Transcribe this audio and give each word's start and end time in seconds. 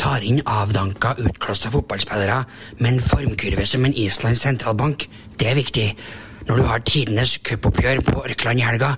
Tar 0.00 0.24
inn 0.24 0.40
avdanka, 0.48 1.12
utklassa 1.20 1.68
fotballspillere 1.70 2.38
med 2.78 2.92
en 2.92 3.00
formkurve 3.04 3.66
som 3.68 3.84
en 3.84 3.92
Islands 3.94 4.40
sentralbank. 4.40 5.04
Det 5.38 5.50
er 5.50 5.54
viktig. 5.54 5.96
Når 6.48 6.56
du 6.56 6.62
har 6.62 6.78
tidenes 6.78 7.38
cupoppgjør 7.44 8.00
på 8.06 8.14
Orkland 8.22 8.58
i 8.58 8.64
helga. 8.64 8.94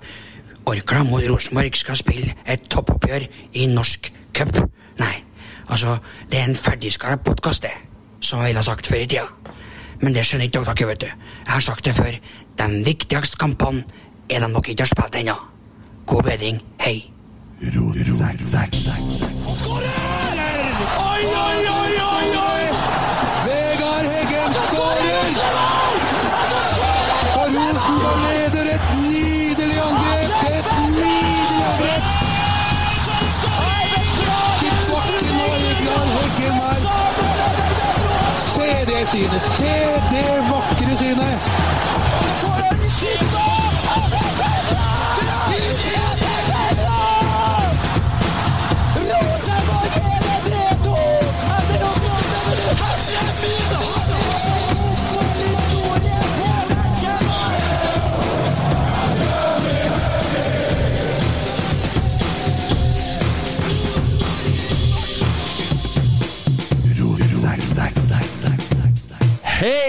Orkla 0.66 1.02
mot 1.02 1.24
Rosenborg 1.26 1.74
skal 1.74 1.98
spille 1.98 2.36
et 2.46 2.68
toppoppgjør 2.70 3.26
i 3.58 3.66
norsk 3.66 4.12
cup. 4.34 4.60
Nei, 5.00 5.24
altså, 5.66 5.96
det 6.30 6.38
er 6.38 6.44
en 6.44 6.56
ferdigskala 6.56 7.16
podkast, 7.16 7.62
det. 7.66 7.74
Som 8.20 8.38
jeg 8.38 8.52
ville 8.52 8.62
ha 8.62 8.68
sagt 8.70 8.86
før 8.86 9.02
i 9.02 9.06
tida. 9.06 9.26
Men 10.00 10.14
det 10.14 10.22
skjønner 10.26 10.46
ikke 10.46 10.62
dere, 10.68 10.88
vet 10.88 11.00
du. 11.00 11.06
Jeg 11.46 11.52
har 11.52 11.60
sagt 11.66 11.84
det 11.84 11.96
før. 11.98 12.14
De 12.58 12.84
viktigste 12.86 13.42
kampene 13.42 13.82
er 14.30 14.38
de 14.38 14.52
dere 14.54 14.70
ikke 14.70 14.86
har 14.86 14.94
spilt 14.94 15.18
ennå. 15.18 15.34
God 16.06 16.22
bedring. 16.30 16.62
Hei. 16.80 17.10
Oi, 20.82 21.24
oi, 21.46 21.58
oi, 21.78 21.92
oi, 22.12 22.28
oi! 22.36 22.64
Vegard 23.46 24.06
Heggen 24.12 24.52
skårer! 24.54 25.28
Og 27.38 27.46
Rosenborg 27.54 28.18
leder 28.24 28.66
et 28.74 28.84
nydelig 29.02 29.78
angrep! 29.86 30.30
Et 30.50 30.66
nydelig 30.96 31.62
angrep! 31.70 32.04
Til 34.60 34.76
bakken 34.90 35.36
og 35.46 35.54
Vegard 35.62 36.08
Heggen 36.16 36.54
her. 36.60 36.80
Se 38.44 38.70
det 38.90 39.02
synet! 39.08 39.42
Se 39.42 39.74
det 40.10 40.30
vakre 40.50 40.96
synet! 40.96 41.61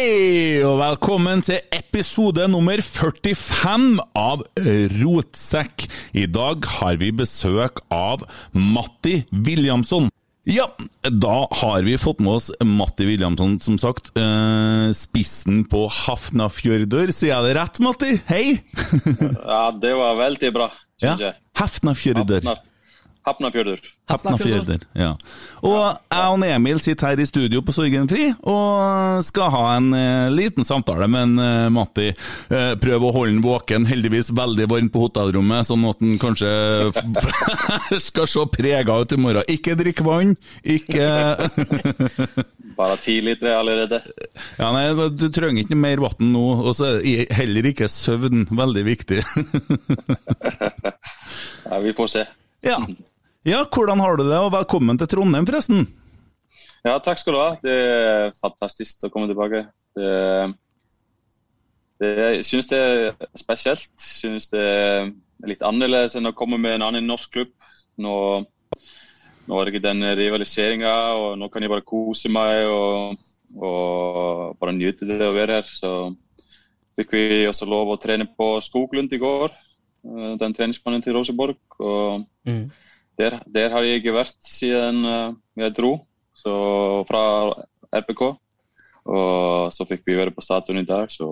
Hei, 0.03 0.57
og 0.67 0.81
velkommen 0.81 1.39
til 1.47 1.61
episode 1.71 2.43
nummer 2.51 2.81
45 2.83 4.01
av 4.19 4.41
Rotsekk. 4.97 5.85
I 6.19 6.25
dag 6.27 6.65
har 6.81 6.97
vi 6.99 7.07
besøk 7.15 7.79
av 7.93 8.25
Matti 8.51 9.21
Williamson. 9.31 10.09
Ja, 10.43 10.65
da 11.07 11.37
har 11.61 11.87
vi 11.87 11.95
fått 12.01 12.19
med 12.19 12.33
oss 12.35 12.49
Matti 12.67 13.07
Williamson, 13.07 13.55
som 13.63 13.79
sagt. 13.79 14.11
Eh, 14.19 14.89
spissen 14.91 15.63
på 15.71 15.85
Hafnafjørdur, 16.01 17.15
sier 17.15 17.37
jeg 17.37 17.47
det 17.47 17.55
rett, 17.61 17.79
Matti? 17.87 18.11
Hei! 18.27 18.43
Ja, 19.39 19.69
det 19.71 19.95
var 20.01 20.19
veldig 20.19 20.51
bra, 20.59 20.67
ja. 20.99 21.13
synes 21.13 21.27
jeg. 21.29 21.39
Hafnafjørdur. 21.63 22.43
Hafna- 22.51 22.72
Hafnafjörður. 23.23 23.79
Hafnafjörður, 24.11 24.81
ja. 24.99 25.13
Og 25.63 25.77
jeg 26.11 26.31
og 26.33 26.43
Emil 26.43 26.79
sitter 26.83 27.13
her 27.13 27.21
i 27.23 27.27
studio 27.27 27.61
på 27.63 27.71
Sorgenfri 27.71 28.25
og 28.51 29.21
skal 29.23 29.51
ha 29.53 29.61
en 29.77 29.93
eh, 29.95 30.27
liten 30.33 30.67
samtale 30.67 31.07
med 31.07 31.29
en, 31.29 31.37
eh, 31.39 31.69
Matti. 31.71 32.09
Eh, 32.51 32.73
prøve 32.81 33.07
å 33.07 33.13
holde 33.15 33.37
han 33.37 33.45
våken, 33.45 33.87
heldigvis 33.87 34.33
veldig 34.35 34.67
varmt 34.73 34.91
på 34.93 35.05
hotellrommet, 35.05 35.69
sånn 35.69 35.85
at 35.87 36.03
han 36.03 36.17
kanskje 36.19 36.51
skal 38.09 38.27
se 38.27 38.43
prega 38.51 38.97
ut 38.99 39.15
i 39.15 39.19
morgen. 39.23 39.47
Ikke 39.55 39.77
drikk 39.79 40.03
vann, 40.03 40.35
ikke 40.63 41.07
Bare 42.77 42.97
ti 42.97 43.19
liter 43.21 43.53
allerede. 43.53 43.99
Ja, 44.57 44.71
nei, 44.73 44.87
du 45.13 45.27
trenger 45.29 45.61
ikke 45.61 45.77
mer 45.77 46.01
vann 46.01 46.31
nå, 46.33 46.43
og 46.65 46.73
så 46.75 46.95
er 47.05 47.29
heller 47.37 47.67
ikke 47.69 47.87
søvn 47.91 48.47
veldig 48.51 48.85
viktig. 48.91 49.23
Ja, 51.63 51.79
vi 51.79 51.93
får 51.95 52.07
se. 52.11 52.23
ja. 52.67 52.75
Ja, 53.45 53.65
hvordan 53.67 53.99
har 53.99 54.15
du 54.17 54.23
det, 54.27 54.39
og 54.39 54.53
velkommen 54.53 54.97
til 54.99 55.09
Trondheim, 55.11 55.45
forresten. 55.47 55.87
Ja, 56.83 56.97
takk 56.99 57.19
skal 57.19 57.35
du 57.35 57.39
ha. 57.39 57.49
Det 57.63 57.73
er 57.75 58.35
fantastisk 58.39 59.05
å 59.07 59.11
komme 59.11 59.29
tilbake. 59.31 59.65
Det, 59.95 60.11
det, 61.99 62.11
jeg 62.19 62.45
synes 62.47 62.69
det 62.71 62.79
er 62.79 63.27
spesielt. 63.39 63.91
Jeg 63.99 64.19
synes 64.19 64.49
det 64.51 64.63
er 64.63 65.11
litt 65.47 65.63
annerledes 65.63 66.15
enn 66.19 66.27
å 66.31 66.35
komme 66.35 66.59
med 66.59 66.77
en 66.77 66.87
annen 66.89 67.07
norsk 67.07 67.31
klubb. 67.35 67.53
Nå, 68.03 68.15
nå 69.47 69.59
er 69.59 69.65
det 69.65 69.73
ikke 69.73 69.87
den 69.89 70.07
rivaliseringa, 70.19 70.95
og 71.19 71.39
nå 71.39 71.51
kan 71.51 71.63
jeg 71.63 71.71
bare 71.71 71.87
kose 71.87 72.31
meg 72.31 72.67
og, 72.67 73.19
og 73.59 74.55
bare 74.59 74.75
nyte 74.75 75.07
det 75.07 75.19
å 75.23 75.35
være 75.35 75.59
her. 75.59 75.67
Så 75.67 76.13
fikk 76.99 77.15
vi 77.15 77.43
også 77.47 77.67
lov 77.67 77.91
å 77.91 77.99
trene 77.99 78.27
på 78.27 78.53
Skoglund 78.63 79.11
i 79.15 79.19
går, 79.23 79.51
eh, 79.51 80.31
den 80.39 80.55
treningsmannen 80.55 81.03
til 81.03 81.15
Roseborg. 81.15 81.59
og 81.79 82.27
der, 83.19 83.39
der 83.45 83.73
har 83.73 83.85
jeg 83.85 84.13
vært 84.15 84.39
siden 84.47 85.03
eh, 85.05 85.35
jeg 85.63 85.75
dro 85.77 85.93
så 86.37 86.53
fra 87.07 87.23
RPK. 87.93 88.23
Og 89.03 89.73
så 89.75 89.85
fikk 89.87 90.05
vi 90.07 90.17
være 90.17 90.31
på 90.31 90.43
stadion 90.43 90.79
i 90.79 90.87
dag, 90.87 91.11
så 91.11 91.27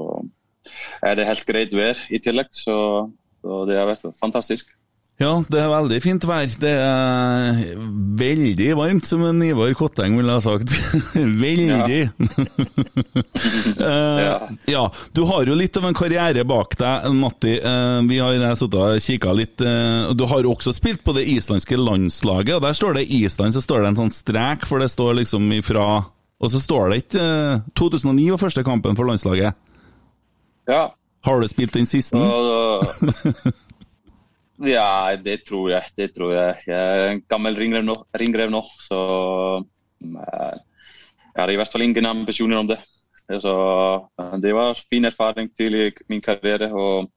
er 1.02 1.16
det 1.16 1.28
helt 1.28 1.46
greit 1.48 1.76
vær 1.76 2.00
i 2.12 2.20
tillegg. 2.20 2.52
Så, 2.52 2.76
så 3.42 3.64
det 3.70 3.80
har 3.80 3.88
vært 3.90 4.20
fantastisk. 4.20 4.74
Ja, 5.22 5.32
det 5.54 5.60
er 5.62 5.68
veldig 5.70 5.98
fint 6.02 6.24
vær. 6.26 6.50
Det 6.62 6.72
er 6.82 7.60
veldig 8.18 8.70
varmt, 8.80 9.06
som 9.06 9.22
en 9.28 9.42
Ivar 9.46 9.70
Kotteng 9.78 10.16
ville 10.18 10.34
ha 10.34 10.42
sagt. 10.42 10.74
veldig. 11.16 12.02
Eh, 13.82 14.20
Ja. 14.22 14.36
ja, 14.70 14.82
du 15.16 15.24
har 15.26 15.46
jo 15.48 15.56
litt 15.58 15.76
av 15.80 15.86
en 15.88 15.96
karriere 15.98 16.44
bak 16.48 16.76
deg, 16.80 17.08
Matti. 17.18 17.54
Eh, 17.58 18.00
vi 18.10 18.20
har 18.22 18.36
sittet 18.58 18.78
og 18.78 19.00
kikka 19.02 19.34
litt. 19.38 19.62
eh, 19.62 20.12
Du 20.18 20.26
har 20.30 20.46
også 20.50 20.74
spilt 20.76 21.04
på 21.06 21.14
det 21.18 21.26
islandske 21.32 21.78
landslaget, 21.80 22.56
og 22.58 22.62
der 22.66 22.74
står 22.78 23.00
det 23.00 23.08
Island, 23.10 23.54
så 23.56 23.62
står 23.64 23.82
det 23.82 23.92
en 23.94 24.00
sånn 24.04 24.14
strek, 24.14 24.66
for 24.70 24.80
det 24.84 24.90
står 24.94 25.16
liksom 25.22 25.50
ifra 25.58 26.06
Og 26.42 26.50
så 26.50 26.58
står 26.62 26.90
det 26.90 27.00
ikke 27.04 27.22
eh, 27.22 27.60
2009 27.78 28.32
var 28.34 28.40
første 28.42 28.64
kampen 28.66 28.96
for 28.98 29.06
landslaget. 29.06 29.54
Ja. 30.70 30.88
Har 31.26 31.42
du 31.42 31.48
spilt 31.48 31.74
den 31.78 31.86
siste? 31.86 32.18
Og, 32.18 32.82
Ja, 34.68 35.16
det 35.18 35.42
tror 35.48 35.72
jeg. 35.72 35.94
Det 35.98 36.12
tror 36.16 36.34
jeg. 36.36 36.58
Jeg 36.68 36.78
er 36.78 37.12
en 37.12 37.22
gammel 37.30 37.58
ringrev 37.58 37.86
nå, 37.86 37.96
ringrev 38.20 38.52
nå 38.54 38.62
så 38.82 39.00
eh, 39.62 40.58
jeg 41.32 41.40
har 41.40 41.54
i 41.54 41.60
hvert 41.60 41.72
fall 41.72 41.86
ingen 41.86 42.10
ambisjoner 42.10 42.60
om 42.60 42.72
det. 42.72 42.80
Så 43.42 43.56
eh, 44.20 44.36
det 44.44 44.54
var 44.56 44.80
fin 44.90 45.08
erfaring 45.08 45.50
til 45.56 45.78
min 46.12 46.22
karriere 46.22 46.72
og 46.74 47.12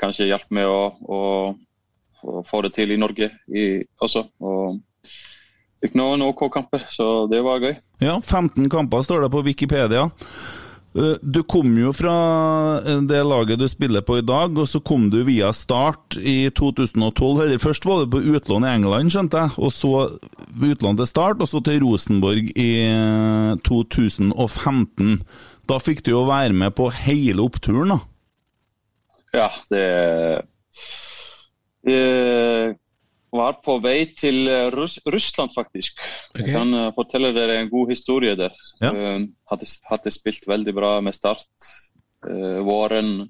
kanskje 0.00 0.30
hjalp 0.30 0.48
meg 0.54 0.70
å, 0.70 0.82
å, 1.02 1.20
å 2.22 2.44
få 2.46 2.62
det 2.66 2.74
til 2.78 2.94
i 2.94 3.00
Norge 3.00 3.32
i, 3.50 3.66
også. 4.00 4.24
Og 4.40 4.80
fikk 5.80 5.96
noen 5.98 6.22
OK 6.28 6.46
kamper, 6.52 6.86
så 6.92 7.26
det 7.30 7.42
var 7.44 7.62
gøy. 7.64 7.74
Ja, 8.04 8.18
15 8.20 8.70
kamper 8.72 9.04
står 9.04 9.26
det 9.26 9.32
på 9.34 9.44
Wikipedia. 9.44 10.08
Eh, 10.96 11.16
Du 11.22 11.42
kom 11.46 11.76
jo 11.78 11.92
fra 11.94 12.14
eh, 12.82 13.00
det 13.06 13.20
laget 13.26 13.60
du 13.60 13.66
spiller 13.70 14.02
på 14.02 14.18
i 14.18 14.24
dag, 14.26 14.56
og 14.58 14.66
så 14.68 14.80
kom 14.82 15.08
du 15.12 15.20
via 15.26 15.52
Start 15.54 16.16
i 16.18 16.50
2012. 16.50 17.44
Eller 17.44 17.62
først 17.62 17.86
var 17.86 18.02
du 18.04 18.10
på 18.16 18.22
utlån 18.34 18.66
i 18.66 18.72
England, 18.74 19.12
skjønte 19.14 19.44
jeg, 19.44 19.54
og 19.58 19.70
så 19.74 19.92
utlån 20.70 20.98
til 20.98 21.06
Start, 21.10 21.40
og 21.44 21.48
så 21.50 21.62
til 21.62 21.80
Rosenborg 21.84 22.50
i 22.58 22.70
eh, 22.88 23.54
2015. 23.66 25.20
Da 25.70 25.78
fikk 25.78 26.02
du 26.02 26.10
jo 26.16 26.24
være 26.26 26.52
med 26.56 26.74
på 26.74 26.88
hele 27.04 27.44
oppturen, 27.46 27.94
da. 27.94 28.00
Ja, 29.30 29.46
det 29.70 29.84
Jeg 31.86 32.74
var 33.32 33.58
på 33.64 33.76
vei 33.82 34.04
til 34.18 34.48
eh, 34.50 34.68
Russ 34.74 34.98
Russland, 35.06 35.52
faktisk. 35.54 36.00
Okay. 36.32 36.46
Jeg 36.46 36.56
kan 36.56 36.74
uh, 36.74 36.88
fortelle 36.96 37.32
dere 37.36 37.60
en 37.60 37.70
god 37.70 37.92
historie 37.92 38.36
der. 38.38 38.56
Ja. 38.82 38.90
Uh, 38.90 39.28
hadde, 39.50 39.68
hadde 39.90 40.14
spilt 40.14 40.48
veldig 40.50 40.74
bra 40.76 40.96
med 41.04 41.16
Start 41.16 41.46
uh, 42.26 42.58
våren 42.66 43.28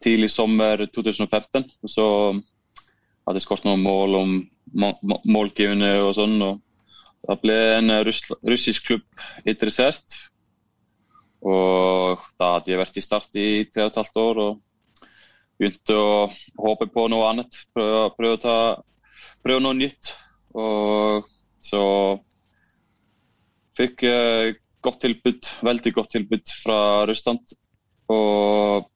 tidlig 0.00 0.30
sommer 0.32 0.86
2015. 0.86 1.68
Og 1.84 1.92
så 1.92 2.06
hadde 2.32 3.36
jeg 3.40 3.46
skåret 3.46 3.68
noen 3.68 3.84
mål 3.84 4.18
om 4.22 4.34
må- 4.80 4.96
må- 5.04 5.22
målgivende 5.28 5.92
og 6.00 6.14
sånn. 6.16 6.40
og 6.42 6.60
Da 7.28 7.36
ble 7.36 7.58
en 7.76 7.92
russ 8.06 8.24
russisk 8.40 8.88
klubb 8.88 9.26
interessert. 9.44 10.16
Og 11.40 12.20
da 12.40 12.54
hadde 12.56 12.72
jeg 12.72 12.80
vært 12.80 12.96
i 12.96 13.04
Start 13.04 13.36
i 13.36 13.50
tre 13.68 13.84
og 13.84 13.92
et 13.92 14.02
halvt 14.02 14.20
år. 14.24 14.44
og 14.48 14.66
begynte 15.60 15.96
å 15.96 16.30
håpe 16.56 16.88
på 16.88 17.06
noe 17.12 17.28
annet. 17.28 17.58
Prøve, 17.74 18.04
prøve, 18.16 18.38
å, 18.38 18.40
ta, 18.40 18.56
prøve 19.44 19.62
noe 19.64 19.76
nytt. 19.76 20.12
Og 20.58 21.28
så 21.64 21.82
fikk 23.78 24.04
jeg 24.08 24.56
godt 24.84 25.02
tilbud, 25.04 25.50
veldig 25.66 25.92
godt 25.96 26.14
tilbud 26.16 26.54
fra 26.64 26.80
Russland. 27.08 27.54
Og 28.10 28.88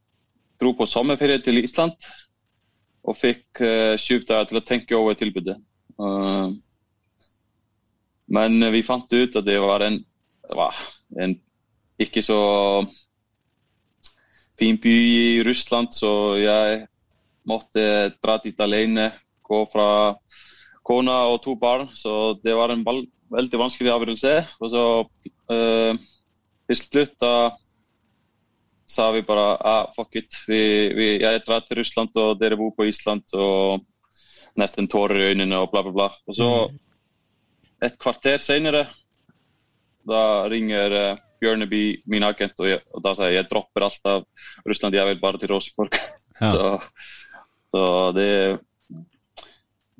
dro 0.61 0.75
på 0.76 0.88
sommerferie 0.88 1.43
til 1.44 1.62
Island. 1.62 1.96
Og 3.05 3.17
fikk 3.20 3.61
uh, 3.61 3.94
dager 4.00 4.49
til 4.49 4.61
å 4.61 4.64
tenke 4.64 4.96
over 4.96 5.17
tilbudet. 5.19 5.58
Eh, 6.00 6.52
men 8.35 8.64
vi 8.73 8.81
fant 8.82 9.12
ut 9.12 9.37
at 9.37 9.44
det 9.46 9.58
var 9.61 9.85
en, 9.85 9.99
en 11.20 11.35
ikke 12.00 12.23
så 12.25 12.38
fin 14.58 14.79
by 14.81 14.94
i 14.94 15.43
Russland, 15.46 15.93
så 15.93 16.38
jeg 16.41 16.81
måtte 17.46 17.85
dra 18.23 18.38
dit 18.43 18.61
alene. 18.64 19.11
Gå 19.44 19.64
fra 19.73 19.88
kona 20.85 21.19
og 21.32 21.41
to 21.44 21.55
barn, 21.56 21.88
så 21.96 22.35
det 22.44 22.55
var 22.56 22.73
en 22.73 22.85
veldig 22.85 23.61
vanskelig 23.61 23.93
avgjørelse. 23.93 24.35
Og 24.61 24.73
så 24.73 24.85
eh, 25.55 26.00
til 26.69 26.81
slutt 26.81 27.14
da 27.23 27.35
sa 28.94 29.08
vi 29.14 29.25
bare 29.25 29.56
ah, 29.64 29.87
fuck 29.96 30.17
it, 30.20 30.37
vi, 30.49 30.61
vi, 30.94 31.06
jeg 31.23 31.43
drar 31.46 31.64
til 31.64 31.81
Russland 31.81 32.17
og 32.20 32.38
dere 32.41 32.58
bor 32.61 32.75
på 32.76 32.88
Island. 32.88 33.25
og 33.32 33.85
Nesten 34.61 34.87
tårer 34.87 35.19
i 35.19 35.31
øynene 35.32 35.58
og 35.64 35.73
bla, 35.73 35.82
bla, 35.82 35.93
bla. 35.93 36.11
Og 36.29 36.37
så 36.37 36.50
et 37.85 37.96
kvarter 38.00 38.38
senere 38.41 38.85
da 40.08 40.44
ringer 40.52 40.94
eh, 41.00 41.23
Bjørneby, 41.41 41.82
min 42.08 42.25
agent, 42.25 42.55
og, 42.61 42.69
jeg, 42.70 42.81
og 42.94 43.02
da 43.05 43.12
sier 43.17 43.32
jeg 43.32 43.43
jeg 43.43 43.49
dropper 43.50 43.85
alt 43.85 44.06
av 44.08 44.23
Russland, 44.69 44.96
jeg 44.96 45.08
vil 45.11 45.20
bare 45.20 45.41
til 45.41 45.55
Rosenborg. 45.55 45.99
Ja. 46.35 46.49
så, 46.50 46.70
så 47.70 47.81
det, 48.11 48.31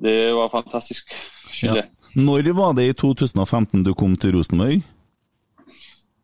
det 0.01 0.33
var 0.35 0.49
fantastisk. 0.49 1.13
Ja. 1.63 1.83
Når 2.15 2.53
var 2.55 2.73
det 2.73 2.87
i 2.89 2.95
2015 2.95 3.83
du 3.83 3.93
kom 3.93 4.15
til 4.15 4.35
Rosenborg? 4.35 4.81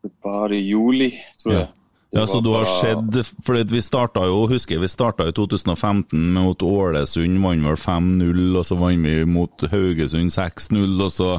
Det 0.02 0.10
var 0.24 0.52
i 0.52 0.60
juli, 0.64 1.12
tror 1.42 1.54
jeg. 1.54 1.68
Ja. 1.68 1.78
Ja, 2.12 2.26
så 2.28 2.42
du 2.44 2.50
har 2.52 2.66
sett 2.68 3.30
For 3.40 3.56
vi 3.56 3.80
starta 3.80 4.26
jo, 4.28 4.42
husker 4.50 4.82
vi 4.82 4.88
starta 4.90 5.24
i 5.30 5.32
2015 5.32 6.26
mot 6.34 6.60
Ålesund, 6.62 7.38
vant 7.40 7.64
vel 7.64 7.78
5-0, 7.80 8.42
og 8.60 8.66
så 8.68 8.76
vant 8.76 9.06
vi 9.06 9.14
mot 9.24 9.64
Haugesund 9.72 10.34
6-0, 10.34 10.98
og 11.00 11.08
så 11.12 11.30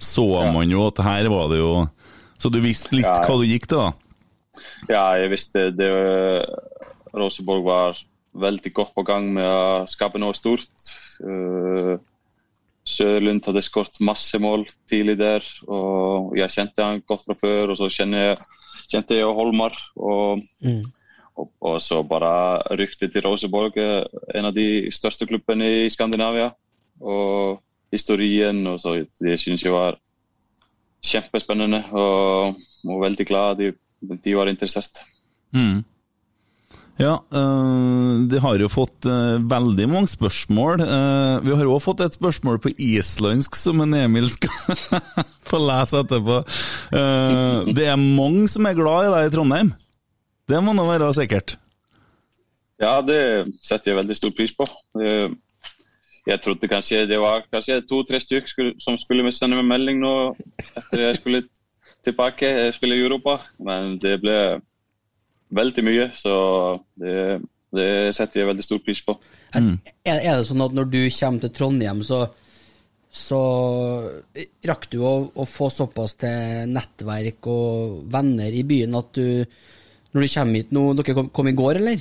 så 0.00 0.26
man 0.52 0.70
jo 0.72 0.86
at 0.88 1.00
her 1.04 1.28
var 1.28 1.50
det 1.52 1.58
jo 1.60 1.72
Så 2.40 2.48
du 2.48 2.56
visste 2.64 2.94
litt 2.96 3.04
ja. 3.04 3.18
hva 3.20 3.36
du 3.36 3.44
gikk 3.44 3.66
til, 3.68 3.80
da? 3.80 3.90
Ja, 4.88 5.04
jeg 5.20 5.28
visste 5.32 5.66
det. 5.76 5.88
Rosenborg 7.12 7.64
var 7.66 8.00
veldig 8.32 8.72
godt 8.72 8.94
på 8.96 9.04
gang 9.04 9.26
med 9.36 9.44
å 9.44 9.84
skape 9.90 10.20
noe 10.20 10.36
stort. 10.36 10.72
Eh, 11.20 11.96
Söðlund 12.90 13.44
hafði 13.44 13.62
skort 13.62 13.98
masse 14.02 14.38
mól 14.40 14.64
til 14.88 15.12
í 15.12 15.16
der 15.18 15.44
og 15.68 16.32
ég 16.38 16.50
sendi 16.50 16.80
hann 16.80 17.02
gott 17.06 17.26
frá 17.26 17.36
fyrr 17.38 17.74
og 17.74 17.78
svo 17.78 17.90
sendi 17.92 19.18
ég 19.18 19.28
á 19.28 19.36
Holmar 19.36 19.76
og, 20.00 20.40
mm. 20.64 20.80
og, 21.36 21.50
og 21.60 21.76
svo 21.84 22.00
bara 22.08 22.32
rykti 22.80 23.10
til 23.12 23.26
Roseborg 23.26 23.76
en 23.76 24.08
eh, 24.08 24.48
af 24.48 24.54
de 24.56 24.66
største 24.94 25.28
klubbene 25.28 25.68
i 25.84 25.90
Skandinavia 25.92 26.48
og 27.00 27.60
historien 27.92 28.64
og 28.72 28.80
så 28.80 28.96
det 29.20 29.38
syns 29.42 29.66
jeg 29.66 29.76
var 29.76 30.00
kjempespennende 31.04 31.84
og, 31.92 32.58
og 32.88 33.04
veldig 33.04 33.26
glad 33.28 33.54
at 33.54 33.60
de, 33.60 34.18
de 34.24 34.36
var 34.36 34.48
interessert. 34.48 35.04
Mm. 35.52 35.84
Ja, 37.00 37.14
øh, 37.32 38.26
de 38.28 38.40
har 38.44 38.60
jo 38.60 38.68
fått 38.68 39.06
øh, 39.08 39.38
veldig 39.48 39.86
mange 39.88 40.10
spørsmål. 40.12 40.82
Øh, 40.84 41.36
vi 41.46 41.54
har 41.56 41.70
òg 41.70 41.80
fått 41.80 42.02
et 42.04 42.18
spørsmål 42.18 42.60
på 42.60 42.74
islandsk 42.76 43.56
som 43.56 43.80
en 43.80 43.96
Emil 43.96 44.28
skal 44.28 44.52
få 45.50 45.62
lese 45.64 46.02
etterpå. 46.04 46.42
Det 47.72 47.86
er 47.88 47.96
mange 47.96 48.44
som 48.52 48.68
er 48.68 48.76
glad 48.76 49.08
i 49.08 49.14
deg 49.14 49.30
i 49.30 49.34
Trondheim. 49.34 49.72
Det 50.50 50.60
må 50.64 50.74
nå 50.76 50.84
være 50.84 51.12
sikkert. 51.16 51.56
Ja, 52.80 52.98
det 53.04 53.20
setter 53.64 53.92
jeg 53.92 54.00
veldig 54.00 54.16
stor 54.16 54.32
pris 54.36 54.52
på. 54.56 54.66
Eh, 55.00 55.30
Jeg 56.28 56.40
trodde 56.44 56.68
kanskje 56.68 57.06
det 57.08 57.16
var 57.20 57.46
to-tre 57.88 58.20
stykker 58.20 58.74
som 58.78 58.96
skulle 59.00 59.32
sende 59.32 59.56
meg 59.56 59.64
melding 59.64 60.00
nå 60.02 60.36
etter 60.76 61.00
jeg 61.00 61.16
skulle 61.16 61.40
tilbake, 62.04 62.44
jeg 62.44 62.74
skulle 62.76 62.96
i 62.96 63.04
Europa. 63.04 63.38
Men 63.58 63.96
det 63.98 64.20
ble 64.20 64.60
veldig 65.54 65.84
mye, 65.86 66.06
så 66.16 66.34
det, 67.00 67.14
det 67.74 67.88
setter 68.16 68.42
jeg 68.42 68.48
veldig 68.50 68.66
stor 68.66 68.82
pris 68.86 69.00
på. 69.06 69.16
Er, 69.54 69.72
er 70.06 70.36
det 70.38 70.46
sånn 70.48 70.62
at 70.66 70.76
når 70.76 70.90
du 70.92 71.00
kommer 71.10 71.42
til 71.44 71.52
Trondheim, 71.56 72.04
så, 72.06 72.20
så 73.10 73.40
rakk 74.70 74.86
du 74.92 75.00
å, 75.02 75.14
å 75.34 75.46
få 75.48 75.70
såpass 75.74 76.14
til 76.20 76.70
nettverk 76.70 77.48
og 77.50 78.04
venner 78.14 78.54
i 78.54 78.62
byen 78.66 78.94
at 79.00 79.10
du 79.18 79.44
Når 80.14 80.22
du 80.24 80.28
kommer 80.32 80.58
hit 80.58 80.70
nå 80.74 80.84
Dere 80.98 81.14
kom, 81.14 81.28
kom 81.34 81.48
i 81.50 81.54
går, 81.58 81.78
eller? 81.82 82.00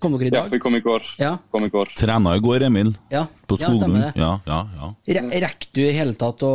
Kom 0.00 0.14
dere 0.16 0.30
i 0.30 0.32
Ja, 0.32 0.44
vi 0.48 0.58
kom 0.62 0.74
i 0.74 0.80
går. 0.80 1.04
Ja. 1.20 1.34
Kom 1.52 1.66
i 1.66 1.68
går. 1.70 1.90
Trena 1.98 2.32
i 2.34 2.40
går, 2.40 2.62
Emil. 2.70 2.94
Ja, 3.12 3.26
På 3.46 3.58
ja, 3.60 3.66
skolen. 3.68 3.82
stemmer 3.82 4.06
det. 4.06 4.12
Ja, 4.22 4.30
ja, 4.48 4.60
ja. 4.78 4.88
Re- 5.18 5.42
Rekker 5.44 5.74
du 5.76 5.80
i 5.84 5.90
hele 5.92 6.14
tatt 6.18 6.40
å, 6.46 6.52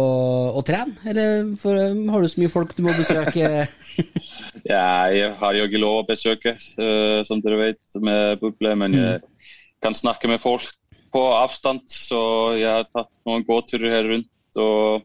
å 0.58 0.64
trene, 0.66 0.96
eller 1.06 1.52
for, 1.62 1.78
har 1.78 2.26
du 2.26 2.32
så 2.32 2.42
mye 2.42 2.50
folk 2.56 2.74
du 2.76 2.82
må 2.88 2.96
besøke? 2.98 3.68
Ja, 4.66 5.06
jeg 5.14 5.34
har 5.38 5.54
jo 5.54 5.66
ikke 5.68 5.80
lov 5.82 6.00
å 6.04 6.08
besøke, 6.08 6.56
eh, 6.58 7.24
som 7.28 7.42
dere 7.42 7.58
vet, 7.60 7.82
med 8.02 8.40
Buble, 8.42 8.76
men 8.76 8.94
jeg 8.98 9.22
kan 9.82 9.94
snakke 9.94 10.28
med 10.28 10.42
folk 10.42 10.64
på 11.14 11.22
avstand. 11.38 11.82
Så 11.88 12.58
jeg 12.58 12.66
har 12.72 12.88
tatt 12.90 13.12
noen 13.28 13.46
gåturer 13.46 13.92
her 13.94 14.04
rundt. 14.10 14.30
og 14.58 15.04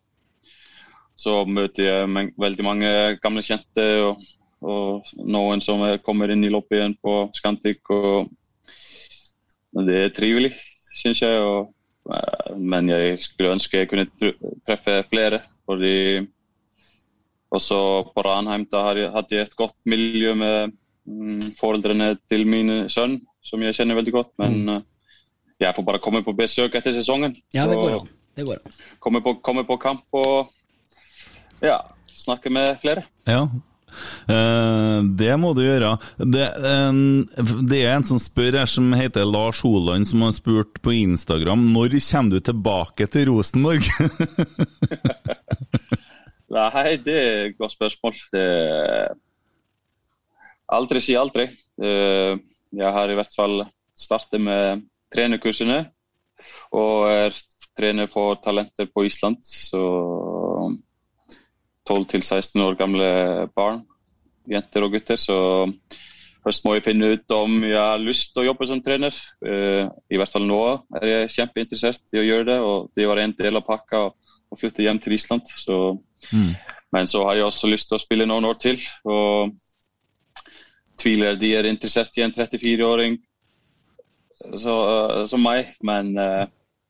så 1.19 1.45
møter 1.45 1.83
jeg 1.85 2.33
veldig 2.39 2.65
mange 2.65 3.19
gamle 3.21 3.43
kjente 3.43 3.83
og, 4.07 4.23
og 4.63 5.03
noen 5.27 5.61
som 5.61 5.83
er- 5.83 5.99
kommer 5.99 6.31
inn 6.31 6.45
i 6.45 6.49
lobbyen 6.49 6.95
på 7.03 7.31
Scantic. 7.35 7.81
og 7.91 8.31
Det 9.75 9.95
er 10.05 10.09
trivelig, 10.09 10.55
syns 11.03 11.21
jeg. 11.21 11.37
Og, 11.41 11.75
eh, 12.11 12.55
men 12.57 12.89
jeg 12.89 13.19
skulle 13.21 13.53
ønske 13.53 13.79
jeg 13.79 13.89
kunne 13.89 14.07
treffe 14.67 15.05
flere. 15.11 15.43
fordi 15.67 16.27
også 17.51 17.79
på 18.15 18.25
Ranheim 18.25 18.67
da 18.71 18.85
hadde 18.87 19.35
jeg 19.35 19.49
et 19.49 19.57
godt 19.59 19.77
miljø 19.89 20.35
med 20.39 20.73
mm, 21.07 21.57
foreldrene 21.59 22.15
til 22.31 22.47
min 22.49 22.87
sønn, 22.93 23.19
som 23.43 23.63
jeg 23.65 23.77
kjenner 23.79 23.99
veldig 23.99 24.15
godt. 24.15 24.33
Men 24.43 24.61
mm. 24.69 24.85
jeg 25.63 25.75
får 25.77 25.87
bare 25.87 26.03
komme 26.03 26.23
på 26.27 26.37
besøk 26.39 26.79
etter 26.79 26.95
sesongen. 26.97 27.37
Ja, 27.57 27.67
det 27.71 27.81
går 27.81 28.01
an. 28.01 28.13
Det 28.39 28.47
går 28.47 28.61
an. 28.61 28.79
Komme 29.03 29.23
på, 29.25 29.31
komme 29.45 29.67
på 29.67 29.79
kamp 29.83 30.07
og 30.17 30.53
ja, 31.65 31.81
snakke 32.15 32.53
med 32.53 32.79
flere. 32.83 33.09
ja. 33.29 33.49
Uh, 34.31 35.03
det 35.19 35.33
må 35.43 35.49
du 35.57 35.65
gjøre. 35.65 35.97
Det, 36.19 36.45
uh, 36.63 36.95
det 37.67 37.81
er 37.83 37.97
en 37.97 38.05
som 38.07 38.21
spør 38.23 38.61
her, 38.61 38.69
som 38.71 38.93
heter 38.95 39.27
Lars 39.27 39.65
Holand, 39.67 40.07
som 40.07 40.23
har 40.23 40.31
spurt 40.37 40.79
på 40.85 40.95
Instagram 40.95 41.65
når 41.75 41.99
kommer 42.07 42.37
du 42.37 42.45
tilbake 42.53 43.09
til 43.11 43.33
Rosenborg? 43.33 43.83
Nei, 46.51 46.97
det 46.99 47.17
er 47.17 47.45
et 47.49 47.59
godt 47.59 47.77
spørsmål. 47.77 48.17
Det... 48.35 48.45
Aldri 50.71 51.03
si 51.03 51.17
aldri. 51.19 51.49
Eh, 51.83 52.39
Jeg 52.71 52.93
har 52.95 53.11
i 53.11 53.17
hvert 53.19 53.35
fall 53.35 53.65
startet 53.99 54.41
med 54.43 54.85
trenerkursene. 55.15 55.81
Og 56.75 57.09
er 57.11 57.35
trener 57.77 58.07
for 58.11 58.39
talenter 58.43 58.87
på 58.91 59.05
Island. 59.07 59.41
Så 59.47 59.81
12-16 61.89 62.63
år 62.63 62.79
gamle 62.79 63.09
barn, 63.57 63.83
jenter 64.51 64.87
og 64.87 64.95
gutter. 64.95 65.19
Så 65.19 65.39
først 66.45 66.65
må 66.65 66.77
jeg 66.77 66.87
finne 66.87 67.15
ut 67.15 67.35
om 67.35 67.59
jeg 67.67 67.79
har 67.79 67.99
lyst 68.03 68.31
til 68.33 68.45
å 68.45 68.49
jobbe 68.51 68.71
som 68.71 68.83
trener. 68.83 69.15
Eh, 69.43 69.87
I 70.11 70.21
hvert 70.21 70.35
fall 70.35 70.47
nå 70.47 70.61
er 71.01 71.09
jeg 71.13 71.35
kjempeinteressert 71.39 72.15
i 72.15 72.23
å 72.23 72.27
gjøre 72.27 72.49
det. 72.53 72.61
Og 72.63 72.91
det 72.97 73.11
var 73.11 73.23
en 73.23 73.35
del 73.39 73.59
av 73.59 73.67
pakka 73.67 74.07
å 74.11 74.59
flytte 74.59 74.87
hjem 74.87 75.03
til 75.03 75.19
Island. 75.19 75.51
Så 75.51 75.81
Mm. 76.33 76.53
men 76.93 77.07
så 77.09 77.25
har 77.25 77.39
jeg 77.39 77.47
også 77.47 77.69
lyst 77.71 77.89
til 77.89 77.97
å 77.97 78.03
spille 78.03 78.27
noen 78.29 78.45
år 78.45 78.59
til. 78.61 78.81
Og 79.09 79.55
tviler 81.01 81.39
de 81.41 81.55
er 81.57 81.69
interessert 81.71 82.17
i 82.19 82.25
en 82.27 82.35
34-åring 82.35 83.19
så, 84.57 84.75
eh, 84.95 85.27
som 85.31 85.43
meg. 85.45 85.75
Men 85.87 86.13
uh, 86.19 86.45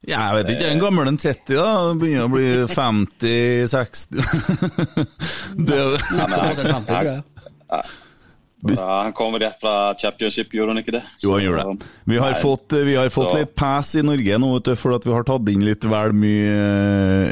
jeg 0.09 0.37
vet 0.37 0.53
ikke, 0.55 0.71
en 0.73 0.81
gammel 0.81 1.11
en 1.11 1.19
30 1.21 1.59
da, 1.59 1.95
begynner 2.01 2.25
å 2.25 2.33
bli 2.33 2.47
50-60 2.73 4.17
Det 5.69 5.77
ja, 6.17 6.27
men, 6.31 6.39
ja, 8.69 9.02
han 9.02 9.12
kommer 9.17 9.40
rett 9.40 9.57
fra 9.61 9.95
championship, 9.99 10.52
gjorde 10.55 10.75
han 10.75 10.81
ikke 10.83 10.93
det? 10.99 11.02
Jo, 11.23 11.33
han 11.37 11.45
gjorde 11.45 11.64
det. 11.71 11.88
Vi 12.12 12.19
har 12.21 12.35
Nei. 12.35 12.40
fått, 12.43 12.73
vi 12.87 12.95
har 12.99 13.09
fått 13.14 13.35
litt 13.38 13.55
pass 13.57 13.95
i 13.97 14.02
Norge 14.05 14.38
nå, 14.43 14.50
vet 14.59 14.69
du, 14.69 14.73
for 14.76 14.97
at 14.99 15.07
vi 15.07 15.14
har 15.14 15.25
tatt 15.29 15.49
inn 15.52 15.64
litt 15.64 15.87
vel 15.88 16.12
mye 16.12 16.55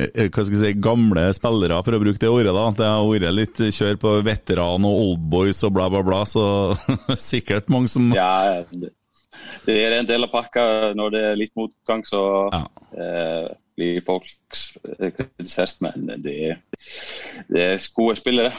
eh, 0.09 0.29
hva 0.33 0.45
skal 0.47 0.57
jeg 0.57 0.63
si, 0.63 0.73
gamle 0.89 1.27
spillere, 1.37 1.83
for 1.85 1.99
å 1.99 2.03
bruke 2.03 2.23
det 2.23 2.31
ordet. 2.33 2.55
da. 2.57 2.67
Det 2.79 2.89
har 2.89 3.09
vært 3.13 3.37
litt 3.37 3.63
kjør 3.77 4.01
på 4.01 4.15
veteran 4.27 4.89
og 4.89 5.03
oldboys 5.05 5.63
og 5.69 5.75
bla, 5.77 5.89
bla, 5.93 6.03
bla, 6.07 6.23
så 6.29 6.45
sikkert 7.31 7.69
mange 7.73 7.93
som 7.93 8.09
Ja, 8.17 8.63
det, 8.73 8.95
det 9.69 9.79
er 9.85 9.99
en 10.01 10.09
del 10.09 10.25
av 10.25 10.33
pakka 10.33 10.69
når 10.99 11.15
det 11.15 11.25
er 11.31 11.41
litt 11.45 11.57
motgang, 11.59 12.05
så 12.09 12.23
Ja. 12.55 12.65
eh, 12.97 13.49
blir 13.79 14.01
folk 14.03 14.27
kritisert. 14.99 15.77
Men 15.85 16.09
det 16.25 16.57
det 17.47 17.63
er 17.63 17.85
gode 17.95 18.17
spillere. 18.19 18.51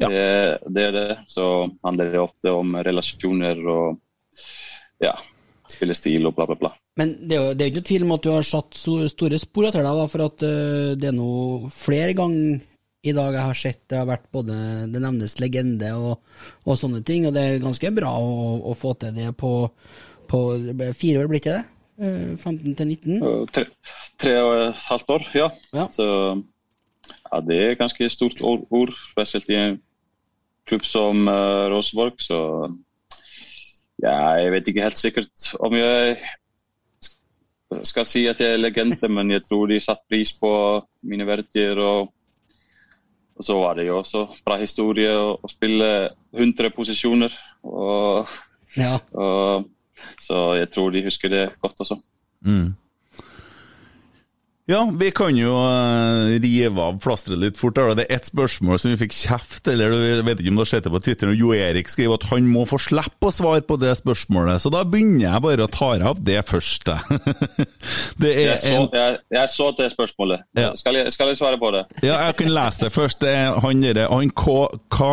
Ja. 0.00 0.08
Det, 0.08 0.82
er 0.86 0.94
det. 0.94 1.08
Så 1.28 1.44
handler 1.84 2.12
det 2.12 2.22
ofte 2.22 2.54
om 2.54 2.76
relasjoner 2.80 3.60
og 3.68 4.00
ja, 5.02 5.14
spillestil 5.70 6.28
og 6.28 6.36
bla, 6.36 6.46
bla, 6.48 6.58
bla. 6.58 6.72
Men 7.00 7.14
det 7.20 7.36
er 7.36 7.40
jo 7.40 7.54
det 7.56 7.64
er 7.64 7.70
ikke 7.70 7.82
noe 7.82 7.88
tvil 7.88 8.06
om 8.06 8.14
at 8.16 8.26
du 8.26 8.30
har 8.32 8.46
satt 8.46 8.76
så 8.76 8.98
store 9.10 9.40
spor 9.40 9.68
etter 9.68 9.84
deg, 9.84 10.00
da, 10.00 10.06
for 10.12 10.26
at 10.26 10.44
eh, 10.48 10.92
det 11.00 11.08
er 11.10 11.16
nå 11.16 11.32
flere 11.72 12.16
ganger 12.18 12.60
i 13.02 13.14
dag 13.16 13.34
jeg 13.34 13.46
har 13.48 13.58
sett 13.58 13.80
det 13.90 13.98
har 13.98 14.06
vært 14.06 14.28
både 14.34 14.56
det 14.92 15.00
nevnes 15.02 15.34
legende 15.42 15.88
og, 15.98 16.20
og 16.62 16.78
sånne 16.78 17.00
ting, 17.06 17.26
og 17.26 17.34
det 17.34 17.42
er 17.42 17.64
ganske 17.64 17.90
bra 17.96 18.12
å, 18.14 18.58
å 18.70 18.76
få 18.78 18.94
til 19.00 19.16
det 19.16 19.32
på, 19.40 19.52
på 20.30 20.42
fire 20.94 21.24
år, 21.24 21.30
blir 21.30 21.42
ikke 21.42 21.56
det? 21.56 21.64
Eh, 22.02 22.34
15 22.36 22.76
til 22.78 22.92
19? 22.94 23.48
Tre, 23.52 23.66
tre 24.22 24.36
og 24.44 24.52
et 24.68 24.86
halvt 24.86 25.14
år, 25.16 25.26
ja. 25.40 25.48
Ja. 25.74 25.88
Så 25.96 26.06
ja, 27.32 27.40
det 27.40 27.58
er 27.62 27.80
ganske 27.80 28.08
stort 28.12 28.42
ord, 28.44 28.92
spesielt 29.12 29.48
i 29.50 29.58
en 29.58 29.80
klubb 30.68 30.84
som 30.84 31.26
uh, 31.28 31.70
Rosenborg. 31.72 32.20
Så 32.20 32.38
ja, 34.02 34.16
jeg 34.38 34.52
vet 34.52 34.68
ikke 34.68 34.84
helt 34.84 35.00
sikkert 35.00 35.52
om 35.60 35.74
jeg 35.78 36.18
skal 37.88 38.06
si 38.08 38.26
at 38.28 38.40
jeg 38.40 38.52
er 38.52 38.60
legende, 38.60 39.08
men 39.08 39.30
jeg 39.32 39.46
tror 39.48 39.70
de 39.70 39.80
satte 39.80 40.04
pris 40.10 40.32
på 40.36 40.52
mine 41.08 41.26
verdier. 41.26 41.78
Og, 41.80 42.12
og 43.36 43.46
så 43.46 43.56
var 43.58 43.78
det 43.78 43.88
jo 43.88 43.98
også 44.02 44.26
bra 44.44 44.58
historie 44.60 45.12
å, 45.16 45.36
å 45.40 45.50
spille 45.50 45.92
100 46.36 46.74
posisjoner. 46.76 47.36
Og, 47.64 48.28
Ja. 48.76 48.96
og, 49.12 49.68
så 50.20 50.54
jeg 50.56 50.70
tror 50.72 50.90
de 50.90 51.04
husker 51.04 51.28
det 51.32 51.42
godt 51.62 51.80
også. 51.84 51.98
Ja, 54.70 54.84
vi 54.94 55.08
kan 55.10 55.34
jo 55.34 55.56
eh, 55.58 56.36
rive 56.38 56.84
av 56.84 56.98
plasteret 57.02 57.40
litt 57.42 57.56
fort. 57.58 57.80
Det 57.98 58.04
er 58.04 58.14
ett 58.14 58.28
spørsmål 58.30 58.78
som 58.78 58.92
vi 58.92 58.98
fikk 59.00 59.16
kjeft, 59.16 59.66
eller 59.66 59.90
jeg 59.90 60.26
vet 60.28 60.38
ikke 60.38 60.52
om 60.52 60.60
du 60.60 60.62
har 60.62 60.70
sett 60.70 60.86
det 60.86 60.92
på 60.94 61.00
Twitter, 61.02 61.32
og 61.32 61.40
Jo 61.40 61.50
Erik 61.56 61.90
skriver 61.90 62.20
at 62.20 62.28
han 62.30 62.46
må 62.46 62.62
få 62.70 62.78
slippe 62.78 63.26
å 63.26 63.34
svare 63.34 63.64
på 63.66 63.74
det 63.82 63.96
spørsmålet, 63.98 64.62
så 64.62 64.70
da 64.70 64.84
begynner 64.86 65.24
jeg 65.26 65.44
bare 65.48 65.66
å 65.66 65.72
ta 65.72 65.90
av 66.12 66.22
det 66.22 66.38
første. 66.46 66.94
det 68.22 68.30
er 68.30 68.52
Jeg 68.52 68.62
så, 68.62 68.76
en 68.76 68.88
jeg, 69.00 69.18
jeg 69.34 69.52
så 69.56 69.68
det 69.80 69.90
spørsmålet. 69.96 70.46
Ja. 70.54 70.70
Skal, 70.78 71.00
jeg, 71.00 71.10
skal 71.16 71.32
jeg 71.32 71.42
svare 71.42 71.58
på 71.58 71.74
det? 71.74 71.82
Ja, 72.06 72.22
jeg 72.28 72.38
kan 72.38 72.54
lese 72.54 72.86
det 72.86 72.94
først. 72.94 73.18
Det 73.26 73.34
er 73.34 73.58
han 73.66 73.82
derre 73.82 74.06
Han 74.14 74.30
K... 74.30 74.56
K 74.94 75.12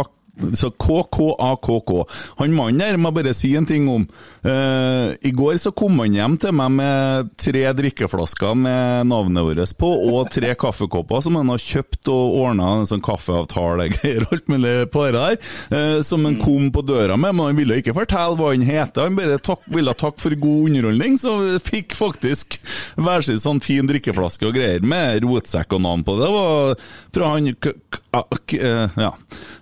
så 0.57 0.71
KKAKK. 0.71 1.91
Han 2.39 2.55
mannen 2.55 2.79
der 2.79 2.97
må 2.99 3.11
jeg 3.11 3.17
bare 3.19 3.35
si 3.37 3.51
en 3.57 3.67
ting 3.69 3.87
om. 3.91 4.05
Uh, 4.45 5.15
I 5.25 5.31
går 5.35 5.59
så 5.61 5.73
kom 5.75 5.99
han 6.01 6.15
hjem 6.15 6.37
til 6.41 6.55
meg 6.55 6.73
med 6.77 7.31
tre 7.39 7.63
drikkeflasker 7.75 8.55
med 8.57 9.09
navnet 9.11 9.45
vårt 9.45 9.75
på, 9.79 9.89
og 10.09 10.29
tre 10.33 10.53
kaffekopper 10.59 11.23
som 11.25 11.37
han 11.39 11.51
har 11.51 11.61
kjøpt 11.61 12.11
og 12.13 12.37
ordna 12.43 12.69
en 12.79 12.89
sånn 12.89 13.03
kaffeavtale 13.05 13.89
greier, 13.93 14.25
alt 14.31 14.47
mulig 14.51 14.75
på 14.93 15.05
det 15.07 15.13
der, 15.17 15.39
uh, 15.73 15.99
som 16.05 16.25
han 16.27 16.39
kom 16.41 16.69
på 16.75 16.83
døra 16.87 17.17
med, 17.19 17.35
men 17.35 17.51
han 17.51 17.59
ville 17.59 17.79
ikke 17.81 17.95
fortelle 17.97 18.39
hva 18.39 18.53
han 18.53 18.65
heter. 18.65 19.09
Han 19.09 19.19
bare 19.19 19.39
takk, 19.43 19.65
ville 19.73 19.95
takke 19.97 20.23
for 20.23 20.37
god 20.39 20.69
underholdning, 20.69 21.19
så 21.19 21.35
fikk 21.63 21.97
faktisk 21.97 22.59
hver 22.99 23.25
sin 23.25 23.41
sånn 23.41 23.61
fin 23.63 23.87
drikkeflaske 23.89 24.47
og 24.47 24.55
greier 24.55 24.85
med 24.85 25.23
rotsekk 25.25 25.75
og 25.77 25.83
navn 25.85 26.05
på. 26.07 26.15
Det 26.19 26.31
var 26.33 26.75
fra 27.15 27.33
han 27.35 27.49
eh, 27.49 28.89
Ja. 28.99 29.13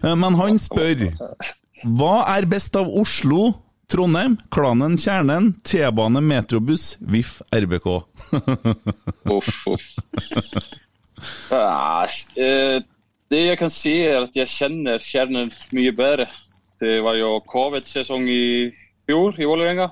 Eh, 0.03 0.15
Men 0.15 0.36
han 0.39 0.60
spør 0.67 1.07
Hva 1.97 2.17
er 2.36 2.47
best 2.50 2.75
av 2.79 2.89
Oslo, 2.89 3.53
Trondheim, 3.88 4.36
Klanen, 4.51 4.97
Kjernen, 5.00 5.53
T-bane, 5.63 6.19
metrobuss, 6.19 6.97
VIF, 7.00 7.38
RBK? 7.55 7.88
Uff, 9.38 9.53
uff. 9.71 9.88
Eh, 11.51 12.81
det 13.31 13.39
jeg 13.45 13.59
kan 13.59 13.71
si, 13.74 13.93
er 14.05 14.25
at 14.25 14.36
jeg 14.36 14.51
kjenner 14.51 15.03
Kjernen 15.03 15.53
mye 15.75 15.93
bedre. 15.95 16.27
Det 16.81 17.00
var 17.05 17.15
jo 17.17 17.38
covid-sesong 17.47 18.27
i 18.29 18.43
fjor 19.07 19.39
i 19.39 19.47
Vålerenga. 19.47 19.88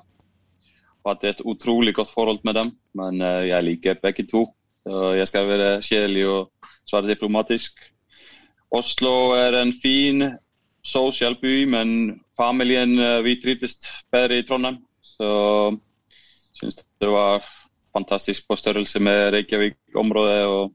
Og 1.06 1.14
hadde 1.14 1.32
et 1.32 1.42
utrolig 1.48 1.96
godt 1.96 2.12
forhold 2.14 2.44
med 2.44 2.60
dem. 2.60 2.76
Men 3.00 3.24
eh, 3.24 3.48
jeg 3.54 3.70
liker 3.70 4.02
begge 4.04 4.28
to. 4.28 4.48
Jeg 4.86 5.26
skal 5.26 5.48
være 5.50 5.70
kjedelig 5.82 6.28
og 6.30 6.74
svare 6.86 7.10
diplomatisk. 7.10 7.80
Oslo 8.76 9.34
er 9.34 9.56
en 9.58 9.72
fin 9.74 10.22
sosial 10.86 11.38
by, 11.42 11.66
men 11.70 11.90
familien 12.38 12.94
eh, 13.00 13.20
vi 13.26 13.38
trivdes 13.42 13.78
bedre 14.14 14.40
i 14.40 14.46
Trondheim. 14.48 14.80
Så 15.02 15.28
syns 16.56 16.82
det 17.02 17.12
var 17.12 17.46
fantastisk 17.96 18.48
på 18.48 18.58
størrelse 18.60 19.00
med 19.00 19.34
Reykjavik-området. 19.36 20.42
og 20.46 20.74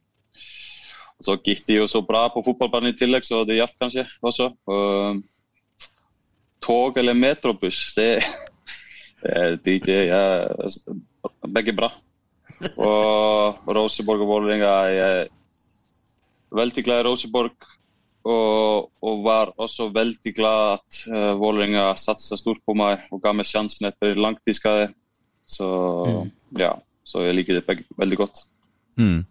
og 1.21 1.27
så 1.27 1.35
gikk 1.45 1.67
de 1.69 1.75
jo 1.75 1.85
så 1.85 2.01
bra 2.01 2.23
på 2.33 2.41
fotballbanen 2.41 2.95
i 2.95 2.97
tillegg, 2.97 3.27
så 3.29 3.43
det 3.45 3.59
hjalp 3.59 3.75
kanskje 3.77 4.07
også. 4.25 4.47
Og, 4.73 5.19
tog 6.65 6.97
eller 6.97 7.17
metrobuss, 7.17 7.91
det, 7.97 8.23
det, 9.65 9.75
det 9.85 9.99
ja, 10.09 10.23
Begge 11.45 11.75
bra. 11.77 11.91
Og 12.81 13.69
Roseborg 13.69 14.25
og 14.25 14.29
Vålerenga 14.29 14.73
Jeg 14.93 15.21
er 15.21 16.57
veldig 16.57 16.85
glad 16.85 17.03
i 17.03 17.07
Roseborg. 17.09 17.69
Og, 18.29 18.91
og 19.01 19.23
var 19.25 19.55
også 19.57 19.89
veldig 19.95 20.33
glad 20.37 20.75
at 20.77 20.99
uh, 21.09 21.33
Vålerenga 21.41 21.87
satsa 21.97 22.37
stort 22.37 22.61
på 22.67 22.75
meg 22.77 23.07
og 23.09 23.23
ga 23.25 23.33
meg 23.33 23.49
sjansen 23.49 23.89
etter 23.89 24.19
langtidsskade. 24.19 24.91
Så 25.49 25.67
ja, 26.59 26.75
så 27.03 27.25
jeg 27.25 27.39
liker 27.39 27.59
det 27.59 27.67
begge, 27.67 27.87
veldig 27.99 28.19
godt. 28.21 28.43
Mm. 29.01 29.25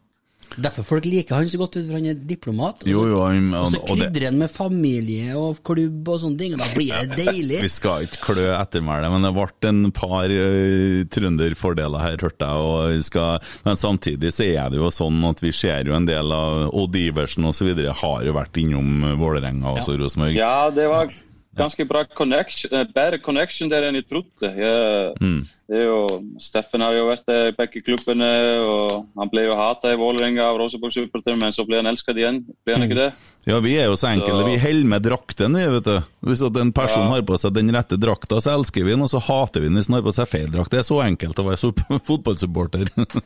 Derfor 0.57 0.83
folk 0.83 1.05
liker 1.05 1.35
han 1.35 1.47
så 1.51 1.59
godt, 1.61 1.75
for 1.85 1.93
han 1.93 2.05
er 2.09 2.13
diplomat. 2.15 2.81
Og 2.81 2.87
så- 2.87 2.89
jo, 2.89 3.19
han- 3.25 3.53
og 3.53 3.71
så 3.71 3.79
krydrer 3.85 4.25
han 4.25 4.37
med 4.39 4.49
familie 4.51 5.35
og 5.37 5.59
klubb 5.63 6.07
og 6.07 6.19
sånne 6.19 6.37
ting, 6.37 6.53
og 6.53 6.59
da 6.59 6.65
blir 6.73 7.07
det 7.15 7.17
deilig. 7.25 7.61
Vi 7.61 7.67
skal 7.69 8.07
ikke 8.07 8.19
klø 8.25 8.47
ettermælet, 8.57 9.11
men 9.11 9.21
det 9.21 9.33
ble 9.33 9.69
en 9.69 9.91
par 9.91 10.25
uh, 10.25 11.03
trønderfordeler 11.05 11.99
her, 12.01 12.17
hørte 12.17 12.39
jeg. 12.49 12.97
Og 12.97 13.03
skal, 13.03 13.39
men 13.65 13.75
samtidig 13.79 14.31
så 14.33 14.43
er 14.49 14.69
det 14.73 14.79
jo 14.81 14.89
sånn 14.89 15.21
at 15.29 15.39
vi 15.41 15.51
ser 15.51 15.83
jo 15.85 15.93
en 15.95 16.05
del 16.09 16.31
av 16.31 16.73
Odd 16.73 16.95
Iversen 16.95 17.45
osv. 17.45 17.69
har 17.75 18.23
jo 18.23 18.33
vært 18.33 18.57
innom 18.61 19.17
Vålerenga 19.19 19.65
og 19.75 19.77
ja. 19.83 19.97
Rosenborg. 19.99 20.35
Ja, 20.35 20.69
det 20.71 20.87
var, 20.89 21.09
ganske 21.57 21.85
bra 21.87 22.03
connection, 22.05 22.71
eh, 22.73 22.85
bedre 22.93 23.17
connection 23.19 23.69
der 23.69 23.83
enn 23.89 23.95
jeg 23.95 24.07
trodde. 24.07 24.49
Jeg, 24.55 25.15
Mm. 25.19 25.47
det 25.67 25.77
er 25.77 25.83
jo, 25.85 26.21
Steffen 26.39 26.81
har 26.81 26.93
jo 26.93 27.07
vært 27.09 27.25
der 27.27 27.47
i 27.49 27.51
begge 27.57 27.81
klubbene, 27.83 28.29
og 28.63 29.07
han 29.17 29.29
ble 29.29 29.45
jo 29.45 29.55
hata 29.55 29.91
i 29.91 29.97
Vålerenga 29.97 30.43
av 30.45 30.57
Rosenborg-supporterne, 30.57 31.39
men 31.39 31.51
så 31.51 31.65
ble 31.67 31.77
han 31.77 31.85
elsket 31.87 32.15
igjen. 32.17 32.45
Ble 32.65 32.73
han 32.75 32.83
ikke 32.89 32.95
det? 32.95 33.13
Ja, 33.47 33.59
vi 33.59 33.75
er 33.77 33.85
jo 33.85 33.93
så 33.95 34.07
enkle. 34.13 34.29
Så- 34.39 34.45
Vi 34.45 34.57
holder 34.57 34.85
med 34.87 35.03
drakten, 35.03 35.53
vi, 35.55 35.67
vet 35.67 35.83
du. 35.83 36.03
Hvis 36.23 36.45
at 36.45 36.55
en 36.57 36.71
person 36.71 37.03
Ja. 37.03 37.09
har 37.09 37.21
på 37.23 37.37
seg 37.39 37.53
den 37.53 37.71
rette 37.71 37.97
drakta, 37.99 38.37
så 38.39 38.53
elsker 38.57 38.83
vi 38.85 38.91
den, 38.91 39.01
og 39.01 39.09
så 39.09 39.19
hater 39.19 39.59
vi 39.61 39.67
den 39.67 39.75
hvis 39.75 39.87
den 39.87 39.95
har 39.95 40.01
på 40.03 40.13
seg 40.13 40.27
feil 40.27 40.47
drakt. 40.51 40.69
Det 40.71 40.79
er 40.79 40.83
så 40.83 41.01
enkelt 41.03 41.35
å 41.35 41.45
være 41.49 41.99
fotballsupporter. 42.09 42.85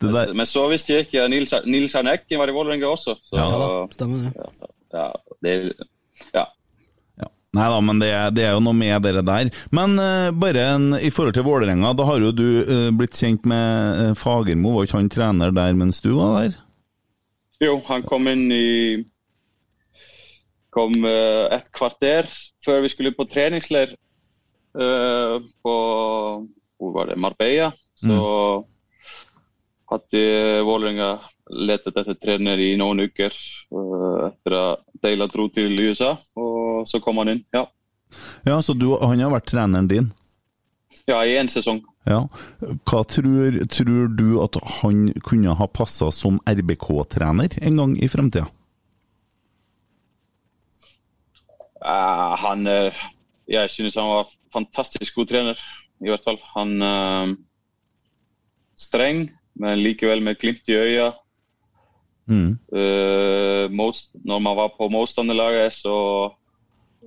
Det 0.00 0.12
der. 0.12 0.34
Men 0.34 0.44
så 0.44 0.68
visste 0.68 0.92
jeg 0.92 1.06
ikke 1.06 1.28
Nils, 1.30 1.52
Nils 1.64 1.94
Arne 1.94 2.12
Ekken 2.18 2.38
var 2.38 2.48
i 2.48 2.52
Vålerenga 2.52 2.84
også. 2.90 3.14
Så, 3.16 3.32
Ja 3.38 3.48
da, 3.48 3.86
Stemmer 3.94 4.24
det. 4.24 4.34
det. 4.34 4.48
Ja. 4.92 5.12
Ja. 6.34 6.44
Nei 7.54 7.66
da, 7.70 7.78
men 7.86 8.00
det 8.02 8.10
det 8.34 8.46
er 8.48 8.56
jo 8.56 8.62
noe 8.64 8.74
med 8.76 9.04
det 9.06 9.22
der. 9.22 9.50
Men 9.74 9.94
uh, 10.00 10.34
bare 10.34 10.66
en, 10.74 10.86
i 10.98 11.12
forhold 11.14 11.36
til 11.36 11.46
Vålerenga, 11.46 11.92
da 11.94 12.06
har 12.08 12.22
jo 12.22 12.32
du 12.34 12.46
uh, 12.66 12.90
blitt 12.96 13.14
kjent 13.18 13.46
med 13.46 14.00
uh, 14.00 14.12
Fagermo, 14.18 14.74
var 14.74 14.88
ikke 14.88 14.98
han 14.98 15.10
trener 15.12 15.54
der 15.54 15.76
mens 15.78 16.02
du 16.02 16.16
var 16.18 16.40
der? 16.40 16.56
Jo, 17.62 17.78
han 17.86 18.02
kom 18.06 18.30
inn 18.30 18.48
i 18.52 18.68
Kom 20.74 21.04
et 21.06 21.68
kvarter 21.70 22.26
før 22.64 22.80
vi 22.82 22.88
skulle 22.90 23.12
på 23.14 23.28
treningsleir 23.30 23.92
på 24.74 25.74
Hvor 26.42 26.94
var 26.96 27.06
det? 27.06 27.14
Marbella. 27.22 27.68
Så 27.94 28.16
hadde 29.86 30.24
Vålerenga 30.66 31.12
lett 31.50 31.86
etter 31.86 32.16
trener 32.18 32.58
i 32.58 32.72
noen 32.80 33.04
uker 33.06 33.38
etter 34.26 34.56
at 34.58 34.84
Deila 35.04 35.28
dro 35.30 35.46
til 35.52 35.76
USA, 35.78 36.14
og 36.40 36.63
så 36.86 37.00
kom 37.00 37.22
han 37.22 37.32
inn. 37.36 37.44
Ja, 37.54 37.66
Ja, 38.44 38.60
så 38.62 38.74
du, 38.78 38.92
han 39.00 39.20
har 39.20 39.32
vært 39.32 39.50
treneren 39.50 39.88
din? 39.90 40.12
ja 41.06 41.20
i 41.24 41.36
én 41.36 41.48
sesong. 41.52 41.82
Ja. 42.08 42.24
Hva 42.60 43.02
tror, 43.08 43.58
tror 43.72 44.12
du 44.16 44.26
at 44.44 44.58
han 44.80 45.08
kunne 45.24 45.56
ha 45.56 45.66
passa 45.68 46.10
som 46.12 46.40
RBK-trener 46.48 47.58
en 47.64 47.80
gang 47.80 47.96
i 48.00 48.08
fremtida? 48.08 48.46
Uh, 51.84 52.32
han 52.40 52.64
uh, 52.64 53.02
Jeg 53.48 53.70
synes 53.70 53.98
han 54.00 54.08
var 54.08 54.30
fantastisk 54.52 55.18
god 55.18 55.28
trener, 55.28 55.60
i 56.00 56.08
hvert 56.08 56.24
fall. 56.24 56.40
Han 56.54 56.80
uh, 56.80 57.34
Streng, 58.76 59.28
men 59.60 59.82
likevel 59.82 60.22
med 60.24 60.40
glimt 60.40 60.68
i 60.68 60.78
øya. 60.78 61.10
Mm. 62.26 62.56
Uh, 62.72 63.68
når 64.24 64.38
man 64.40 64.56
var 64.56 64.72
på 64.78 64.88
motstanderlaget, 64.88 65.72
så 65.72 66.32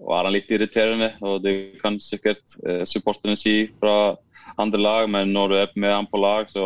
var 0.06 0.28
han 0.28 0.36
litt 0.36 0.52
irriterende. 0.52 1.14
Og 1.26 1.42
det 1.44 1.54
kan 1.82 2.00
sikkert 2.04 2.58
eh, 2.68 2.84
supporterne 2.90 3.38
si 3.40 3.68
fra 3.80 4.16
andre 4.58 4.82
lag, 4.82 5.10
men 5.12 5.34
når 5.34 5.50
du 5.50 5.56
er 5.60 5.76
med 5.76 5.94
han 5.94 6.10
på 6.10 6.22
lag, 6.22 6.50
så 6.52 6.66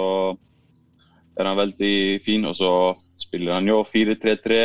er 1.40 1.48
han 1.48 1.60
veldig 1.60 1.96
fin. 2.26 2.46
Og 2.50 2.58
så 2.60 2.72
spiller 3.20 3.58
han 3.58 3.70
jo 3.70 3.82
4-3-3 3.88 4.64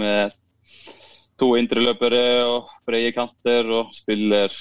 med 0.00 0.36
to 1.40 1.54
indreløpere 1.56 2.24
og 2.44 2.70
brede 2.86 3.14
kanter, 3.16 3.68
og 3.80 3.94
spiller 3.96 4.52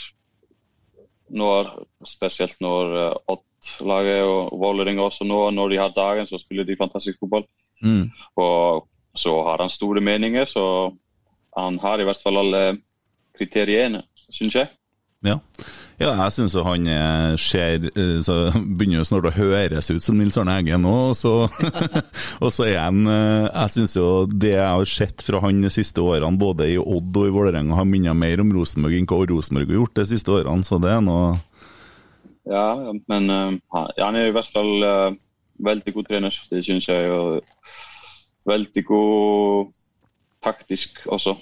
når, 1.29 1.73
spesielt 2.07 2.57
når 2.63 2.93
uh, 2.95 3.33
Odd-laget 3.35 4.23
og 4.25 4.55
Vålerenga 4.61 5.03
også 5.05 5.27
nå, 5.27 5.41
når 5.53 5.73
de 5.73 5.81
har 5.81 5.93
dagen, 5.95 6.29
så 6.29 6.39
spiller 6.41 6.65
de 6.65 6.79
fantastisk 6.79 7.19
fotball. 7.21 7.45
Mm. 7.83 8.07
Og 8.39 8.87
så 9.15 9.35
har 9.45 9.61
han 9.61 9.71
store 9.71 10.01
meninger, 10.01 10.47
så 10.47 10.63
han 11.57 11.79
har 11.83 11.99
i 11.99 12.07
hvert 12.07 12.21
fall 12.23 12.39
alle 12.39 12.79
kriteriene, 13.39 14.03
syns 14.29 14.59
jeg. 14.59 14.69
Ja. 15.19 15.33
ja, 15.99 16.13
jeg 16.15 16.31
syns 16.31 16.53
jo 16.55 16.61
han 16.63 16.85
eh, 16.87 17.33
ser 17.43 17.89
eh, 17.89 18.21
så 18.23 18.53
Begynner 18.55 19.01
jo 19.01 19.07
snart 19.09 19.25
å 19.27 19.33
høres 19.35 19.89
ut 19.91 20.05
som 20.05 20.15
Nils 20.15 20.37
Arne 20.39 20.53
Eggen 20.61 20.85
nå, 20.87 20.93
og 21.09 21.17
så, 21.19 21.33
og 22.45 22.53
så 22.55 22.69
er 22.69 22.77
han 22.85 23.01
eh, 23.03 23.49
Jeg 23.49 23.73
syns 23.73 23.97
jo 23.97 24.05
det 24.31 24.53
jeg 24.53 24.63
har 24.63 24.87
sett 24.87 25.25
fra 25.27 25.41
han 25.43 25.59
de 25.65 25.73
siste 25.75 25.99
årene, 25.99 26.39
både 26.39 26.69
i 26.71 26.77
Odd 26.79 27.19
og 27.19 27.27
i 27.27 27.33
Vålerenga, 27.35 27.75
har 27.75 27.89
minnet 27.89 28.15
mer 28.15 28.39
om 28.45 28.53
Rosenborg 28.55 28.95
enn 28.95 29.09
hva 29.11 29.19
Rosenborg 29.33 29.67
har 29.67 29.81
gjort 29.81 29.99
de 29.99 30.07
siste 30.13 30.37
årene, 30.37 30.63
så 30.63 30.79
det 30.79 30.93
er 30.95 31.03
noe 31.03 31.33
Ja, 32.47 32.69
men 33.11 33.27
han- 33.75 33.91
er 33.99 34.21
i 34.29 34.31
hvert 34.31 34.53
fall 34.55 35.17
veldig 35.59 35.93
god 35.93 36.07
trener. 36.07 36.39
Det 36.49 36.63
syns 36.65 36.87
jeg. 36.87 37.11
Og 37.11 37.43
veldig 38.49 38.85
god 38.87 39.73
taktisk 40.43 41.01
også. 41.11 41.35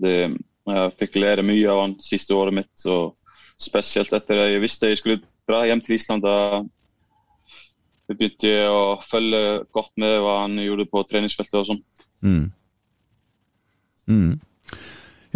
Det, 0.00 0.16
jeg 0.66 0.94
fikk 1.00 1.18
lære 1.22 1.44
mye 1.46 1.68
av 1.70 1.82
han 1.84 1.94
siste 2.02 2.34
året 2.34 2.56
mitt. 2.58 2.72
Så 2.78 3.14
spesielt 3.60 4.12
etter 4.16 4.42
jeg 4.42 4.62
visste 4.64 4.90
jeg 4.90 5.00
skulle 5.00 5.22
dra 5.48 5.62
hjem 5.68 5.82
til 5.84 5.96
Island. 5.98 6.26
Da 6.26 6.62
begynte 8.12 8.50
jeg 8.50 8.70
å 8.70 8.98
følge 9.02 9.42
godt 9.74 9.94
med 10.00 10.18
hva 10.22 10.40
han 10.44 10.58
gjorde 10.62 10.88
på 10.90 11.04
treningsfeltet 11.10 11.60
og 11.62 11.70
sånn. 11.70 11.82
Mm. 12.26 12.44
Mm. 14.06 14.34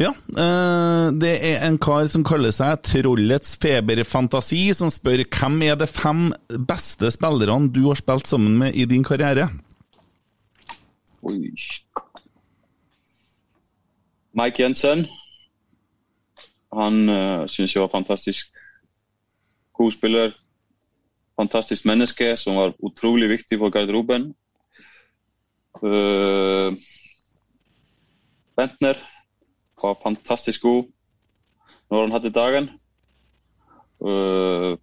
Ja, 0.01 0.15
eh, 0.15 1.07
det 1.21 1.33
er 1.45 1.65
en 1.67 1.77
kar 1.83 2.07
som 2.09 2.23
kaller 2.25 2.55
seg 2.57 2.79
Trollets 2.87 3.57
feberfantasi, 3.61 4.63
som 4.77 4.89
spør 4.93 5.27
hvem 5.27 5.59
er 5.67 5.77
de 5.81 5.89
fem 5.91 6.31
beste 6.49 7.11
spillerne 7.13 7.69
du 7.75 7.83
har 7.89 8.01
spilt 8.01 8.31
sammen 8.31 8.57
med 8.63 8.79
i 8.79 8.87
din 8.89 9.05
karriere? 9.05 9.51
Oi. 11.27 11.51
Mike 14.33 14.63
Jensen. 14.63 15.05
Han 16.77 17.09
uh, 17.09 17.47
syns 17.51 17.75
jeg 17.75 17.83
var 17.83 17.93
fantastisk 17.93 18.53
god 19.75 19.95
spiller. 19.97 20.37
Fantastisk 21.41 21.87
menneske 21.89 22.37
som 22.37 22.59
var 22.61 22.75
utrolig 22.85 23.31
viktig 23.31 23.59
for 23.59 23.73
garderoben. 23.75 24.31
Uh, 25.81 26.75
Bentner 28.57 28.99
var 29.83 30.01
fantastisk 30.03 30.63
god 30.63 30.85
når 31.91 32.03
han 32.05 32.13
hadde 32.13 32.31
dagen. 32.35 32.71
Uh, 34.01 34.77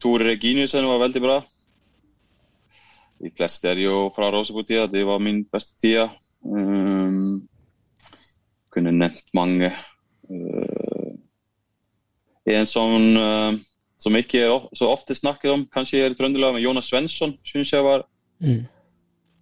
Tore 0.00 0.28
Reginiussen 0.28 0.86
var 0.86 1.00
veldig 1.02 1.22
bra. 1.22 1.40
De 3.16 3.32
fleste 3.32 3.70
er 3.70 3.80
jo 3.80 4.10
fra 4.14 4.28
Rosebo-tida. 4.30 4.86
Det 4.92 5.06
var 5.08 5.22
min 5.24 5.44
beste 5.48 5.78
tida. 5.80 6.10
Um, 6.44 7.48
kunne 8.70 8.92
nevnt 8.92 9.32
mange. 9.34 9.72
Uh, 10.28 10.75
Ég 12.46 12.54
er 12.54 12.62
eins 12.62 12.76
og 12.78 12.92
hún 12.92 13.18
um, 13.18 13.58
sem 13.98 14.16
ekki 14.20 14.42
er 14.44 14.52
of, 14.54 14.68
svo 14.76 14.92
ofti 14.92 15.16
snakkið 15.18 15.52
om, 15.52 15.64
kannski 15.72 15.98
er 15.98 16.14
í 16.14 16.18
dröndulega 16.18 16.54
með 16.54 16.66
Jónas 16.66 16.90
Svensson, 16.90 17.34
syns 17.48 17.72
ég 17.74 17.82
var 17.82 18.04
mm. 18.44 18.60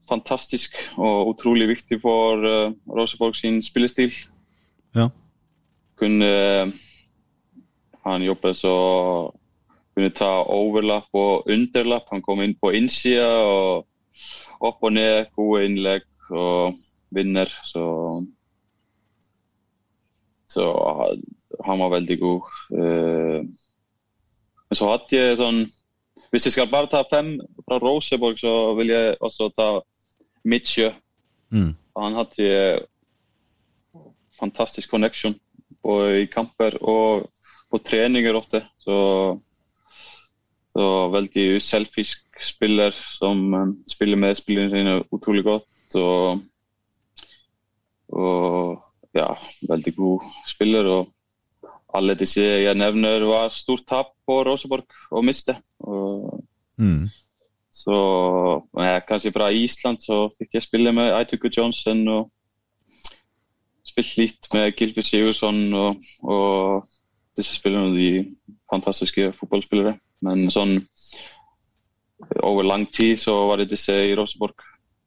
fantastisk 0.09 0.79
og 0.97 1.35
útrúlega 1.35 1.75
viktig 1.75 2.01
for 2.01 2.45
eh, 2.49 2.71
uh, 2.71 2.97
Roseborg 2.97 3.37
sín 3.37 3.61
spillestíl. 3.67 4.13
Ja. 4.97 5.11
Kunni, 6.01 6.31
eh, 6.31 6.71
hann 8.07 8.25
jobbaði 8.25 8.61
svo, 8.63 8.77
kunni 9.93 10.13
ta 10.15 10.31
overlap 10.55 11.11
og 11.19 11.51
underlap, 11.51 12.09
hann 12.13 12.25
kom 12.25 12.41
inn 12.45 12.57
på 12.57 12.73
innsida 12.79 13.29
og 13.45 14.65
upp 14.65 14.87
og 14.87 14.97
ned, 14.97 15.29
góða 15.37 15.67
innlegg 15.69 16.09
og 16.33 16.81
vinner, 17.15 17.53
svo... 17.69 17.85
Så 20.55 20.65
han 21.65 21.81
var 21.83 21.95
veldig 21.97 22.19
god. 22.21 22.41
Eh, 22.79 23.41
Men 24.69 24.79
så 24.79 24.89
hadde 24.91 25.19
jeg 25.19 25.39
sånn 25.39 25.65
Hvis 26.33 26.49
jeg 26.49 26.55
skal 26.57 26.71
bare 26.71 26.91
ta 26.91 27.05
fem 27.07 27.37
fra 27.63 27.79
Roseborg, 27.79 28.39
så 28.41 28.75
vil 28.75 28.91
jeg 28.91 29.17
også 29.23 29.49
ta 29.55 29.69
Midtsjø. 30.45 30.89
Mm. 31.55 31.77
Han 31.97 32.17
hadde 32.19 32.49
fantastisk 34.35 34.91
connection 34.91 35.37
både 35.85 36.25
i 36.25 36.27
kamper 36.27 36.77
og 36.83 37.29
på 37.71 37.81
treninger 37.87 38.35
ofte. 38.35 38.65
Så, 38.83 38.97
så 40.75 40.89
veldig 41.15 41.63
selfisk 41.63 42.25
spiller 42.43 42.95
som 42.95 43.55
eh, 43.55 43.71
spiller 43.91 44.21
med 44.21 44.39
spillerne 44.39 44.75
sine 44.75 44.97
utrolig 45.15 45.45
godt. 45.47 45.99
Og, 46.01 46.43
og 48.09 48.84
ja, 49.15 49.35
veldig 49.69 49.95
god 49.97 50.25
spiller. 50.47 50.89
Og 50.91 51.69
alle 51.95 52.17
disse 52.19 52.43
jeg 52.43 52.75
nevner 52.79 53.25
var 53.29 53.53
stort 53.55 53.87
tap 53.89 54.15
på 54.27 54.41
Roseborg 54.47 54.87
å 55.11 55.23
miste. 55.25 55.57
Og, 55.81 56.43
Mm. 56.77 57.07
så 57.71 57.97
ja, 58.83 58.99
kanskje 59.07 59.31
fra 59.33 59.53
Island 59.55 60.01
så 60.03 60.29
fikk 60.39 60.55
jeg 60.55 60.63
spille 60.63 60.93
med 60.93 61.13
Aituku 61.15 61.49
Johnson 61.57 62.09
og 62.09 62.31
spilt 63.87 64.17
litt 64.19 64.49
med 64.53 64.73
Gilfi 64.75 65.03
Sigurdsson 65.03 65.73
og, 65.75 66.03
og 66.23 66.89
disse 67.37 67.55
spillerne, 67.55 67.95
de 67.95 68.37
fantastiske 68.73 69.33
fotballspillere. 69.39 69.95
Men 70.21 70.51
sånn 70.51 70.81
over 72.43 72.65
lang 72.65 72.87
tid 72.91 73.21
så 73.23 73.37
var 73.49 73.61
det 73.61 73.71
disse 73.71 73.93
i 73.93 74.15
Rosenborg 74.17 74.65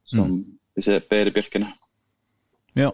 som 0.08 0.38
disse 0.78 1.02
bedre 1.10 1.34
bjelkene. 1.36 1.74
Ja. 2.78 2.91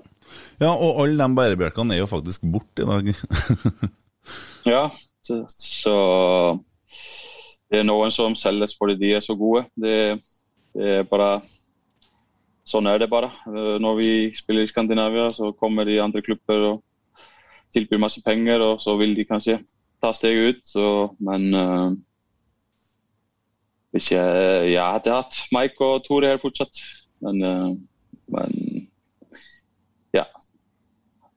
Ja, 0.62 0.72
og 0.72 1.02
alle 1.04 1.18
de 1.20 1.38
bærebjelkene 1.38 1.96
er 1.96 2.04
jo 2.04 2.10
faktisk 2.12 2.46
borte 2.48 2.86
i 2.86 2.90
dag. 2.90 3.14
Ja, 4.64 4.86
så, 5.28 5.94
det 7.68 7.82
er 7.82 7.84
noen 7.84 8.14
som 8.16 8.36
selges 8.40 8.72
fordi 8.78 8.96
de 9.02 9.10
er 9.18 9.26
så 9.26 9.36
gode. 9.36 9.66
Det, 9.76 10.22
det 10.72 10.94
er 11.02 11.10
bare 11.10 11.42
Sånn 12.64 12.88
er 12.88 12.96
det 13.02 13.10
bare. 13.12 13.28
Når 13.84 13.98
vi 13.98 14.10
spiller 14.32 14.64
i 14.64 14.70
Skandinavia, 14.72 15.26
så 15.36 15.50
kommer 15.52 15.84
de 15.84 15.98
andre 16.00 16.22
klubber 16.24 16.62
og 16.70 16.78
tilbyr 17.76 18.00
masse 18.00 18.22
penger, 18.24 18.64
og 18.64 18.80
så 18.80 18.94
vil 18.96 19.12
de 19.18 19.26
kanskje 19.28 19.58
ta 20.00 20.14
steget 20.16 20.48
ut. 20.48 20.62
Så, 20.64 20.86
men 21.20 21.50
uh, 21.52 21.92
hvis 23.92 24.14
jeg, 24.14 24.70
jeg 24.72 24.80
hadde 24.80 25.18
hatt 25.18 25.42
Mike 25.52 25.84
og 25.84 26.06
Tore 26.08 26.32
her 26.32 26.40
fortsatt. 26.40 26.80
Men, 27.20 27.44
uh, 27.44 27.76
men 28.32 28.56
ja. 30.14 30.26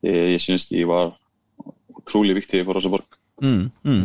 Det, 0.04 0.14
jeg 0.36 0.42
syns 0.44 0.68
de 0.70 0.84
var 0.88 1.14
utrolig 1.96 2.36
viktige 2.38 2.64
for 2.66 2.78
Rosenborg. 2.78 3.20
Mm, 3.42 3.70
mm. 3.84 4.02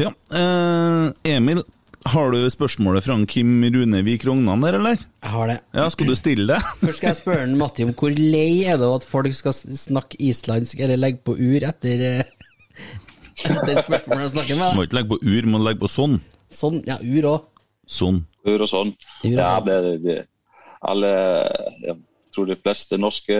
Ja, 0.00 0.12
eh, 0.32 1.34
Emil, 1.34 1.62
har 2.08 2.32
du 2.32 2.50
spørsmålet 2.50 3.04
fra 3.04 3.16
Kim 3.28 3.60
Runevik 3.64 4.24
Rognan 4.24 4.62
der, 4.64 4.78
eller? 4.78 5.02
Jeg 5.22 5.30
har 5.34 5.50
det. 5.50 5.58
Ja, 5.76 5.88
skal 5.92 6.08
du 6.08 6.14
stille 6.16 6.46
det? 6.48 6.60
Først 6.84 7.00
skal 7.00 7.10
jeg 7.10 7.20
spørre 7.20 7.44
en 7.44 7.58
Matti 7.60 7.84
om 7.84 7.92
hvor 7.92 8.14
lei 8.16 8.64
er 8.64 8.80
det 8.80 8.88
at 8.88 9.04
folk 9.04 9.34
skal 9.36 9.52
snakke 9.52 10.16
islandsk 10.30 10.80
eller 10.80 11.00
legge 11.00 11.20
på 11.26 11.36
ur 11.36 11.66
etter 11.68 12.06
eh, 12.08 12.36
Etter 13.50 13.80
spørsmålet 13.84 14.26
jeg 14.26 14.32
snakker 14.34 14.76
Må 14.76 14.84
ikke 14.84 14.98
legge 15.00 15.12
på 15.12 15.20
ur, 15.20 15.48
må 15.48 15.60
legge 15.64 15.80
på 15.82 15.88
sånn. 15.88 16.18
Sånn, 16.52 16.80
ja, 16.88 16.96
ur 17.00 17.28
òg. 17.28 17.48
Sånn. 17.90 18.24
Ur 18.48 18.64
og 18.64 18.68
sånn. 18.70 18.94
Ur 19.24 19.32
og 19.34 19.40
Ja, 19.40 19.52
det 19.64 19.76
det, 19.84 19.94
det, 20.04 20.18
alle 20.80 21.10
Jeg 21.84 21.96
tror 22.34 22.50
de 22.50 22.58
fleste 22.60 22.98
norske 23.00 23.38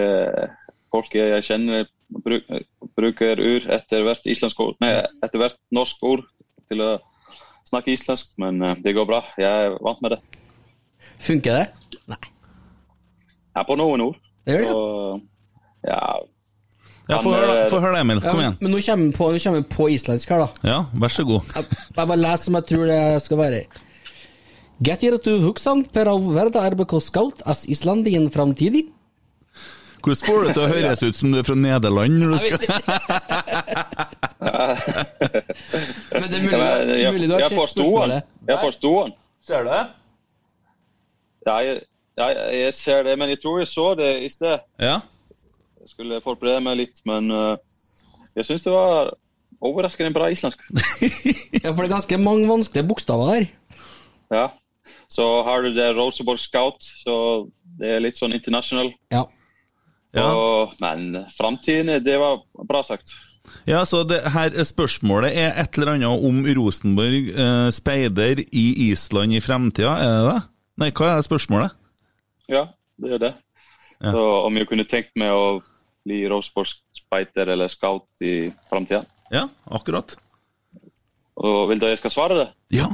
folk 0.90 1.14
jeg 1.14 1.46
kjenner, 1.46 1.86
bruker 2.98 3.38
ur 3.38 3.66
etter 3.70 4.02
hvert 4.02 4.26
ord 4.58 4.80
Nei, 4.82 4.96
etter 5.22 5.38
hvert 5.38 5.58
norsk 5.74 6.02
ord 6.02 6.24
til 6.70 6.82
å 6.82 6.90
snakke 7.70 7.94
islandsk, 7.94 8.34
men 8.42 8.62
eh, 8.66 8.76
det 8.82 8.96
går 8.96 9.06
bra. 9.06 9.22
Jeg 9.38 9.46
er 9.46 9.78
vant 9.82 10.02
med 10.02 10.16
det. 10.16 10.20
Funker 11.22 11.60
det? 11.60 11.96
Nei. 12.10 12.18
Er 13.56 13.66
på 13.66 13.76
noen 13.78 14.02
ord. 14.08 14.20
Det 14.46 14.56
gjør 14.56 14.64
det, 14.64 14.68
ja. 14.68 14.74
Så, 14.74 15.20
ja. 15.90 16.02
Ja, 17.10 17.18
Få 17.18 17.32
høre, 17.34 17.54
det, 17.58 17.70
Få 17.70 17.80
Emil. 17.98 18.20
Kom 18.22 18.38
igjen. 18.38 18.52
igjen. 18.52 18.56
men 18.60 18.70
nå 18.70 18.80
kommer 18.86 19.56
vi 19.58 19.62
på, 19.66 19.74
på 19.74 19.86
islandsk 19.96 20.30
her, 20.30 20.44
da. 20.44 20.68
Ja, 20.70 20.80
vær 21.02 21.14
så 21.14 21.24
god. 21.26 21.54
Jeg, 21.56 21.78
jeg 21.96 22.10
bare 22.12 22.18
leser 22.20 22.44
som 22.46 22.58
jeg 22.58 22.66
tror 22.70 22.84
det 22.90 23.00
skal 23.24 23.40
være. 23.40 23.62
Getirtu 24.80 25.34
hugsan 25.44 25.82
per 25.92 26.08
av 26.08 26.24
verda 26.32 26.62
RBK 26.72 26.94
Scout 27.04 27.42
as 27.44 27.66
Islandien 27.68 28.30
framtidig? 28.32 28.86
Hvordan 30.00 30.20
får 30.24 30.46
det 30.46 30.54
til 30.56 30.62
å 30.62 30.68
høres 30.70 31.02
ut 31.04 31.16
som 31.18 31.32
du 31.34 31.38
er 31.40 31.44
fra 31.44 31.56
Nederland? 31.58 32.14
når 32.22 32.28
du 32.32 32.38
skal... 32.40 32.58
Men 36.16 36.24
det 36.24 36.38
er 36.38 36.44
mulig, 36.46 36.56
Ja, 36.56 36.68
men 36.80 36.94
jeg, 36.96 37.12
mulig 37.12 37.28
du 37.28 37.34
har 37.34 37.44
sett 37.44 37.52
spørsmålet. 37.52 38.30
Jeg 38.48 38.56
forsto 38.62 38.92
den. 38.96 39.12
Ser 39.44 39.66
du 39.66 39.68
det? 39.68 39.82
Ja, 41.46 41.56
jeg, 41.66 41.80
jeg 42.56 42.72
ser 42.76 43.04
det, 43.04 43.18
men 43.20 43.28
jeg 43.32 43.40
tror 43.42 43.58
jeg 43.60 43.68
så 43.68 43.86
det 43.96 44.10
i 44.24 44.28
sted. 44.32 44.64
Ja. 44.80 44.96
Jeg 45.80 45.92
skulle 45.92 46.20
forberede 46.24 46.60
meg 46.64 46.80
litt, 46.80 47.00
men 47.08 47.30
uh, 47.32 47.56
jeg 48.36 48.48
syns 48.48 48.64
det 48.64 48.72
var 48.72 49.12
overraskende 49.60 50.12
bra 50.16 50.28
islandsk. 50.32 50.64
Ja, 51.60 51.72
for 51.72 51.82
det 51.82 51.88
er 51.90 51.94
ganske 51.98 52.18
mange 52.20 52.48
vanskelige 52.48 52.88
bokstaver 52.88 53.34
her. 53.34 53.48
Ja. 54.32 54.46
Så 55.10 55.26
har 55.46 55.64
du 55.64 55.72
det 55.74 55.88
Roseborg 55.96 56.38
Scout, 56.38 56.86
så 57.02 57.14
det 57.80 57.96
er 57.96 58.04
litt 58.04 58.18
sånn 58.20 58.34
international. 58.36 58.92
Ja. 59.10 59.24
Ja. 60.14 60.28
Og, 60.30 60.76
men 60.82 61.24
framtiden, 61.34 61.92
det 62.02 62.16
var 62.18 62.40
bra 62.66 62.82
sagt. 62.86 63.12
Ja, 63.66 63.82
så 63.88 64.02
det 64.06 64.20
her 64.34 64.54
spørsmålet 64.66 65.34
er 65.38 65.54
et 65.58 65.76
eller 65.78 65.94
annet 65.94 66.24
om 66.26 66.40
Rosenborg 66.58 67.30
eh, 67.34 67.68
speider 67.74 68.42
i 68.46 68.64
Island 68.90 69.34
i 69.34 69.42
fremtida, 69.42 69.96
er 69.98 70.14
det 70.14 70.30
det? 70.30 70.40
Nei, 70.80 70.90
hva 70.96 71.10
er 71.10 71.20
det 71.20 71.26
spørsmålet? 71.26 71.76
Ja, 72.50 72.64
det 73.02 73.14
er 73.16 73.22
det. 73.22 73.34
Ja. 74.00 74.14
Så 74.14 74.24
om 74.46 74.56
jeg 74.56 74.68
kunne 74.70 74.86
tenkt 74.88 75.12
meg 75.20 75.34
å 75.34 75.60
bli 76.06 76.22
Roseborg-speider 76.30 77.52
eller 77.52 77.70
Scout 77.70 78.24
i 78.24 78.48
framtida. 78.70 79.02
Ja, 79.34 79.44
akkurat. 79.70 80.16
Og 81.40 81.68
vil 81.70 81.80
du 81.80 81.86
at 81.86 81.94
jeg 81.94 82.02
skal 82.02 82.14
svare 82.14 82.38
det? 82.38 82.48
Ja. 82.78 82.88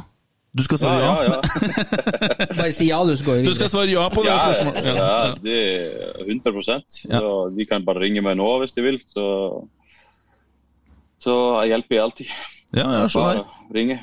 Du 0.56 0.62
skal 0.64 0.80
svare 0.80 1.00
ja? 1.04 1.14
ja, 1.20 1.34
ja. 1.36 1.40
Bare 2.58 2.72
si 2.72 2.88
ja, 2.88 3.02
du, 3.04 3.12
så 3.16 3.26
går 3.26 3.40
vi 3.40 3.48
Du 3.50 3.54
skal 3.58 3.68
svare 3.68 3.92
ja 3.92 4.06
på 4.12 4.22
det 4.24 4.30
Ja, 4.30 4.36
spørsmålet? 4.46 4.86
ja, 4.96 5.16
det 5.44 5.56
er 5.60 6.22
100 6.24 6.62
Så 6.96 7.32
De 7.56 7.66
kan 7.68 7.84
bare 7.84 8.06
ringe 8.06 8.22
meg 8.24 8.38
nå 8.40 8.46
hvis 8.62 8.72
de 8.76 8.84
vil. 8.86 8.96
Så, 9.04 9.26
så 11.20 11.34
jeg 11.60 11.74
hjelper 11.74 11.98
jeg 11.98 12.04
alltid. 12.06 12.32
Ja, 12.72 12.86
ja, 13.02 13.04
se. 13.08 13.20
Bare 13.20 13.44
ringe. 13.76 14.00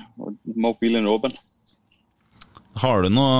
Mobilen 0.53 1.07
er 1.07 1.15
åpen. 1.15 1.33
Har 2.81 3.03
du 3.05 3.09
noe, 3.13 3.33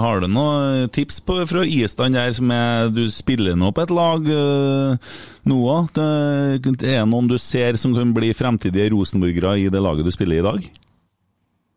har 0.00 0.22
du 0.22 0.28
noe 0.32 0.86
tips 0.92 1.20
på, 1.24 1.42
fra 1.48 1.64
Island 1.68 2.16
der 2.16 2.32
som 2.32 2.48
er 2.54 2.88
Du 2.88 3.02
spiller 3.12 3.56
nå 3.58 3.68
på 3.76 3.84
et 3.84 3.92
lag 3.92 4.28
øh, 4.32 5.10
nå 5.48 5.58
òg? 5.74 6.00
Er 6.00 6.56
det 6.60 6.94
noen 7.08 7.28
du 7.28 7.36
ser 7.40 7.76
som 7.80 7.92
kan 7.96 8.14
bli 8.16 8.32
fremtidige 8.36 8.94
rosenborgere 8.94 9.58
i 9.60 9.68
det 9.72 9.84
laget 9.84 10.08
du 10.08 10.12
spiller 10.14 10.40
i 10.40 10.44
i 10.44 10.48
dag? 10.48 10.70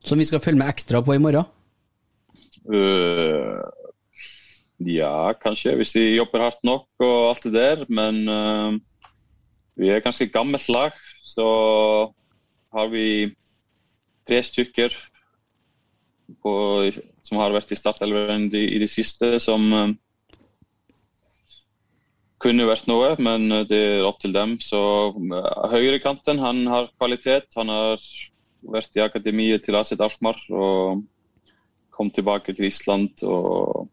Som 0.05 0.21
vi 0.21 0.27
skal 0.29 0.41
følge 0.43 0.61
med 0.61 0.69
ekstra 0.69 1.01
på 1.01 1.15
i 1.15 1.21
morgen. 1.21 1.47
Uh, 2.65 3.61
ja, 4.85 5.33
kanskje, 5.41 5.73
hvis 5.79 5.95
de 5.95 6.03
jobber 6.15 6.43
hardt 6.45 6.61
nok 6.65 6.85
og 7.01 7.31
alt 7.31 7.47
det 7.47 7.53
der. 7.55 7.81
Men 7.89 8.21
uh, 8.29 8.77
vi 9.77 9.89
er 9.89 10.03
ganske 10.05 10.29
gammelt 10.29 10.69
lag, 10.69 10.93
så 11.25 11.47
har 12.75 12.91
vi 12.93 13.33
tre 14.29 14.43
stykker 14.45 14.93
på, 16.41 16.53
som 17.25 17.41
har 17.41 17.53
vært 17.53 17.73
i 17.73 17.77
startelveren 17.77 18.49
i, 18.53 18.63
i 18.77 18.81
det 18.81 18.89
siste, 18.89 19.35
som 19.41 19.65
um, 19.73 19.97
kunne 22.41 22.69
vært 22.69 22.85
noe, 22.89 23.13
men 23.17 23.49
det 23.65 23.81
er 23.97 24.05
opp 24.05 24.21
til 24.21 24.37
dem. 24.37 24.57
Så 24.61 24.79
uh, 25.17 25.51
høyrekanten, 25.73 26.45
han 26.45 26.65
har 26.69 26.93
kvalitet. 26.93 27.49
Han 27.57 27.73
har 27.73 28.09
vært 28.71 28.97
i 28.97 29.03
akademiet 29.03 29.65
til 29.65 29.77
Aset 29.77 30.01
Alkmaar 30.01 30.39
og 30.49 31.03
kom 31.95 32.11
tilbake 32.11 32.53
til 32.53 32.67
Island 32.67 33.23
og, 33.23 33.87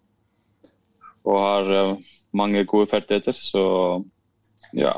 og 1.25 1.39
har 1.39 1.71
eh, 1.79 2.13
mange 2.35 2.65
gode 2.67 2.89
ferdigheter. 2.91 3.37
Så 3.37 3.65
ja. 4.75 4.97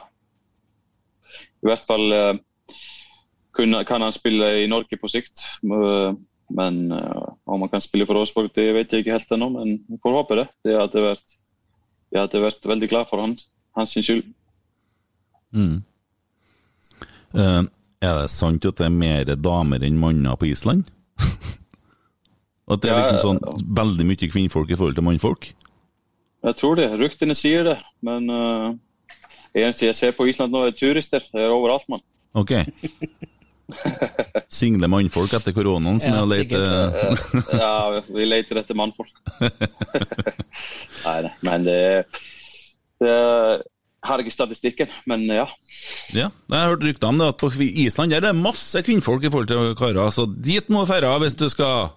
I 1.60 1.68
hvert 1.68 1.84
fall 1.84 2.12
eh, 2.16 2.38
kan 3.54 4.06
han 4.06 4.14
spille 4.14 4.50
i 4.62 4.70
Norge 4.70 4.96
på 5.00 5.10
sikt. 5.12 5.44
Eh, 5.64 6.14
Men 6.54 6.92
om 6.92 7.62
han 7.64 7.70
kan 7.72 7.80
spille 7.80 8.04
for 8.06 8.20
Åsborg, 8.20 8.50
det 8.54 8.66
vet 8.76 8.92
jeg 8.92 9.00
ikke 9.00 9.14
helt 9.16 9.30
ennå. 9.32 9.48
Men 9.48 9.78
vi 9.88 9.96
får 10.02 10.12
håpe 10.12 10.36
det. 10.36 10.44
Det 10.62 10.74
hadde 10.76 11.02
vært, 11.02 11.36
jeg 12.12 12.20
hadde 12.20 12.42
vært 12.44 12.68
veldig 12.68 12.88
glad 12.92 13.08
for 13.08 13.22
han, 13.24 13.32
hans 13.74 13.94
skyld. 13.96 14.28
Mm. 15.56 15.78
Eh, 17.34 17.62
er 18.02 18.22
det 18.22 18.30
sant 18.32 18.64
at 18.66 18.80
det 18.80 18.88
er 18.88 18.94
mer 18.94 19.34
damer 19.36 19.84
enn 19.84 19.98
manner 20.00 20.38
på 20.40 20.48
Island? 20.50 20.88
at 22.72 22.82
det 22.82 22.90
er 22.90 23.02
liksom 23.02 23.20
sånn 23.22 23.68
veldig 23.76 24.08
mye 24.08 24.30
kvinnfolk 24.30 24.72
i 24.72 24.78
forhold 24.78 24.98
til 24.98 25.06
mannfolk? 25.06 25.52
Jeg 26.44 26.58
tror 26.60 26.76
det. 26.80 26.90
Ryktene 27.00 27.36
sier 27.36 27.64
det. 27.64 27.78
Men 28.04 28.28
uh, 28.28 28.74
eneste 29.56 29.88
jeg 29.88 29.96
ser 29.96 30.16
på 30.16 30.26
Island 30.28 30.52
nå, 30.52 30.66
er 30.68 30.76
turister. 30.76 31.24
Det 31.32 31.40
er 31.44 31.54
overalt, 31.54 31.86
mann. 31.92 32.04
Ok. 32.36 32.52
Single 34.52 34.90
mannfolk 34.92 35.32
etter 35.38 35.54
koronaen 35.56 36.00
som 36.02 36.12
Ja, 36.12 36.18
er 36.18 36.24
å 36.26 36.28
lete 36.28 36.58
ja, 37.56 38.02
vi 38.12 38.26
leter 38.28 38.60
etter 38.60 38.76
mannfolk. 38.76 39.14
nei, 41.06 41.16
nei, 41.24 41.32
men 41.48 41.64
det, 41.64 41.78
det 43.00 43.14
har 44.04 44.20
ikke 44.20 44.32
statistikken, 44.34 44.90
men 45.08 45.22
ja. 45.32 45.46
Ja, 46.14 46.28
jeg 46.28 46.54
har 46.58 46.72
hørt 46.74 46.84
rykter 46.84 47.08
om 47.08 47.18
det 47.20 47.28
at 47.32 47.38
på 47.40 47.50
Island 47.64 48.12
der 48.12 48.20
er 48.20 48.26
det 48.28 48.34
masse 48.36 48.82
kvinnfolk 48.84 49.24
i 49.24 49.30
forhold 49.32 49.48
til 49.48 49.74
karer, 49.78 50.10
så 50.14 50.26
dit 50.28 50.68
må 50.72 50.84
du 50.84 50.92
dra 50.92 51.14
hvis 51.22 51.36
du 51.40 51.46
skal 51.52 51.88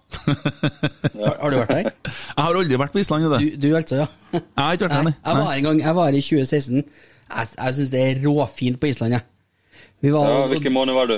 Har, 1.18 1.36
har 1.42 1.52
du 1.52 1.58
vært 1.60 1.74
der? 1.74 1.90
Jeg 2.08 2.44
har 2.46 2.60
aldri 2.62 2.80
vært 2.80 2.96
på 2.96 3.02
Island, 3.04 3.28
det. 3.36 3.42
du 3.62 3.70
altså, 3.76 4.04
ja. 4.04 4.08
Jeg 4.34 4.44
har 4.62 4.78
ikke 4.78 4.88
vært 4.88 4.96
der, 4.98 5.10
Nei, 5.10 5.16
jeg 5.26 5.42
var 5.44 5.52
en 5.58 5.68
gang, 5.70 5.82
jeg 5.84 5.96
var 6.00 6.10
her 6.12 6.20
i 6.20 6.24
2016. 6.24 6.86
Jeg, 7.28 7.52
jeg 7.58 7.78
syns 7.80 7.92
det 7.92 8.06
er 8.06 8.24
råfint 8.24 8.80
på 8.80 8.90
Island, 8.92 9.18
jeg. 9.18 9.28
Vi 10.06 10.12
var 10.14 10.30
ja 10.30 10.42
hvilken 10.52 10.74
måned 10.76 10.94
var 10.96 11.10
du? 11.10 11.18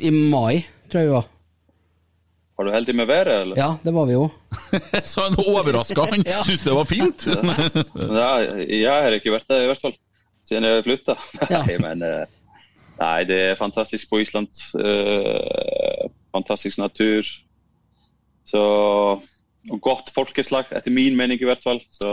i 0.00 0.10
mai, 0.14 0.62
tror 0.88 1.00
jeg 1.02 1.08
vi 1.10 1.14
var. 1.16 1.28
Var 2.58 2.68
du 2.68 2.72
heldig 2.76 2.94
med 2.94 3.08
været, 3.08 3.32
eller? 3.42 3.56
Ja, 3.58 3.70
det 3.82 3.92
var 3.96 4.06
vi 4.06 4.12
jo. 4.14 4.26
Så 5.10 5.24
han 5.24 5.36
overraska, 5.40 6.04
han 6.10 6.22
Ja. 6.28 6.42
syntes 6.46 6.64
det 6.68 6.74
var 6.76 6.84
fint! 6.86 7.24
Ja, 7.26 8.30
jeg 8.68 8.86
har 8.92 9.16
ikke 9.16 9.32
vært 9.34 9.48
der, 9.50 9.64
i 9.64 9.70
hvert 9.72 9.80
fall. 9.82 9.96
Siden 10.48 10.66
jeg 10.68 10.84
flytta. 10.86 11.16
Ja. 11.52 11.62
Nei, 11.66 11.78
men 11.82 12.02
eh, 12.06 12.24
Nei, 13.00 13.24
det 13.26 13.38
er 13.50 13.58
fantastisk 13.58 14.10
på 14.12 14.20
Island. 14.22 14.50
Eh, 14.78 16.08
fantastisk 16.34 16.78
natur. 16.78 17.26
Så 18.46 18.60
og 19.70 19.78
Godt 19.82 20.08
folkeslag, 20.14 20.66
etter 20.74 20.90
min 20.90 21.14
mening 21.16 21.38
i 21.38 21.46
hvert 21.46 21.62
fall. 21.62 21.78
Så 21.94 22.10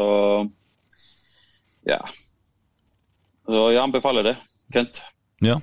ja. 1.90 1.98
Så 3.50 3.64
jeg 3.74 3.82
anbefaler 3.82 4.28
det. 4.28 4.36
Kent. 4.74 5.00
Ja. 5.42 5.56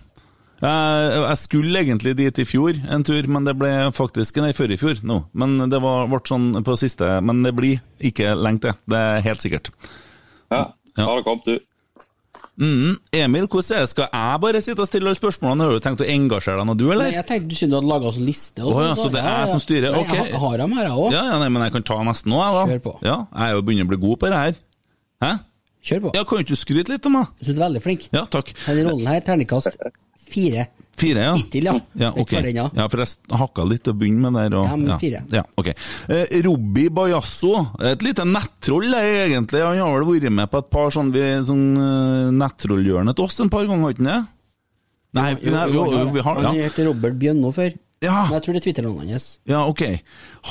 Jeg, 0.57 1.11
jeg 1.21 1.37
skulle 1.39 1.83
egentlig 1.85 2.15
dit 2.19 2.39
i 2.41 2.47
fjor 2.49 2.79
en 2.91 3.05
tur, 3.05 3.27
men 3.29 3.45
det 3.45 3.53
ble 3.61 3.71
faktisk 3.95 4.39
Nei, 4.41 4.55
før 4.57 4.73
i 4.73 4.79
fjor 4.81 5.03
nå. 5.07 5.21
Men 5.37 5.59
det 5.71 5.79
var, 5.85 6.09
ble 6.11 6.21
sånn 6.27 6.49
på 6.65 6.77
siste 6.81 7.11
Men 7.23 7.43
det 7.45 7.53
blir 7.59 7.83
ikke 8.11 8.33
lenge 8.41 8.65
til. 8.65 8.79
Det 8.89 9.03
er 9.13 9.25
helt 9.29 9.45
sikkert. 9.45 9.71
Ja, 10.51 10.65
Ja. 10.97 11.05
bare 11.05 11.23
kom, 11.27 11.43
du. 11.45 11.59
Mm. 12.57 12.95
Emil, 13.13 13.47
hvordan 13.53 13.77
er 13.77 13.83
det? 13.85 13.91
Skal 13.91 14.07
jeg 14.09 14.41
bare 14.41 14.61
sitte 14.65 14.81
og 14.81 14.89
stille 14.89 15.11
alle 15.11 15.19
spørsmålene? 15.19 15.67
Har 15.67 15.77
du 15.77 15.83
tenkt 15.85 16.01
å 16.01 16.09
engasjere 16.09 16.63
deg 16.63 16.69
nå, 16.71 16.77
du, 16.81 16.85
Nei, 16.87 16.95
eller? 16.95 17.11
jeg 17.19 17.27
tenkte 17.29 17.51
du 17.53 17.67
du 17.67 17.77
hadde 17.77 17.91
laga 17.91 18.09
oss 18.09 18.21
liste. 18.21 18.63
og 18.65 18.71
oh, 18.73 18.81
ja, 18.87 18.95
så 18.97 19.11
det 19.13 19.21
er 19.21 19.37
jeg 19.43 19.51
som 19.53 19.61
styrer, 19.61 19.93
Nei. 19.93 20.05
Jeg 20.07 20.41
har- 20.41 20.57
dem 20.63 20.73
her, 20.73 20.89
jeg 20.89 20.93
òg. 20.97 21.11
Ja, 21.13 21.25
ja, 21.33 21.39
nei, 21.43 21.51
men 21.53 21.63
jeg 21.67 21.73
kan 21.77 21.83
ta 21.83 21.99
nesten 22.09 22.33
nå, 22.33 22.41
jeg, 22.41 22.55
da. 22.57 22.65
Kjør 22.73 22.83
på. 22.87 22.95
Ja, 23.05 23.19
jeg 23.37 23.51
er 23.51 23.53
jo 23.59 23.67
begynner 23.69 23.85
å 23.85 23.93
bli 23.93 24.01
god 24.07 24.19
på 24.23 24.33
det 24.33 24.41
her. 24.41 24.59
Hæ? 25.27 25.33
Kjør 25.87 26.01
på. 26.07 26.15
Ja, 26.17 26.25
Kan 26.25 26.39
ikke 26.43 26.55
du 26.57 26.57
skryte 26.57 26.93
litt 26.95 27.07
om 27.07 27.13
meg? 27.19 27.29
Jeg 27.39 27.47
syns 27.51 27.57
du 27.57 27.61
er 27.61 27.67
veldig 27.69 27.83
flink. 27.85 28.09
Ja, 28.17 28.25
takk. 28.25 28.55
Denne 28.65 28.89
rollen 28.89 29.07
her, 29.13 29.21
terningkast 29.21 29.77
fire. 30.27 30.67
Fire, 30.97 31.25
ja. 31.27 31.33
Hittil, 31.37 31.65
ja. 31.69 31.75
Ja, 32.01 32.11
okay. 32.17 32.53
Ja, 32.57 32.87
for 32.89 33.03
jeg 33.03 33.39
hakka 33.41 33.65
litt 33.69 33.83
til 33.85 33.93
å 33.93 33.99
begynne 34.01 34.31
med 34.31 34.39
der. 34.41 34.57
Og, 34.59 34.65
Ja, 34.71 34.77
men 34.81 34.99
fire. 35.03 35.23
Ja, 35.33 35.43
ok. 35.61 35.69
Eh, 36.09 36.37
Robby 36.47 36.89
Bajasso, 36.89 37.67
et 37.85 38.03
lite 38.07 38.25
nettroll 38.25 38.95
egentlig. 38.97 39.61
Han 39.63 39.77
har 39.83 39.99
vel 40.01 40.09
vært 40.21 40.33
med 40.33 40.51
på 40.51 40.59
et 40.65 40.71
par 40.73 40.91
sånn, 40.95 41.13
vi- 41.13 41.45
sånn 41.45 41.67
uh, 41.77 42.31
nettrollhjørne 42.33 43.15
til 43.15 43.25
oss 43.29 43.41
en 43.45 43.51
par 43.53 43.67
ganger, 43.69 43.83
har 43.85 43.93
ikke 43.97 44.07
han 44.07 44.13
det? 44.13 44.33
Nei, 45.17 45.31
Jo, 45.41 45.51
nei, 45.53 45.67
jo, 45.73 45.83
jo, 45.85 45.91
han 45.97 46.15
vi 46.15 46.21
har 46.21 46.41
Han 46.43 46.57
ja. 46.57 46.65
het 46.71 46.79
Robert 46.87 47.19
Bjønno 47.21 47.53
før. 47.57 47.77
Ja. 48.05 48.27
Jeg 48.29 48.43
tror 48.45 48.53
det 48.53 48.61
er 48.61 48.65
Twitter-navnet 48.67 49.11
hans. 49.15 49.27
ja, 49.49 49.63
ok. 49.67 49.83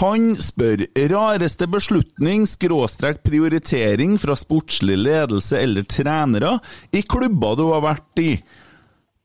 Han 0.01 0.31
spør 0.41 0.81
rareste 1.11 1.67
beslutning, 1.69 2.47
skråstrek 2.49 3.19
prioritering 3.23 4.15
fra 4.21 4.33
sportslig 4.35 4.97
ledelse 4.97 5.59
eller 5.61 5.85
trenere 5.85 6.55
i 6.91 7.03
klubber 7.05 7.55
du 7.59 7.67
har 7.69 7.81
vært 7.85 8.21
i. 8.23 8.31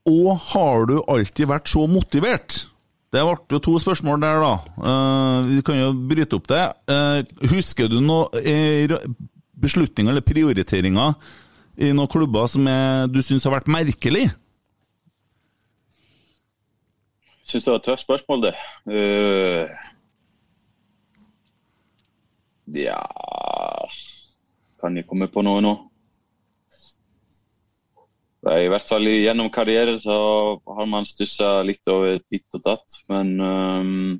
Og 0.09 0.39
har 0.53 0.87
du 0.89 1.01
alltid 1.05 1.51
vært 1.51 1.69
så 1.69 1.85
motivert? 1.91 2.65
Det 3.11 3.23
ble 3.27 3.57
jo 3.57 3.59
to 3.59 3.75
spørsmål 3.83 4.21
der, 4.23 4.41
da. 4.45 4.53
Eh, 4.87 5.49
vi 5.51 5.63
kan 5.67 5.79
jo 5.81 5.91
bryte 5.93 6.39
opp 6.39 6.47
det. 6.51 6.63
Eh, 6.95 7.49
husker 7.51 7.91
du 7.91 7.99
noe 8.01 8.31
eh, 8.39 8.87
beslutninger 9.61 10.13
eller 10.15 10.25
prioriteringer 10.25 11.17
i 11.81 11.91
noen 11.97 12.11
klubber 12.11 12.47
som 12.51 12.69
er, 12.71 13.09
du 13.11 13.21
syns 13.25 13.45
har 13.49 13.57
vært 13.57 13.71
merkelig? 13.73 14.29
Jeg 17.41 17.51
Syns 17.51 17.67
det 17.67 17.73
var 17.73 17.81
et 17.81 17.87
tøft 17.89 18.05
spørsmål, 18.05 18.45
det. 18.45 18.55
Uh, 18.87 19.67
ja 22.71 23.01
Kan 24.79 24.95
jeg 24.95 25.09
komme 25.09 25.27
på 25.27 25.43
noe 25.43 25.59
nå? 25.65 25.73
I 28.49 28.71
hvert 28.73 28.89
fall 28.89 29.05
gjennom 29.05 29.51
karrieren 29.53 29.99
så 30.01 30.15
har 30.65 30.87
man 30.89 31.05
stussa 31.05 31.59
litt 31.67 31.85
over 31.93 32.23
ditt 32.33 32.47
og 32.57 32.63
datt, 32.65 33.01
men 33.13 33.35
um, 33.41 34.15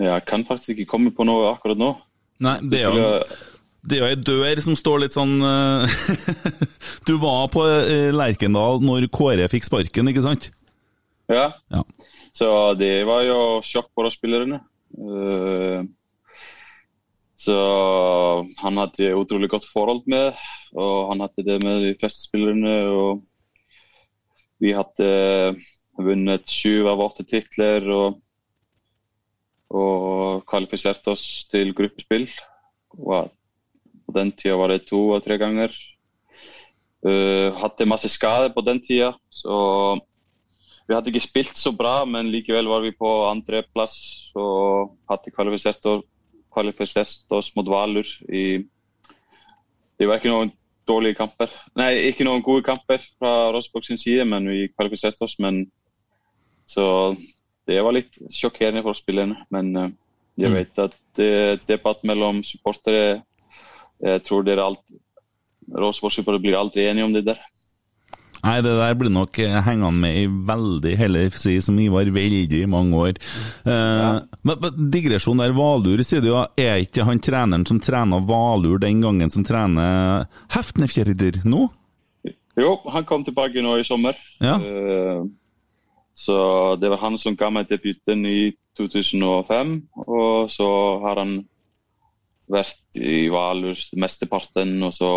Jeg 0.00 0.24
kan 0.26 0.42
faktisk 0.48 0.72
ikke 0.74 0.90
komme 0.96 1.12
på 1.14 1.26
noe 1.28 1.50
akkurat 1.52 1.78
nå. 1.78 1.92
Nei, 2.40 2.56
det 2.72 2.82
er 2.82 2.96
jo 2.96 3.08
det 3.80 3.96
er 3.96 4.02
jo 4.02 4.08
ei 4.10 4.16
dør 4.20 4.60
som 4.64 4.76
står 4.76 4.98
litt 5.04 5.14
sånn 5.16 5.38
eh, 5.40 5.92
Du 7.08 7.14
var 7.22 7.46
på 7.52 7.62
eh, 7.64 8.10
Lerkendal 8.12 8.82
når 8.84 9.06
Kåre 9.12 9.46
fikk 9.48 9.64
sparken, 9.68 10.10
ikke 10.12 10.24
sant? 10.26 10.50
Ja, 11.30 11.52
Ja. 11.72 11.84
Så 12.30 12.46
det 12.78 13.02
var 13.08 13.24
jo 13.26 13.38
sjokk 13.66 13.88
for 13.90 14.06
oss 14.06 14.14
spillerne. 14.14 14.60
Eh, 14.94 15.80
så 17.40 17.56
han 18.60 18.80
hadde 18.80 19.14
utrolig 19.16 19.48
godt 19.48 19.64
forhold 19.70 20.02
med, 20.10 20.36
og 20.76 21.12
han 21.12 21.22
hadde 21.24 21.44
det 21.46 21.58
med 21.62 21.84
de 21.86 21.92
fleste 22.00 22.26
spillerne. 22.26 22.74
Og 22.92 23.22
vi 24.60 24.74
hadde 24.76 25.08
vunnet 26.00 26.52
sju 26.52 26.84
av 26.90 27.00
åtte 27.00 27.24
titler 27.28 27.86
og, 27.94 28.20
og 29.72 30.44
kvalifisert 30.50 31.08
oss 31.12 31.46
til 31.50 31.72
gruppespill. 31.76 32.28
Og 33.00 33.32
på 34.04 34.16
den 34.18 34.34
tida 34.36 34.58
var 34.60 34.74
det 34.74 34.84
to 34.90 35.06
og 35.14 35.24
tre 35.24 35.40
ganger. 35.40 35.72
Uh, 37.00 37.56
hadde 37.56 37.88
masse 37.88 38.10
skade 38.12 38.50
på 38.52 38.60
den 38.66 38.82
tida, 38.84 39.14
så 39.32 39.96
vi 40.84 40.92
hadde 40.92 41.08
ikke 41.08 41.22
spilt 41.24 41.56
så 41.56 41.70
bra, 41.72 42.02
men 42.04 42.28
likevel 42.28 42.68
var 42.68 42.82
vi 42.84 42.90
på 42.92 43.08
andreplass 43.30 43.94
og 44.36 44.98
hadde 45.08 45.32
kvalifisert 45.32 45.86
oss, 45.88 46.04
kvalifisert 46.52 47.34
oss 47.36 47.52
mot 47.56 47.68
Valur 47.68 48.06
i 48.28 48.62
Det 50.00 50.08
var 50.08 50.16
ikke 50.16 50.32
noen 50.32 50.52
dårlige 50.88 51.18
kamper. 51.18 51.50
Nei, 51.76 51.92
ikke 52.08 52.24
noen 52.24 52.42
gode 52.42 52.64
kamper 52.66 53.02
fra 53.18 53.50
Rosenborg 53.52 53.84
sin 53.84 54.00
side, 54.00 54.24
men 54.24 54.48
vi 54.48 54.70
kvalifiserte 54.72 55.26
oss. 55.26 55.36
Men 55.42 55.66
så 56.66 56.86
det 57.68 57.82
var 57.84 57.94
litt 57.94 58.16
sjokkerende 58.32 58.82
for 58.86 58.96
spillerne. 58.96 59.44
Men 59.52 59.70
uh, 59.76 59.90
jeg 60.40 60.54
vet 60.54 60.80
at 60.80 61.22
er 61.22 61.60
debatt 61.68 62.04
mellom 62.08 62.40
supportere 62.46 63.20
Jeg 64.00 64.22
tror 64.24 64.44
dere 64.46 64.64
alt 64.64 64.80
Rosenborg-supportere 65.68 66.40
blir 66.40 66.56
aldri 66.56 66.86
enige 66.88 67.04
om 67.04 67.12
det 67.12 67.26
der. 67.26 67.40
Nei, 68.40 68.56
det 68.64 68.72
der 68.78 68.94
blir 68.96 69.12
nok 69.12 69.38
eh, 69.42 69.56
hengende 69.66 70.02
med 70.02 70.16
i 70.16 70.26
veldig, 70.28 70.94
heller 71.00 71.34
si 71.36 71.58
som 71.64 71.78
Ivar, 71.82 72.08
veldig 72.14 72.62
mange 72.72 73.02
år. 73.06 73.18
Eh, 73.68 74.20
men, 74.42 74.62
men 74.62 74.86
digresjon 74.94 75.42
der, 75.42 75.52
Valur, 75.56 76.00
sier 76.06 76.24
du 76.24 76.30
jo, 76.30 76.44
er 76.60 76.80
ikke 76.84 77.04
han 77.08 77.20
treneren 77.22 77.66
som 77.68 77.82
trener 77.82 78.24
Valur 78.28 78.80
den 78.80 79.02
gangen 79.04 79.32
som 79.34 79.44
trener 79.46 80.24
Hefnefjordur 80.54 81.42
nå? 81.44 81.66
Jo, 82.60 82.74
han 82.92 83.06
kom 83.08 83.24
tilbake 83.24 83.62
nå 83.64 83.76
i 83.80 83.86
sommer. 83.86 84.16
Ja. 84.42 84.56
Eh, 84.58 85.22
så 86.20 86.40
det 86.80 86.90
var 86.92 87.00
han 87.04 87.16
som 87.20 87.36
ga 87.38 87.48
meg 87.52 87.68
debuten 87.70 88.26
i 88.28 88.52
2005. 88.76 89.76
Og 90.06 90.50
så 90.52 90.68
har 91.04 91.20
han 91.22 91.38
vært 92.50 92.98
i 92.98 93.28
Valur 93.32 93.78
mesteparten, 94.00 94.74
og 94.84 94.94
så 94.96 95.12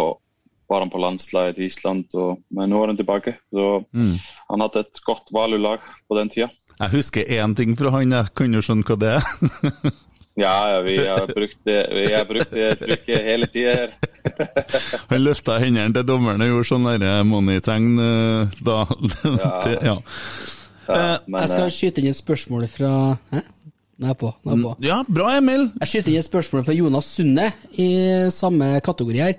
var 0.70 0.84
han 0.86 0.92
på 0.94 1.02
landslaget 1.02 1.58
til 1.60 1.68
Island. 1.68 2.06
Og, 2.14 2.40
men 2.54 2.72
nå 2.72 2.82
er 2.84 2.94
han 2.94 3.00
tilbake. 3.00 3.36
Så 3.54 3.68
han 3.94 4.64
hadde 4.66 4.86
et 4.86 5.04
godt 5.06 5.34
Valur-lag 5.36 5.84
på 6.08 6.18
den 6.20 6.32
tida. 6.34 6.50
Jeg 6.80 6.90
husker 6.96 7.30
én 7.30 7.54
ting 7.56 7.76
fra 7.78 7.92
han, 7.94 8.12
jeg 8.12 8.34
kan 8.36 8.54
jo 8.58 8.64
skjønne 8.66 8.88
hva 8.88 9.00
det 9.00 9.14
er. 9.20 9.24
Ja, 10.34 10.50
ja, 10.72 10.80
vi 10.82 10.96
har 10.98 11.28
brukt 11.30 11.60
det, 11.62 11.76
vi 11.94 12.08
har 12.10 12.24
brukt 12.26 12.50
det 12.58 12.72
trykket 12.80 13.20
hele 13.22 13.46
tida 13.54 13.74
her. 13.84 13.92
Han 15.12 15.22
løfta 15.22 15.60
hendene 15.62 15.94
til 15.94 16.08
dommeren 16.10 16.42
og 16.42 16.50
gjorde 16.50 16.70
sånn 16.72 16.88
derre 16.90 17.20
money-tegn 17.30 17.92
eh, 18.02 18.56
da. 18.66 18.80
Det, 19.68 19.76
ja. 19.86 19.94
Ja, 19.94 20.00
Eh, 20.84 21.20
men, 21.30 21.38
Jeg 21.46 21.52
skal 21.54 21.68
eh, 21.70 21.72
skyte 21.72 22.02
inn 22.02 22.10
et 22.10 22.18
spørsmål 22.18 22.66
fra 22.68 22.90
Hæ? 23.32 23.44
Nå 24.02 24.08
er 24.08 24.10
jeg 24.10 24.18
på. 24.20 24.32
Nå 24.44 24.50
er 24.52 24.58
jeg 24.58 24.64
på. 24.66 24.72
ja, 24.84 24.98
bra, 25.08 25.30
Emil. 25.38 25.68
Jeg 25.80 25.92
skyter 25.92 26.12
inn 26.12 26.20
et 26.20 26.28
spørsmål 26.28 26.66
fra 26.68 26.76
Jonas 26.76 27.12
Sunde 27.14 27.46
i 27.80 27.88
samme 28.36 28.72
kategori 28.84 29.22
her. 29.24 29.38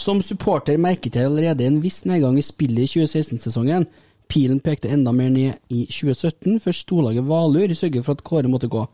Som 0.00 0.22
supporter 0.24 0.78
merket 0.80 1.18
jeg 1.18 1.28
allerede 1.28 1.66
en 1.66 1.82
viss 1.84 2.06
nedgang 2.08 2.38
i 2.40 2.44
spillet 2.44 2.86
i 2.86 3.02
2016-sesongen. 3.02 3.84
Pilen 4.30 4.62
pekte 4.64 4.88
enda 4.94 5.12
mer 5.12 5.28
ned 5.34 5.58
i 5.68 5.82
2017, 5.90 6.60
før 6.64 6.76
storlaget 6.76 7.26
Valur 7.28 7.74
sørget 7.76 8.06
for 8.06 8.16
at 8.16 8.24
Kåre 8.24 8.48
måtte 8.48 8.70
gå. 8.72 8.86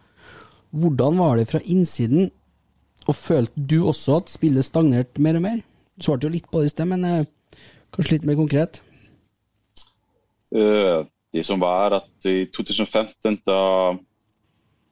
Hvordan 0.74 1.20
var 1.20 1.38
det 1.38 1.46
fra 1.50 1.60
innsiden, 1.62 2.30
og 3.06 3.14
følte 3.14 3.66
du 3.70 3.84
også 3.86 4.18
at 4.18 4.32
spillet 4.34 4.66
stagnerte 4.66 5.22
mer 5.22 5.38
og 5.38 5.46
mer? 5.46 5.62
Du 5.94 6.08
svarte 6.08 6.26
jo 6.26 6.34
litt 6.34 6.50
på 6.50 6.64
det 6.64 6.72
i 6.72 6.74
sted, 6.74 6.90
men 6.90 7.04
eh, 7.06 7.28
kanskje 7.94 8.16
litt 8.16 8.26
mer 8.26 8.40
konkret? 8.40 8.80
Eh, 10.50 11.06
det 11.32 11.44
som 11.46 11.62
var 11.62 12.00
at 12.00 12.26
i 12.26 12.48
2015 12.50 13.44
da 13.46 13.62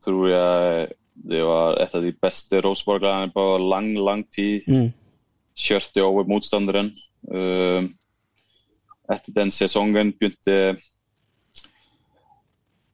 tror 0.04 0.26
jeg 0.30 0.92
det 1.24 1.42
var 1.42 1.80
et 1.82 1.94
av 1.94 2.04
de 2.04 2.12
beste 2.22 2.60
Rosenborg-lagene 2.62 3.34
på 3.34 3.44
lang, 3.64 3.94
lang 3.98 4.22
tid. 4.34 4.68
Mm. 4.68 4.92
Kjørte 5.54 6.02
over 6.04 6.26
motstanderen. 6.28 6.92
Eh, 7.30 7.86
etter 9.14 9.36
den 9.36 9.52
sesongen 9.52 10.12
begynte 10.16 10.76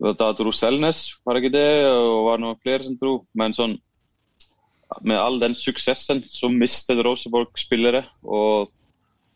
Da 0.01 0.31
dro 0.33 0.49
Selnes, 0.53 1.18
var 1.27 1.37
det 1.37 1.42
ikke 1.44 1.57
det? 1.59 1.70
Og 1.92 2.27
var 2.31 2.40
noen 2.40 2.61
flere 2.62 2.87
som 2.87 2.96
dro. 2.96 3.14
Men 3.37 3.53
sånn 3.53 3.77
med 5.07 5.18
all 5.20 5.38
den 5.38 5.55
suksessen 5.55 6.23
så 6.29 6.49
mistet 6.51 7.03
Rosenborg 7.05 7.53
spillere. 7.61 8.05
Og 8.25 8.70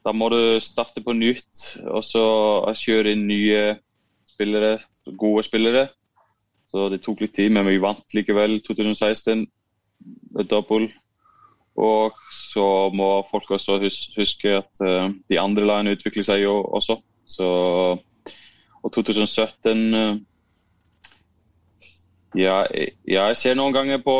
da 0.04 0.12
må 0.12 0.28
du 0.32 0.60
starte 0.60 1.02
på 1.04 1.14
nytt 1.16 1.66
og 1.84 2.02
så 2.04 2.24
kjøre 2.76 3.14
inn 3.14 3.26
nye 3.28 3.60
spillere, 4.28 4.78
gode 5.20 5.44
spillere. 5.46 5.86
Så 6.72 6.88
det 6.90 7.04
tok 7.04 7.22
litt 7.22 7.36
tid, 7.36 7.52
men 7.54 7.68
vi 7.68 7.78
vant 7.78 8.16
likevel 8.16 8.58
2016. 8.66 9.46
Dobbel. 10.50 10.88
Og 11.76 12.12
så 12.30 12.64
må 12.94 13.08
folk 13.30 13.50
også 13.56 13.80
huske 14.16 14.52
at 14.60 14.82
eh, 14.86 15.08
de 15.30 15.40
andre 15.42 15.64
lagene 15.66 15.96
utvikler 15.96 16.22
seg 16.26 16.44
jo 16.44 16.60
også. 16.62 17.00
Så, 17.26 17.48
og 18.84 18.92
2017 18.94 19.94
eh, 19.94 20.16
ja, 22.36 22.62
jeg- 23.06 23.36
ser 23.36 23.54
noen 23.54 23.72
ganger 23.74 23.98
på 24.02 24.16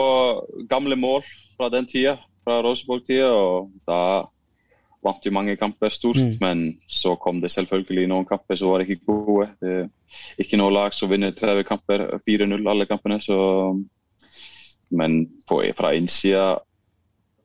gamle 0.71 0.97
mål 0.97 1.23
fra 1.57 1.69
den 1.71 1.87
tida, 1.87 2.17
fra 2.45 2.61
Rosenborg-tida, 2.63 3.29
og 3.31 3.71
da 3.87 3.99
vant 5.05 5.27
jo 5.27 5.31
mange 5.31 5.57
kamper 5.57 5.89
stort, 5.93 6.17
men 6.41 6.79
så 6.89 7.15
kom 7.21 7.41
det 7.41 7.51
selvfølgelig 7.51 8.09
noen 8.09 8.25
kamper 8.27 8.57
som 8.57 8.71
var 8.71 8.81
ikke 8.81 9.01
gode. 9.07 9.49
Det 9.61 9.73
er 9.83 9.89
ikke 10.41 10.57
noe 10.57 10.73
lag 10.73 10.93
som 10.95 11.11
vinner 11.11 11.31
30 11.31 11.65
kamper, 11.69 12.19
4-0 12.29 12.69
alle 12.71 12.87
kampene. 12.87 13.21
Så, 13.21 13.37
men 14.91 15.27
på, 15.49 15.63
fra 15.77 15.93
innsida 15.95 16.57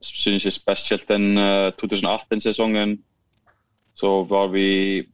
syns 0.03 0.45
jeg 0.47 0.55
spesielt 0.55 1.07
den 1.09 1.37
eh, 1.37 1.69
2018-sesongen 1.79 2.97
så 3.99 4.23
var 4.23 4.51
vi 4.53 5.05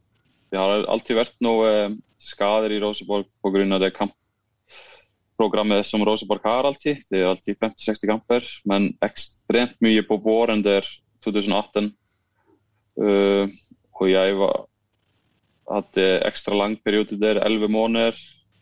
Det 0.46 0.58
har 0.60 0.84
alltid 0.86 1.16
vært 1.18 1.34
noen 1.42 1.96
skader 2.22 2.70
i 2.70 2.78
Rosenborg 2.80 3.26
pga. 3.42 3.78
det 3.82 3.90
kampprogrammet 3.96 5.86
som 5.86 6.04
Rosenborg 6.06 6.40
har 6.44 6.64
alltid. 6.64 7.02
Det 7.10 7.18
er 7.18 7.26
alltid 7.26 7.58
50-60 7.58 8.06
kamper, 8.06 8.46
men 8.64 8.92
ekstremt 9.02 9.74
mye 9.82 10.06
på 10.06 10.20
våren 10.22 10.62
der 10.62 10.86
2018. 11.26 11.90
Eh, 13.02 13.50
og 13.98 14.06
jeg 14.10 14.38
var, 14.38 14.64
hadde 15.66 16.06
ekstra 16.30 16.54
lang 16.54 16.78
periode 16.78 17.18
der, 17.18 17.42
11 17.42 17.68
måneder 17.68 18.14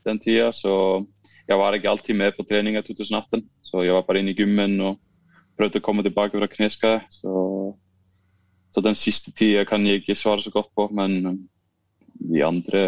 den 0.08 0.18
tida, 0.18 0.50
så 0.52 1.04
jeg 1.48 1.58
var 1.60 1.76
ikke 1.76 1.90
alltid 1.90 2.16
med 2.16 2.32
på 2.32 2.46
trening 2.48 2.78
i 2.78 2.82
2018. 2.82 3.44
Så 3.62 3.84
jeg 3.84 3.92
var 3.92 4.06
bare 4.08 4.24
inne 4.24 4.32
i 4.32 4.38
gymmen 4.38 4.80
og 4.80 4.98
prøvde 5.58 5.80
å 5.80 5.84
komme 5.84 6.04
tilbake 6.06 6.38
fra 6.38 6.50
kneskade. 6.50 7.02
Så, 7.12 7.32
så 8.74 8.84
den 8.84 8.98
siste 8.98 9.32
tida 9.36 9.64
kan 9.68 9.86
jeg 9.86 10.02
ikke 10.02 10.18
svare 10.18 10.44
så 10.44 10.52
godt 10.54 10.72
på, 10.76 10.88
men 10.94 11.18
um, 11.26 11.40
de 12.14 12.44
andre 12.46 12.84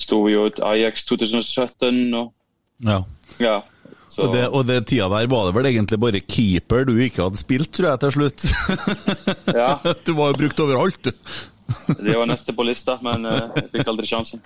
sto 0.00 0.22
jo 0.32 0.46
ut 0.48 0.62
Ajax 0.64 1.04
2017 1.08 2.14
og 2.16 2.32
Ja. 2.86 3.02
ja. 3.40 3.60
Så, 4.10 4.24
Og 4.24 4.32
det, 4.34 4.46
og 4.48 4.64
det 4.66 4.80
tida 4.90 5.06
der 5.12 5.28
var 5.30 5.46
det 5.46 5.54
vel 5.54 5.68
egentlig 5.70 5.98
bare 6.02 6.20
keeper 6.24 6.84
du 6.88 6.96
ikke 6.98 7.22
hadde 7.22 7.38
spilt, 7.38 7.70
tror 7.76 7.92
jeg, 7.92 8.00
til 8.02 8.14
slutt. 8.16 8.46
ja, 9.60 9.76
du 10.06 10.12
var 10.18 10.32
jo 10.32 10.38
brukt 10.40 10.62
overalt, 10.64 11.04
du. 11.04 11.12
det 12.02 12.16
var 12.18 12.26
neste 12.26 12.54
på 12.56 12.66
lista, 12.66 12.96
men 13.06 13.28
eh, 13.30 13.44
jeg 13.60 13.68
fikk 13.76 13.92
aldri 13.92 14.10
sjansen. 14.10 14.42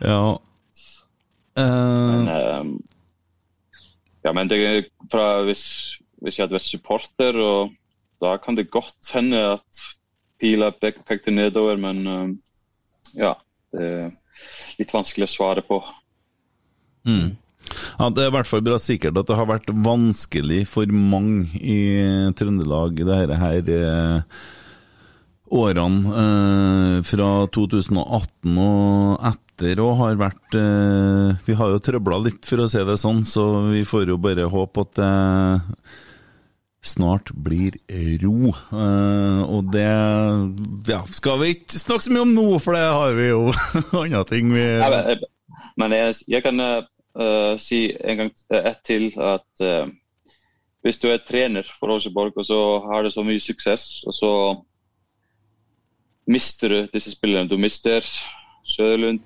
Ja. 0.00 0.36
Men, 1.56 2.28
Eh, 2.30 2.36
eh, 2.36 2.64
ja, 4.24 4.32
men 4.36 4.50
det, 4.50 4.60
fra, 5.12 5.42
hvis, 5.46 5.64
hvis 6.20 6.38
jeg 6.38 6.44
hadde 6.46 6.58
vært 6.58 6.68
supporter, 6.68 7.38
og 7.40 7.74
da 8.20 8.36
kan 8.42 8.58
det 8.58 8.70
godt 8.72 9.12
hende 9.14 9.40
at 9.56 9.84
pila 10.40 10.70
pek, 10.76 11.02
pekte 11.08 11.32
nedover, 11.34 11.80
men 11.80 12.06
eh, 12.06 12.26
ja. 13.20 13.36
Det 13.70 13.86
er 13.86 14.08
litt 14.80 14.90
vanskelig 14.90 15.28
å 15.28 15.30
svare 15.30 15.62
på. 15.62 15.76
ja, 18.00 18.08
det 18.10 18.24
er 18.24 18.30
i 18.30 18.34
hvert 18.34 18.48
fall 18.50 18.64
bra 18.66 18.78
sikkert 18.82 19.18
at 19.20 19.28
det 19.28 19.36
har 19.38 19.48
vært 19.50 19.68
vanskelig 19.70 20.64
for 20.70 20.90
mange 20.90 21.60
i 21.60 21.78
Trøndelag, 22.38 22.98
her, 23.06 23.34
her 23.38 23.70
eh, 23.76 24.40
årene 25.60 26.24
eh, 26.24 26.96
fra 27.06 27.30
2018 27.54 28.58
og 28.64 29.30
etter 29.30 29.49
og 29.60 29.96
har 30.00 30.20
vært 30.20 30.54
eh, 30.56 31.40
Vi 31.46 31.56
har 31.58 31.72
jo 31.72 31.82
trøbla 31.82 32.20
litt, 32.24 32.44
for 32.48 32.64
å 32.64 32.68
si 32.70 32.80
det 32.86 32.96
sånn, 33.00 33.24
så 33.28 33.44
vi 33.70 33.84
får 33.88 34.08
jo 34.08 34.20
bare 34.20 34.48
håpe 34.50 34.86
at 34.86 34.94
det 34.98 35.10
snart 36.80 37.28
blir 37.36 37.76
ro. 38.22 38.52
Eh, 38.72 39.42
og 39.44 39.68
det 39.74 39.88
ja, 40.88 41.02
skal 41.12 41.42
vi 41.42 41.52
ikke 41.54 41.80
snakke 41.80 42.06
så 42.06 42.14
mye 42.14 42.24
om 42.24 42.32
nå, 42.36 42.46
for 42.62 42.76
det 42.76 42.86
har 42.86 43.18
vi 43.18 43.28
jo 43.28 43.42
andre 44.02 44.24
ting 44.30 44.54
vi 44.54 44.64
Ja, 44.64 44.88
men, 44.88 45.12
eh, 45.12 45.68
men 45.80 45.96
jeg, 45.96 46.16
jeg 46.36 46.44
kan 46.46 46.64
eh, 46.64 46.88
eh, 47.20 47.52
si 47.60 47.82
en 48.00 48.24
gang 48.24 48.32
eh, 48.52 48.70
ett 48.72 48.82
til 48.86 49.10
at 49.20 49.64
uh, 49.64 49.92
hvis 50.80 51.00
du 51.02 51.10
er 51.10 51.20
trener 51.20 51.68
for 51.76 51.92
Rosenborg, 51.92 52.38
og 52.40 52.46
så 52.48 52.60
har 52.88 53.04
du 53.04 53.12
så 53.12 53.24
mye 53.26 53.42
suksess, 53.42 54.00
og 54.08 54.16
så 54.16 54.32
mister 56.30 56.72
du 56.72 56.78
disse 56.94 57.12
spillerne. 57.12 57.50
Du 57.50 57.58
mister 57.60 58.00
Søderlund, 58.66 59.24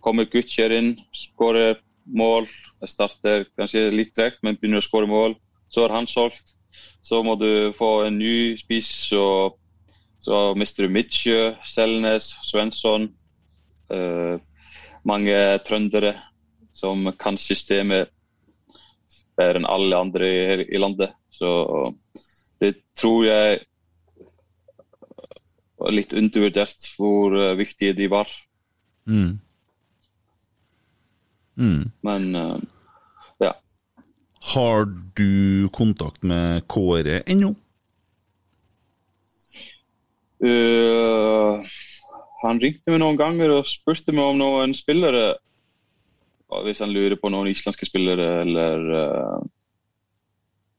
kommer 0.00 0.28
Guttjer 0.30 0.72
inn, 0.72 0.94
skårer 1.12 1.78
mål. 2.06 2.48
Jeg 2.80 2.92
starter 2.94 3.46
kanskje 3.58 3.88
litt 3.92 4.14
tregt, 4.16 4.40
men 4.42 4.56
begynner 4.58 4.80
å 4.80 4.86
skåre 4.86 5.10
mål. 5.10 5.36
Så 5.70 5.84
er 5.84 5.94
han 5.94 6.08
solgt. 6.10 6.54
Så 7.02 7.22
må 7.24 7.36
du 7.40 7.72
få 7.76 8.04
en 8.06 8.18
ny 8.20 8.56
spiss, 8.60 8.92
og 9.16 9.56
så 10.20 10.50
mister 10.58 10.86
du 10.86 10.94
Midtsjø, 10.94 11.54
Selnes, 11.64 12.34
Svensson. 12.48 13.10
uh, 13.90 14.38
mange 15.02 15.36
trøndere 15.64 16.12
som 16.76 17.08
kan 17.18 17.38
systemet 17.40 18.10
bedre 19.40 19.60
enn 19.62 19.68
alle 19.68 19.96
andre 19.96 20.28
i, 20.28 20.66
i 20.76 20.80
landet. 20.80 21.14
Så 21.32 21.48
det 22.60 22.74
tror 22.98 23.24
jeg 23.24 23.60
var 25.80 25.96
litt 25.96 26.12
undervurdert 26.12 26.90
hvor 26.98 27.36
eh, 27.38 27.56
viktige 27.56 27.96
de 27.96 28.10
var. 28.12 28.28
Mm. 29.08 29.38
Mm. 31.60 31.90
Men 32.00 32.34
eh, 32.34 32.56
ja. 33.38 33.54
Har 34.40 34.84
du 35.14 35.68
kontakt 35.72 36.22
med 36.22 36.66
Kåre 36.66 37.20
ennå? 37.26 37.54
Uh, 40.40 41.60
han 42.40 42.60
ringte 42.62 42.88
meg 42.88 43.02
noen 43.02 43.18
ganger 43.20 43.52
og 43.58 43.68
spurte 43.68 44.14
meg 44.16 44.30
om 44.32 44.38
noen 44.40 44.72
spillere. 44.76 45.34
Hvis 46.64 46.80
han 46.80 46.94
lurer 46.94 47.18
på 47.20 47.28
noen 47.30 47.50
islandske 47.50 47.86
spillere 47.86 48.30
eller 48.46 48.86
uh, 48.88 49.42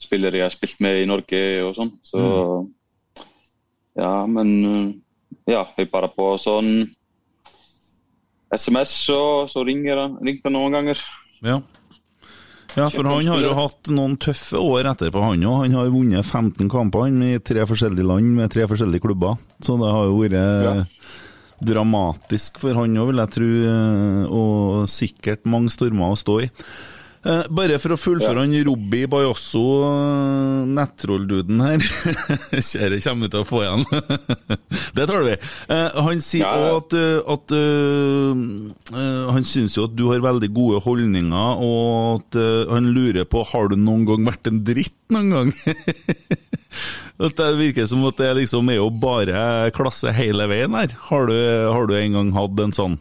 spillere 0.01 0.41
jeg 0.41 0.47
har 0.49 0.55
spilt 0.55 0.81
med 0.81 1.03
i 1.03 1.05
Norge 1.05 1.43
og 1.67 1.77
sånn. 1.77 1.93
Så 2.01 2.23
ja, 4.01 4.25
men 4.25 4.49
ja, 5.45 5.61
vi 5.77 5.85
bare 5.85 6.09
på 6.15 6.33
sånn 6.41 6.89
SMS, 8.53 8.89
så, 9.07 9.19
så 9.51 9.63
ringer 9.67 9.97
han, 9.97 10.17
ringte 10.25 10.49
han 10.49 10.53
noen 10.57 10.73
ganger. 10.75 11.01
Ja. 11.45 11.61
Ja, 12.75 12.85
for 12.89 13.03
han 13.03 13.27
har 13.27 13.41
jo 13.43 13.51
hatt 13.57 13.89
noen 13.91 14.13
tøffe 14.21 14.55
år 14.63 14.87
etterpå, 14.93 15.19
han 15.23 15.41
òg. 15.43 15.57
Han 15.65 15.73
har 15.75 15.89
vunnet 15.91 16.23
15 16.23 16.69
kamper 16.71 17.03
han, 17.03 17.17
i 17.27 17.33
tre 17.43 17.65
forskjellige 17.67 18.05
land 18.07 18.29
med 18.37 18.51
tre 18.53 18.63
forskjellige 18.71 19.03
klubber. 19.03 19.35
Så 19.59 19.75
det 19.81 19.89
har 19.91 20.05
jo 20.07 20.21
vært 20.21 20.37
Ja. 20.39 20.85
dramatisk 21.61 22.61
for 22.63 22.73
han 22.79 22.95
òg, 22.97 23.09
vil 23.11 23.19
jeg 23.21 23.33
tro. 23.35 23.49
eh, 23.71 24.23
Og 24.31 24.87
sikkert 24.87 25.43
mange 25.45 25.69
stormer 25.69 26.11
å 26.15 26.17
stå 26.17 26.37
i. 26.45 26.49
Eh, 27.21 27.43
Bare 27.53 27.77
for 27.77 27.93
å 27.93 27.99
fullføre 28.01 28.41
han 28.41 28.53
Robby 28.65 29.03
Bajosso, 29.09 29.61
eh, 29.85 30.63
nettrollduden 30.73 31.59
her 31.61 31.83
Kjære, 32.71 32.97
kommer 33.03 33.27
vi 33.27 33.29
til 33.35 33.43
å 33.43 33.45
få 33.45 33.59
igjen. 33.61 33.83
det 34.97 35.05
tar 35.11 35.27
vi. 35.27 35.35
Eh, 35.69 35.99
Han 36.07 36.23
sier 36.25 36.47
Ja, 36.47 36.55
ja. 36.65 36.79
at, 36.79 36.95
at 37.35 37.53
Han 39.29 39.45
syns 39.45 39.77
jo 39.77 39.85
at 39.85 39.93
du 39.99 40.07
har 40.09 40.23
veldig 40.25 40.49
gode 40.55 40.81
holdninger, 40.81 41.61
og 41.61 42.23
at 42.23 42.39
han 42.71 42.89
lurer 42.95 43.27
på 43.29 43.43
Har 43.51 43.69
du 43.69 43.77
noen 43.77 44.07
gang 44.09 44.25
vært 44.31 44.49
en 44.49 44.63
dritt 44.65 44.97
noen 45.13 45.29
gang. 45.35 45.53
at 47.27 47.37
Det 47.37 47.51
virker 47.59 47.85
som 47.91 48.01
at 48.09 48.17
det 48.17 48.31
liksom 48.41 48.69
er 48.73 48.79
jo 48.81 48.89
bare 49.01 49.69
klasse 49.77 50.09
hele 50.15 50.49
veien 50.49 50.73
her. 50.73 50.97
Har 51.11 51.29
du, 51.29 51.37
har 51.69 51.85
du 51.85 51.95
en 51.99 52.17
gang 52.17 52.33
hatt 52.39 52.65
en 52.65 52.73
sånn 52.75 52.97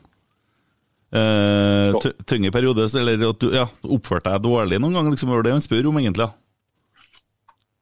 eh, 1.15 2.11
tunge 2.29 2.53
periode, 2.55 2.87
eller 3.01 3.27
at 3.31 3.41
du 3.43 3.51
ja, 3.55 3.67
oppførte 3.85 4.31
deg 4.31 4.45
dårlig 4.47 4.81
noen 4.83 4.99
gang? 4.99 5.11
Liksom, 5.13 5.33
var 5.33 5.47
det 5.47 5.57
han 5.57 5.65
spør 5.65 5.91
om, 5.91 5.99
egentlig? 6.03 6.31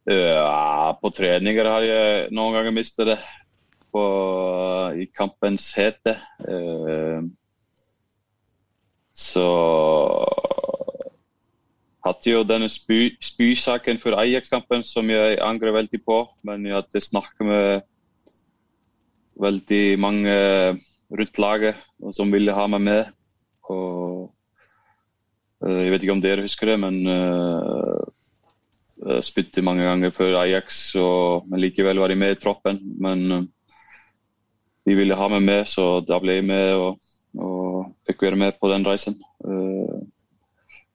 Ja, 0.09 0.95
på 0.97 1.11
treninger 1.13 1.69
har 1.69 1.85
jeg 1.85 2.31
noen 2.33 2.55
ganger 2.57 2.73
mistet 2.73 3.11
det 3.11 3.19
på, 3.93 4.05
i 4.97 5.09
kampens 5.13 5.71
hete. 5.77 6.17
Eh, 6.49 7.21
så 9.19 9.49
hadde 12.07 12.31
jo 12.31 12.45
denne 12.47 12.71
spy, 12.73 13.17
spysaken 13.21 14.01
for 14.01 14.17
Ajax-kampen 14.17 14.85
som 14.87 15.11
jeg 15.13 15.41
angrer 15.45 15.75
veldig 15.77 16.01
på. 16.07 16.23
Men 16.47 16.67
jeg 16.67 16.79
hadde 16.79 17.05
snakket 17.05 17.49
med 17.49 17.87
veldig 19.39 19.85
mange 20.01 20.37
rundt 21.09 21.39
laget 21.39 21.79
som 22.15 22.33
ville 22.33 22.55
ha 22.55 22.67
meg 22.71 22.85
med. 22.85 23.15
Og 23.73 24.31
eh, 25.65 25.83
jeg 25.85 25.93
vet 25.95 26.05
ikke 26.07 26.17
om 26.17 26.23
dere 26.25 26.45
husker 26.47 26.73
det, 26.73 26.79
men 26.83 26.99
uh, 27.07 28.01
eh, 29.07 29.21
spytte 29.27 29.65
mange 29.67 29.85
ganger 29.87 30.15
for 30.17 30.39
Ajax, 30.41 30.95
og, 31.01 31.49
men 31.51 31.61
likevel 31.65 32.01
var 32.03 32.09
de 32.13 32.19
med 32.21 32.37
i 32.37 32.41
troppen. 32.41 32.81
Men 33.01 33.25
eh, 33.33 33.47
de 34.89 34.97
ville 34.97 35.17
ha 35.21 35.29
meg 35.35 35.43
med, 35.45 35.67
så 35.69 35.99
da 36.09 36.17
ble 36.23 36.39
jeg 36.39 36.47
med 36.49 36.71
og, 36.81 37.01
og 37.37 37.91
fikk 38.09 38.23
være 38.25 38.39
med 38.41 38.57
på 38.61 38.71
den 38.73 38.87
reisen. 38.89 39.19
Eh, 39.45 39.99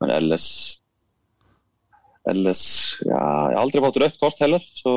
men 0.02 0.16
ellers 0.22 0.48
Ellers 2.24 2.62
ja, 3.04 3.20
Jeg 3.52 3.56
har 3.58 3.58
aldri 3.60 3.82
fått 3.84 3.98
rødt 4.00 4.20
kort 4.22 4.38
heller, 4.40 4.64
så 4.80 4.92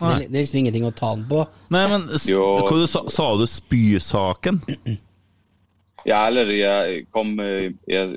Det 0.00 0.06
er, 0.08 0.22
det 0.24 0.34
er 0.34 0.40
liksom 0.40 0.58
ingenting 0.64 0.86
å 0.88 0.90
ta 0.98 1.12
den 1.14 1.22
på. 1.30 1.44
Nei, 1.70 1.82
men 1.92 2.08
s- 2.16 2.24
Jo. 2.26 2.42
hva 2.66 2.74
du 2.80 2.86
sa, 2.90 3.04
sa 3.12 3.28
du 3.38 3.44
spysaken? 3.46 4.58
Ja, 6.08 6.24
eller 6.30 6.48
jeg 6.54 7.06
kom 7.12 7.34
eh, 7.44 7.72
Jeg 7.88 8.16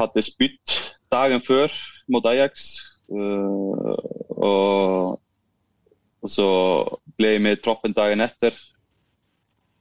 hadde 0.00 0.24
spytt 0.24 0.76
dagen 1.12 1.42
før 1.44 1.72
mot 2.10 2.26
Ajax. 2.26 2.70
Eh, 3.10 3.94
og, 4.40 5.20
og 6.22 6.32
så 6.32 6.48
ble 7.18 7.34
jeg 7.34 7.44
med 7.44 7.58
i 7.58 7.62
troppen 7.62 7.96
dagen 7.96 8.24
etter. 8.24 8.56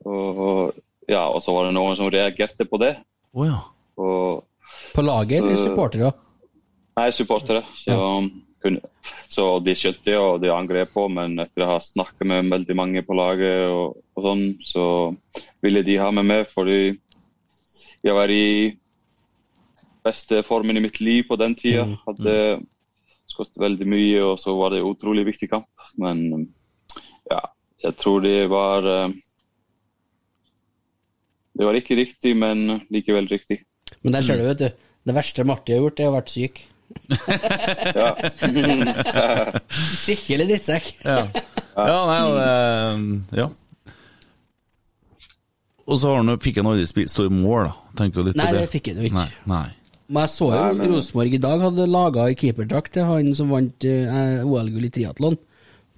Og, 0.07 0.75
ja, 1.09 1.25
og 1.27 1.41
så 1.43 1.53
var 1.55 1.67
det 1.67 1.75
noen 1.77 1.97
som 1.99 2.11
reagerte 2.11 2.67
på 2.67 2.79
det. 2.81 2.95
Oh, 3.35 3.45
ja. 3.47 3.59
Og, 3.99 4.45
På 4.95 5.03
laget 5.03 5.41
eller 5.41 5.59
supportere? 5.59 6.11
nei, 6.99 7.09
supportere. 7.15 7.63
Så, 7.79 7.95
kunne, 7.95 8.31
så 9.29 9.45
de 9.63 9.75
skjønte 9.77 10.09
det, 10.09 10.17
og 10.19 10.41
de 10.43 10.51
angrep 10.51 10.91
på, 10.95 11.05
men 11.11 11.37
etter 11.39 11.63
å 11.63 11.73
ha 11.75 11.77
snakket 11.83 12.27
med 12.27 12.49
veldig 12.51 12.75
mange 12.75 13.03
på 13.07 13.15
laget, 13.15 13.69
og, 13.71 14.01
og 14.17 14.25
sånn, 14.25 14.43
så 14.65 14.85
ville 15.63 15.83
de 15.87 15.99
ha 16.01 16.09
meg 16.15 16.27
med, 16.27 16.49
fordi 16.51 16.81
jeg 18.03 18.15
var 18.15 18.31
i 18.31 18.75
beste 20.05 20.41
formen 20.47 20.79
i 20.79 20.83
mitt 20.83 20.99
liv 21.03 21.25
på 21.29 21.37
den 21.39 21.55
tida. 21.59 21.85
Hadde 22.05 22.35
skutt 23.29 23.59
veldig 23.61 23.87
mye, 23.89 24.19
og 24.25 24.37
så 24.41 24.55
var 24.57 24.73
det 24.73 24.81
en 24.81 24.91
utrolig 24.91 25.25
viktig 25.27 25.49
kamp. 25.51 25.69
Men 26.01 26.49
ja, 27.29 27.41
jeg 27.83 27.97
tror 27.99 28.23
det 28.25 28.37
var 28.51 28.87
eh, 28.87 29.17
Det 31.59 31.67
var 31.67 31.75
ikke 31.75 31.97
riktig, 31.99 32.37
men 32.39 32.85
likevel 32.87 33.27
riktig. 33.27 33.65
Men 33.99 34.13
der 34.15 34.23
ser 34.23 34.39
du, 34.39 34.45
vet 34.47 34.61
du. 34.61 34.69
Det 35.03 35.15
verste 35.15 35.43
Marti 35.43 35.73
har 35.73 35.81
gjort, 35.81 35.99
er 35.99 36.07
å 36.07 36.13
vært 36.15 36.31
syk. 36.31 36.61
Ja. 37.95 38.09
Skikkelig 39.99 40.45
drittsekk. 40.49 40.91
Ja, 41.05 41.17
ja 41.77 41.97
nei, 42.09 42.19
det, 42.35 43.39
ja. 43.39 43.47
Og 45.89 45.97
så 45.97 46.11
har 46.11 46.19
han, 46.21 46.29
fikk 46.41 46.59
han 46.61 46.69
aldri 46.69 46.85
spilt, 46.89 47.09
stå 47.09 47.25
i 47.29 47.33
mål, 47.33 47.69
da. 47.69 47.73
Tenker 48.03 48.25
litt 48.27 48.37
Nei, 48.37 48.45
på 48.51 48.53
det. 48.55 48.61
det 48.67 48.71
fikk 48.73 48.89
han 48.91 48.99
jo 49.01 49.07
ikke. 49.09 49.17
Nei, 49.17 49.29
nei. 49.49 49.67
Men 50.09 50.23
jeg 50.25 50.31
så 50.35 50.47
jo 50.53 50.59
Nei, 50.61 50.73
men- 50.77 50.91
Rosenborg 50.93 51.33
i 51.37 51.41
dag 51.41 51.61
hadde 51.65 51.85
laga 51.89 52.25
ei 52.29 52.35
keeperdrakt 52.37 52.91
til 52.97 53.05
han 53.09 53.29
som 53.37 53.49
vant 53.53 53.85
uh, 53.85 54.45
OL-gull 54.45 54.85
i 54.85 54.91
triatlon. 54.93 55.37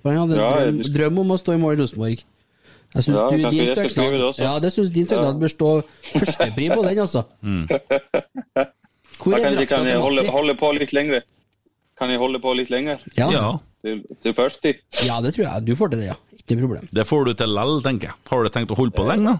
For 0.01 0.11
han 0.11 0.23
hadde 0.25 0.39
Ja, 0.39 0.49
drøm, 0.55 0.79
jeg- 0.81 0.93
drøm 0.95 1.19
om 1.25 1.31
å 1.35 1.37
stå 1.39 1.55
i 1.55 1.61
mål 1.61 1.75
i 1.75 1.81
Rosenborg. 1.83 2.23
Jeg 2.91 3.03
syns 3.05 3.15
Ja, 3.19 3.29
du, 3.31 3.35
din 3.55 3.75
søknad. 3.75 4.39
Ja, 4.43 4.53
det 4.59 4.71
synes 4.75 4.91
din 4.91 5.05
søknad 5.07 5.39
bør 5.39 5.51
stå 5.53 5.69
førstepri 6.11 6.67
på 6.73 6.81
den, 6.87 6.99
altså. 6.99 7.21
Hvor 9.21 9.37
er 9.37 9.43
kanskje 9.45 9.67
kan 9.69 9.85
jeg 9.87 9.99
holde, 10.01 10.25
holde 10.33 10.55
på 10.57 10.71
litt 10.77 10.93
lenger. 10.93 11.21
Kan 11.99 12.09
jeg 12.09 12.17
holde 12.21 12.39
på 12.41 12.53
litt 12.57 12.71
lenger? 12.73 13.01
Ja. 13.17 13.27
Ja, 13.31 13.51
Til, 13.85 14.01
til 14.23 14.33
40? 14.33 14.75
ja, 15.05 15.19
det 15.21 15.33
tror 15.35 15.45
jeg. 15.45 15.65
Du 15.67 15.75
får 15.75 15.91
til 15.93 15.99
det, 16.03 16.07
ja. 16.11 16.17
Ikke 16.41 16.57
problem. 16.59 16.87
det 16.91 17.05
får 17.07 17.25
du 17.25 17.33
til 17.37 17.49
lell, 17.53 17.81
tenker 17.85 18.09
jeg. 18.09 18.15
Har 18.29 18.43
du 18.43 18.49
tenkt 18.49 18.71
å 18.73 18.77
holde 18.79 18.95
på 18.97 19.05
lenge, 19.05 19.35
da? 19.35 19.37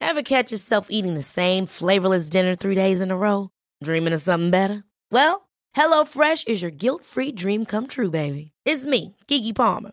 Ever 0.00 0.22
catch 0.22 0.50
yourself 0.52 0.88
eating 0.90 1.14
the 1.14 1.22
same 1.22 1.66
flavorless 1.66 2.28
dinner 2.28 2.54
three 2.56 2.74
days 2.74 3.00
in 3.00 3.10
a 3.10 3.16
row? 3.16 3.50
Dreaming 3.82 4.12
of 4.12 4.20
something 4.20 4.50
better? 4.50 4.84
Well, 5.10 5.48
HelloFresh 5.76 6.48
is 6.48 6.60
your 6.62 6.70
guilt-free 6.70 7.32
dream 7.32 7.64
come 7.64 7.86
true, 7.86 8.10
baby. 8.10 8.52
It's 8.66 8.84
me, 8.84 9.16
Kiki 9.28 9.52
Palmer. 9.52 9.92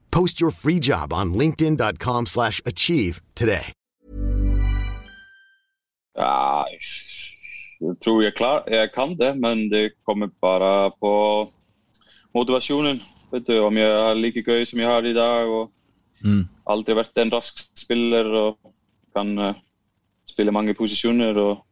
Post 0.11 0.41
your 0.41 0.51
free 0.51 0.79
job 0.79 1.13
on 1.13 1.33
linkedin.com/achieve 1.33 2.27
slash 2.27 2.61
achieve 2.65 3.21
today. 3.35 3.73
Ja, 6.17 6.63
jeg 7.81 7.95
tror 8.03 8.21
jeg, 8.21 8.33
klar, 8.35 8.63
jeg 8.67 8.91
kan 8.93 9.15
det, 9.19 9.37
men 9.37 9.71
det 9.71 9.91
kommer 10.05 10.27
bare 10.41 10.91
på 11.01 11.13
motivasjonen. 12.33 13.01
Vet 13.31 13.47
du, 13.47 13.59
Om 13.59 13.77
jeg 13.77 13.87
har 13.87 14.13
like 14.13 14.43
gøy 14.43 14.65
som 14.65 14.79
jeg 14.79 14.87
har 14.87 15.01
i 15.01 15.13
dag, 15.13 15.47
og 15.47 15.71
aldri 16.69 16.95
vært 16.95 17.17
en 17.17 17.33
rask 17.33 17.63
spiller 17.79 18.25
og 18.25 18.73
kan 19.15 19.31
uh, 19.39 19.53
spille 20.29 20.51
mange 20.51 20.73
posisjoner. 20.73 21.37
og 21.37 21.65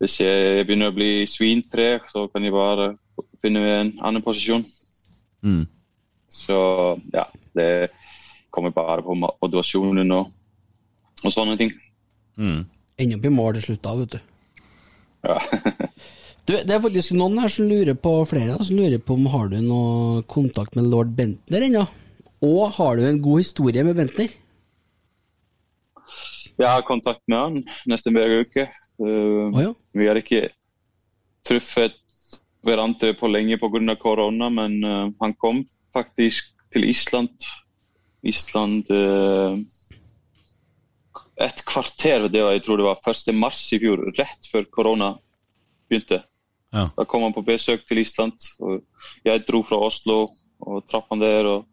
Hvis 0.00 0.20
jeg 0.20 0.66
begynner 0.66 0.90
å 0.90 0.96
bli 0.96 1.26
svintreg, 1.26 2.06
så 2.10 2.26
kan 2.32 2.44
jeg 2.44 2.52
bare 2.52 2.94
finne 3.42 3.62
en 3.80 3.92
annen 4.02 4.22
posisjon. 4.22 4.64
Mm. 5.42 5.64
Så 6.30 6.58
ja, 7.12 7.26
det 7.58 7.90
kommer 8.50 8.72
bare 8.74 9.02
på 9.02 9.16
motivasjonen 9.18 10.12
og, 10.14 10.30
og 11.24 11.34
sånne 11.34 11.56
ting. 11.60 11.72
Mm. 12.38 12.62
Ender 13.00 13.18
opp 13.18 13.26
i 13.26 13.34
mål 13.34 13.58
til 13.58 13.66
slutt 13.68 13.82
da, 13.84 13.94
vet 14.00 14.16
du. 14.16 14.20
Ja. 15.28 15.38
Du, 16.48 16.54
Det 16.56 16.72
er 16.72 16.80
faktisk 16.82 17.12
noen 17.14 17.36
her 17.38 17.52
som 17.52 17.68
lurer 17.68 17.94
på 17.94 18.10
flere 18.26 18.56
som 18.64 18.78
lurer 18.78 18.98
på 18.98 19.14
om 19.14 19.26
har 19.30 19.50
du 19.52 19.58
noe 19.62 20.22
kontakt 20.26 20.74
med 20.74 20.88
lord 20.90 21.12
Bentner 21.14 21.66
ennå? 21.66 21.84
Og 22.42 22.72
har 22.78 22.96
du 22.96 23.04
en 23.06 23.20
god 23.22 23.42
historie 23.42 23.84
med 23.86 23.94
Bentner? 23.98 24.32
Jeg 26.56 26.68
har 26.68 26.82
kontakt 26.88 27.20
med 27.28 27.38
han 27.38 27.60
nesten 27.88 28.16
hver 28.16 28.40
uke. 28.40 28.66
Uh, 28.98 29.52
oh, 29.52 29.60
ja. 29.62 29.70
Vi 29.96 30.08
har 30.08 30.18
ikke 30.18 30.48
truffet 31.46 31.94
hverandre 32.66 33.14
på 33.20 33.30
lenge 33.30 33.60
pga. 33.60 33.94
korona, 34.00 34.48
men 34.48 34.80
uh, 34.84 35.12
han 35.20 35.36
kom 35.36 35.62
faktisk 35.94 36.52
til 36.72 36.86
Island. 36.88 37.46
Island 38.22 38.90
uh, 38.92 39.58
et 41.40 41.62
kvarter, 41.64 42.28
det 42.28 42.42
var, 42.44 42.52
jeg 42.52 42.64
tror 42.66 42.80
det 42.80 42.88
var 42.88 43.00
1. 43.08 43.34
mars 43.34 43.60
i 43.72 43.80
fjor, 43.80 44.02
rett 44.18 44.48
før 44.52 44.66
korona 44.72 45.14
begynte. 45.88 46.20
Ja. 46.70 46.86
Da 46.94 47.06
kom 47.08 47.24
han 47.24 47.34
på 47.34 47.44
besøk 47.46 47.86
til 47.88 48.02
Island. 48.02 48.36
og 48.60 48.84
Jeg 49.24 49.42
dro 49.48 49.62
fra 49.66 49.80
Oslo 49.82 50.20
og 50.60 50.84
traff 50.86 51.08
han 51.10 51.22
der. 51.22 51.48
og 51.48 51.66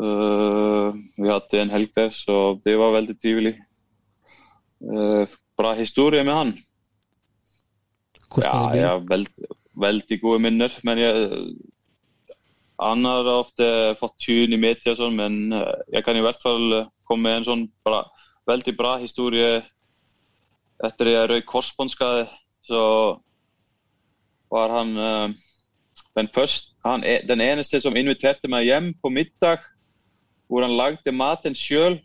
uh, 0.00 0.94
Vi 1.18 1.28
hadde 1.28 1.60
en 1.60 1.74
helg 1.74 1.92
der, 1.96 2.14
så 2.14 2.56
det 2.64 2.78
var 2.78 2.96
veldig 2.96 3.18
trivelig. 3.20 3.56
Uh, 4.80 5.26
bra 5.58 5.74
historie 5.76 6.24
med 6.24 6.34
han. 6.34 6.54
Hvordan 8.30 8.50
Ja, 8.54 8.70
jeg 8.78 8.88
har 8.88 9.04
veldig, 9.08 9.50
veldig 9.74 10.20
gode 10.22 10.38
minner. 10.46 10.78
Men 10.86 10.98
jeg, 10.98 11.44
han 12.80 13.04
har 13.04 13.28
ofte 13.28 13.66
fått 14.00 14.16
tyn 14.24 14.54
i 14.56 14.60
media, 14.60 14.94
sånn, 14.96 15.18
men 15.18 15.52
eh, 15.52 15.82
jeg 15.96 16.04
kan 16.06 16.16
i 16.16 16.24
hvert 16.24 16.40
fall 16.42 16.76
eh, 16.78 16.88
komme 17.08 17.28
med 17.28 17.40
en 17.40 17.48
sånn 17.48 17.64
bra, 17.84 18.04
veldig 18.48 18.74
bra 18.78 18.94
historie. 19.02 19.60
Etter 20.80 21.10
jeg 21.12 21.28
røyk 21.28 21.48
korsbåndskade, 21.50 22.24
så 22.64 22.82
var 24.50 24.72
han 24.78 24.94
eh, 24.96 25.26
den, 26.16 26.30
første, 26.32 26.72
han 26.86 27.04
er 27.04 27.26
den 27.28 27.44
eneste 27.44 27.82
som 27.84 27.98
inviterte 28.00 28.48
meg 28.48 28.70
hjem 28.70 28.94
på 29.02 29.12
middag, 29.12 29.66
hvor 30.48 30.64
han 30.64 30.78
lagde 30.78 31.14
maten 31.14 31.54
sjøl. 31.54 32.00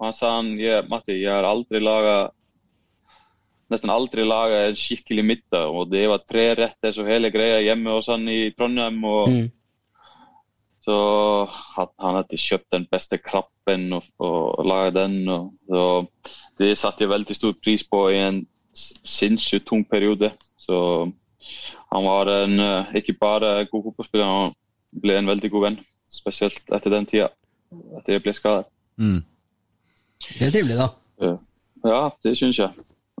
Og 0.00 0.08
han 0.08 0.16
sa 0.16 0.34
han, 0.38 0.54
ja, 0.56 0.80
Matti, 0.88 1.20
jeg 1.20 1.34
har 1.34 1.44
aldri 1.44 1.82
laga 1.84 2.30
nesten 3.70 3.90
aldri 3.92 4.24
laga 4.26 4.64
en 4.68 4.76
skikkelig 4.78 5.24
middag. 5.24 5.70
Og 5.70 5.90
det 5.92 6.08
var 6.10 6.22
tre 6.26 6.48
retter 6.58 6.96
og 7.00 7.08
hele 7.10 7.30
greia 7.30 7.60
hjemme 7.62 7.96
hos 7.96 8.08
han 8.10 8.28
i 8.28 8.50
Trondheim. 8.56 9.02
Og 9.04 9.28
Mm. 9.30 9.50
så 10.84 10.96
hadde 11.76 11.92
han 12.00 12.14
hadde 12.16 12.36
kjøpt 12.40 12.70
den 12.72 12.86
beste 12.90 13.18
krabben 13.18 13.92
og, 13.92 14.04
og 14.18 14.64
laga 14.66 14.90
den. 15.04 15.28
Og, 15.28 15.52
så 15.68 16.06
det 16.58 16.76
satte 16.78 17.04
jeg 17.04 17.12
veldig 17.12 17.36
stor 17.36 17.52
pris 17.62 17.84
på 17.84 18.08
i 18.10 18.16
en 18.24 18.46
sinnssykt 18.74 19.66
tung 19.68 19.84
periode. 19.84 20.32
Så 20.58 20.76
han 21.92 22.04
var 22.04 22.26
en, 22.32 22.58
eh, 22.60 22.94
ikke 23.00 23.16
bare 23.20 23.66
god 23.70 23.84
fotballspiller, 23.88 24.24
han 24.24 24.54
ble 25.00 25.16
en 25.18 25.26
veldig 25.30 25.50
god 25.50 25.62
venn. 25.68 25.78
Spesielt 26.10 26.62
etter 26.72 26.90
den 26.90 27.06
tida, 27.06 27.28
etter 27.98 28.16
jeg 28.16 28.22
ble 28.24 28.32
skadet. 28.34 28.66
Mm. 28.98 29.20
Det 30.38 30.46
er 30.48 30.50
trivelig, 30.50 30.76
da. 30.76 30.88
Ja, 31.84 32.00
det 32.24 32.36
syns 32.36 32.58
jeg. 32.58 32.70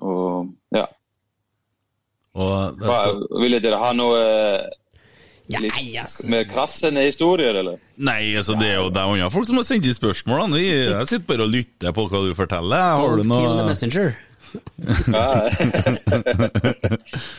Og 0.00 0.50
ja. 0.74 0.86
Og 2.40 2.76
Hva, 2.78 2.98
ville 3.42 3.58
dere 3.60 3.78
ha 3.82 3.92
noe 3.92 4.20
Ja, 5.50 5.58
litt 5.58 5.74
altså. 5.98 6.28
mer 6.30 6.44
krassende 6.46 7.02
historier, 7.08 7.56
eller? 7.58 7.78
nei, 7.98 8.36
altså 8.38 8.54
det 8.58 8.68
er 8.70 8.76
jo 8.78 8.88
det 8.94 9.00
er 9.02 9.10
andre 9.16 9.30
folk 9.34 9.48
som 9.48 9.56
har 9.58 9.64
sendt 9.66 9.84
inn 9.84 9.96
spørsmål. 9.96 10.52
Vi- 10.54 10.68
Jeg 10.92 11.08
sitter 11.10 11.26
bare 11.26 11.42
og 11.42 11.50
lytter 11.50 11.92
på 11.92 12.04
hva 12.08 12.20
du 12.28 12.34
forteller. 12.38 12.96
Har 12.96 13.16
du 13.16 13.22
Don't 13.24 13.40
kill 13.40 13.56
the 13.58 13.66
messenger. 13.66 14.16
Ja. 15.10 15.46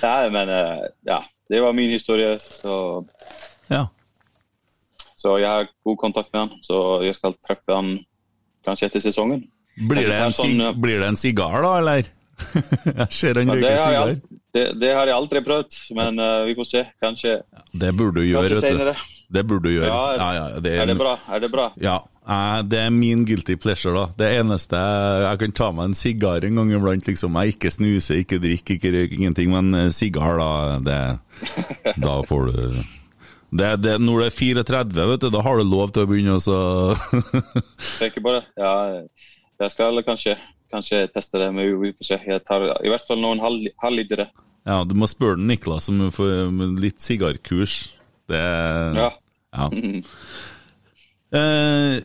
Nei, 0.04 0.30
men 0.32 0.50
eh, 0.50 0.84
ja. 1.08 1.22
Det 1.52 1.60
var 1.62 1.74
min 1.76 1.90
historie. 1.92 2.38
Så, 2.40 3.06
Ja. 3.68 3.88
så 5.18 5.38
jeg 5.40 5.50
har 5.50 5.68
god 5.84 5.98
kontakt 6.00 6.32
med 6.34 6.40
han. 6.48 6.60
Så 6.64 7.04
jeg 7.04 7.16
skal 7.16 7.34
treffe 7.44 7.76
han 7.76 8.00
kanskje 8.66 8.88
etter 8.88 9.00
sesongen. 9.04 9.44
Blir 9.88 10.08
det, 10.08 10.20
en 10.20 10.32
sig 10.36 10.52
sånn, 10.52 10.82
blir 10.82 11.00
det 11.00 11.08
en 11.08 11.16
sigar, 11.20 11.62
da, 11.64 11.78
eller? 11.80 12.08
jeg 13.02 13.08
ser 13.16 13.40
han 13.42 13.52
det, 13.52 13.58
røyker 13.58 13.70
jeg, 13.70 13.82
sigar. 13.86 14.14
det, 14.58 14.68
det 14.82 14.94
har 14.98 15.10
jeg 15.10 15.18
aldri 15.18 15.42
prøvd, 15.46 15.80
men 15.98 16.22
uh, 16.22 16.44
vi 16.50 16.56
får 16.60 16.70
se. 16.70 16.86
Kanskje, 17.04 17.40
Det 17.72 17.92
burde 17.98 18.22
du 18.22 18.30
gjøre, 18.30 18.62
senere. 18.64 18.96
Det 19.32 19.44
burde 19.48 19.70
du 19.70 19.76
gjøre. 19.78 19.88
Ja, 19.88 20.00
er, 20.12 20.20
Ja, 20.20 20.32
ja, 20.36 20.64
det 20.64 20.74
er 20.76 20.90
det 20.92 20.98
bra? 21.00 21.16
Er 21.32 21.40
det 21.40 21.52
bra? 21.54 21.68
Ja, 21.80 21.98
eh, 22.28 22.62
det 22.68 22.80
er 22.84 22.90
min 22.92 23.24
guilty 23.26 23.56
pleasure, 23.56 23.94
da. 23.96 24.06
Det 24.20 24.32
eneste 24.42 24.80
Jeg 25.24 25.40
kan 25.40 25.54
ta 25.56 25.70
meg 25.76 25.92
en 25.92 25.96
sigar 25.96 26.44
en 26.48 26.60
gang 26.60 26.74
iblant, 26.76 27.08
liksom. 27.08 27.38
Jeg 27.40 27.56
ikke 27.56 27.72
snuser, 27.72 28.24
ikke 28.26 28.42
drikker, 28.44 28.76
ikke 28.76 28.92
røyker, 28.92 29.20
ingenting. 29.20 29.54
Men 29.56 29.74
eh, 29.78 29.92
sigar, 29.96 30.42
da, 30.42 30.80
det 30.84 31.00
Da 32.06 32.18
får 32.28 32.52
du 32.52 32.82
det, 33.52 33.72
det, 33.84 33.98
Når 34.00 34.20
du 34.20 34.26
er 34.26 34.36
34, 34.36 35.08
vet 35.14 35.24
du, 35.24 35.30
da 35.32 35.44
har 35.44 35.60
du 35.60 35.68
lov 35.68 35.92
til 35.96 36.06
å 36.06 36.10
begynne 36.12 36.38
å 36.40 36.60
Tenker 38.02 38.24
på 38.24 38.36
det. 38.36 38.44
Ja, 38.60 38.74
jeg 39.62 39.74
skal 39.74 40.04
kanskje, 40.08 40.38
kanskje 40.72 41.04
teste 41.14 41.40
det, 41.42 41.50
men 41.54 41.70
vi 41.82 41.92
får 41.98 42.08
se. 42.08 42.20
Jeg 42.28 42.44
tar 42.48 42.66
i 42.82 42.90
hvert 42.92 43.08
fall 43.08 43.20
noen 43.22 43.40
halv- 43.44 43.72
halvlitere. 43.84 44.30
Ja, 44.68 44.84
du 44.86 44.94
må 44.96 45.08
spørre 45.10 45.38
den 45.40 45.48
Niklas 45.50 45.90
om 45.90 46.78
litt 46.80 47.02
sigarkurs. 47.02 47.92
Det 48.30 48.42
Ja. 48.96 49.12
Ja. 49.52 49.70
Eh, 51.32 52.02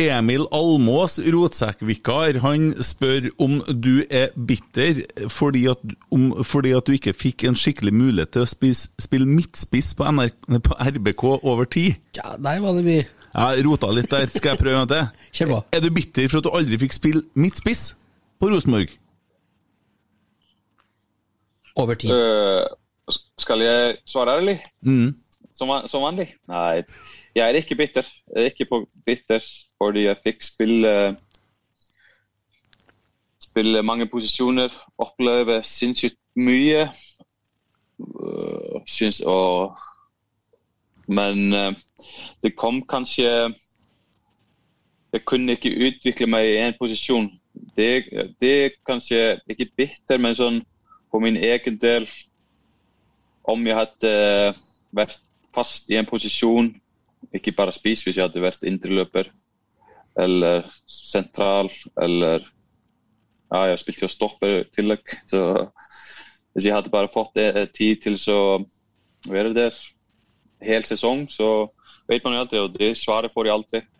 Emil 0.00 0.46
Almås, 0.56 1.18
rotsekkvikar, 1.20 2.38
han 2.40 2.70
spør 2.80 3.26
om 3.42 3.58
du 3.68 4.06
er 4.08 4.30
bitter 4.48 5.02
fordi 5.28 5.66
at, 5.68 5.82
om, 6.08 6.30
fordi 6.48 6.72
at 6.72 6.86
du 6.88 6.94
ikke 6.96 7.12
fikk 7.12 7.44
en 7.50 7.58
skikkelig 7.58 7.92
mulighet 7.92 8.32
til 8.32 8.46
å 8.46 8.48
spise, 8.48 8.88
spille 9.04 9.28
midtspiss 9.28 9.92
på, 9.98 10.08
NRK, 10.08 10.38
på 10.64 10.78
RBK 10.88 11.24
over 11.42 11.68
tid. 11.68 12.00
Ja, 12.16 12.32
der 12.40 12.62
var 12.64 12.78
det 12.80 12.86
mye. 12.88 13.04
Jeg 13.32 13.64
rota 13.68 13.92
litt 13.92 14.08
der, 14.12 14.26
skal 14.32 14.54
jeg 14.54 14.62
prøve 14.64 14.80
en 14.80 14.88
gang 14.88 15.12
til? 15.36 15.52
Er 15.76 15.84
du 15.84 15.90
bitter 15.92 16.28
for 16.32 16.40
at 16.40 16.48
du 16.48 16.54
aldri 16.56 16.80
fikk 16.86 16.96
spille 16.96 17.22
midtspiss 17.36 17.90
på 18.42 18.48
Rosenborg? 18.50 18.88
Over 21.76 21.94
tid. 21.94 22.10
Uh, 22.10 23.14
skal 23.38 23.60
jeg 23.62 23.96
svare 24.06 24.36
ærlig? 24.36 24.56
Mm. 24.80 25.14
Som, 25.54 25.70
som 25.86 26.02
vanlig? 26.02 26.26
Nei, 26.50 26.82
jeg 27.34 27.48
er 27.48 27.58
ikke 27.60 27.76
bitter. 27.78 28.08
Jeg 28.34 28.42
er 28.42 28.50
ikke 28.50 28.66
på 28.70 28.80
bitter 29.06 29.44
fordi 29.78 30.08
jeg 30.08 30.18
fikk 30.24 30.42
spille 30.42 31.16
Spille 33.42 33.82
mange 33.82 34.06
posisjoner, 34.08 34.72
oppleve 34.98 35.58
sinnssykt 35.62 36.16
mye. 36.36 36.86
Øh, 38.00 38.80
syns 38.86 39.20
og 39.20 39.76
Men 41.06 41.52
øh, 41.52 41.74
det 42.42 42.56
kom 42.56 42.86
kanskje 42.88 43.54
Jeg 45.12 45.24
kunne 45.24 45.52
ikke 45.52 45.76
utvikle 45.86 46.26
meg 46.26 46.48
i 46.48 46.68
én 46.68 46.78
posisjon. 46.78 47.41
Det, 47.52 47.90
det 48.40 48.52
er 48.64 48.76
kanskje 48.86 49.40
ikke 49.50 49.70
bitter, 49.76 50.20
men 50.20 50.36
sånn 50.36 50.60
for 51.12 51.20
min 51.20 51.36
egen 51.36 51.76
del 51.80 52.08
Om 53.44 53.66
jeg 53.66 53.76
hadde 53.76 54.12
vært 54.94 55.18
fast 55.52 55.90
i 55.90 55.98
en 55.98 56.06
posisjon, 56.08 56.70
ikke 57.34 57.52
bare 57.56 57.74
spist 57.74 58.06
hvis 58.06 58.16
jeg 58.16 58.24
hadde 58.28 58.42
vært 58.44 58.62
indreløper 58.64 59.28
eller 60.22 60.68
sentral 60.86 61.70
eller 62.00 62.46
Ja, 63.52 63.66
jeg 63.68 63.80
spilte 63.82 64.06
jo 64.06 64.08
stopper 64.08 64.52
i 64.62 64.68
tillegg. 64.72 65.10
Så 65.28 65.40
hvis 66.54 66.64
jeg 66.64 66.72
hadde 66.72 66.92
bare 66.92 67.10
fått 67.12 67.36
eh, 67.36 67.66
tid 67.68 68.00
til 68.00 68.16
å 68.32 68.62
være 69.28 69.52
der 69.52 69.76
hel 70.64 70.86
sesong, 70.88 71.26
så 71.28 71.68
vet 72.08 72.24
man 72.24 72.32
jo 72.32 72.44
alltid, 72.44 72.62
og 72.62 72.78
det 72.78 72.94
svaret 72.96 73.34
får 73.34 73.48
jeg 73.48 73.54
alltid. 73.58 73.90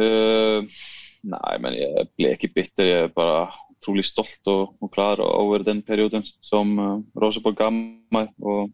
Eh, 0.00 0.80
nei, 1.26 1.54
men 1.62 1.74
jeg 1.76 2.06
ble 2.16 2.32
ikke 2.36 2.52
bitter. 2.54 2.86
Jeg 2.86 3.04
er 3.08 3.14
bare 3.14 3.48
utrolig 3.76 4.04
stolt 4.08 4.48
og, 4.50 4.76
og 4.80 4.90
klar 4.94 5.20
over 5.20 5.64
den 5.66 5.82
perioden 5.86 6.24
som 6.44 6.72
uh, 6.78 7.00
Rosenborg 7.20 7.58
ga 7.60 7.70
meg. 7.74 8.32
Og, 8.42 8.70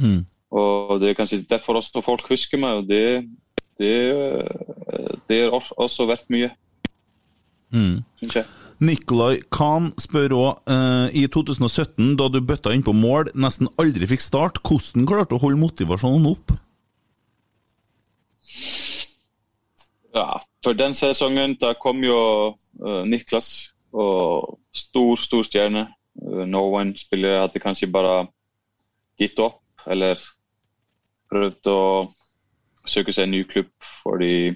Mm. 0.00 0.22
og 0.54 1.00
det 1.02 1.10
er 1.10 1.16
kanskje 1.18 1.42
derfor 1.50 1.76
også 1.76 2.00
folk 2.02 2.22
husker 2.30 2.56
meg, 2.62 2.78
og 2.78 2.86
det, 2.88 3.26
det, 3.76 3.90
eh, 4.14 5.16
det 5.28 5.40
er 5.42 5.50
også- 5.50 6.06
verdt 6.08 6.30
mye, 6.30 6.50
Mm. 7.72 8.02
syns 8.22 8.34
jeg. 8.34 8.44
Nikolai 8.80 9.42
Khan 9.52 9.92
spør 10.00 10.32
òg, 10.32 10.60
eh, 10.66 11.10
i 11.20 11.26
2017, 11.26 12.16
da 12.16 12.28
du 12.28 12.40
bøtta 12.40 12.72
inn 12.72 12.82
på 12.82 12.94
mål, 12.96 13.28
nesten 13.34 13.68
aldri 13.78 14.06
fikk 14.08 14.20
start, 14.24 14.62
hvordan 14.62 15.06
klarte 15.06 15.30
du 15.30 15.36
å 15.36 15.40
holde 15.42 15.60
motivasjonen 15.60 16.30
opp? 16.30 16.52
Ja, 20.14 20.40
for 20.64 20.74
den 20.74 20.94
sesongen 20.94 21.54
da 21.60 21.72
kom 21.78 22.02
jo 22.04 22.18
eh, 22.82 23.02
Niklas 23.06 23.70
og 23.92 24.58
stor, 24.74 25.16
stor 25.16 25.46
stjerne. 25.46 25.86
Uh, 26.20 26.44
no 26.46 26.64
one 26.74 26.98
spiller 26.98 27.40
hadde 27.40 27.62
kanskje 27.62 27.86
bare 27.90 28.26
gitt 29.20 29.38
opp 29.38 29.62
eller 29.86 30.18
prøvd 31.30 31.70
å 31.70 31.82
søke 32.90 33.14
seg 33.14 33.28
en 33.28 33.34
ny 33.36 33.44
klubb 33.46 33.70
fordi 34.02 34.50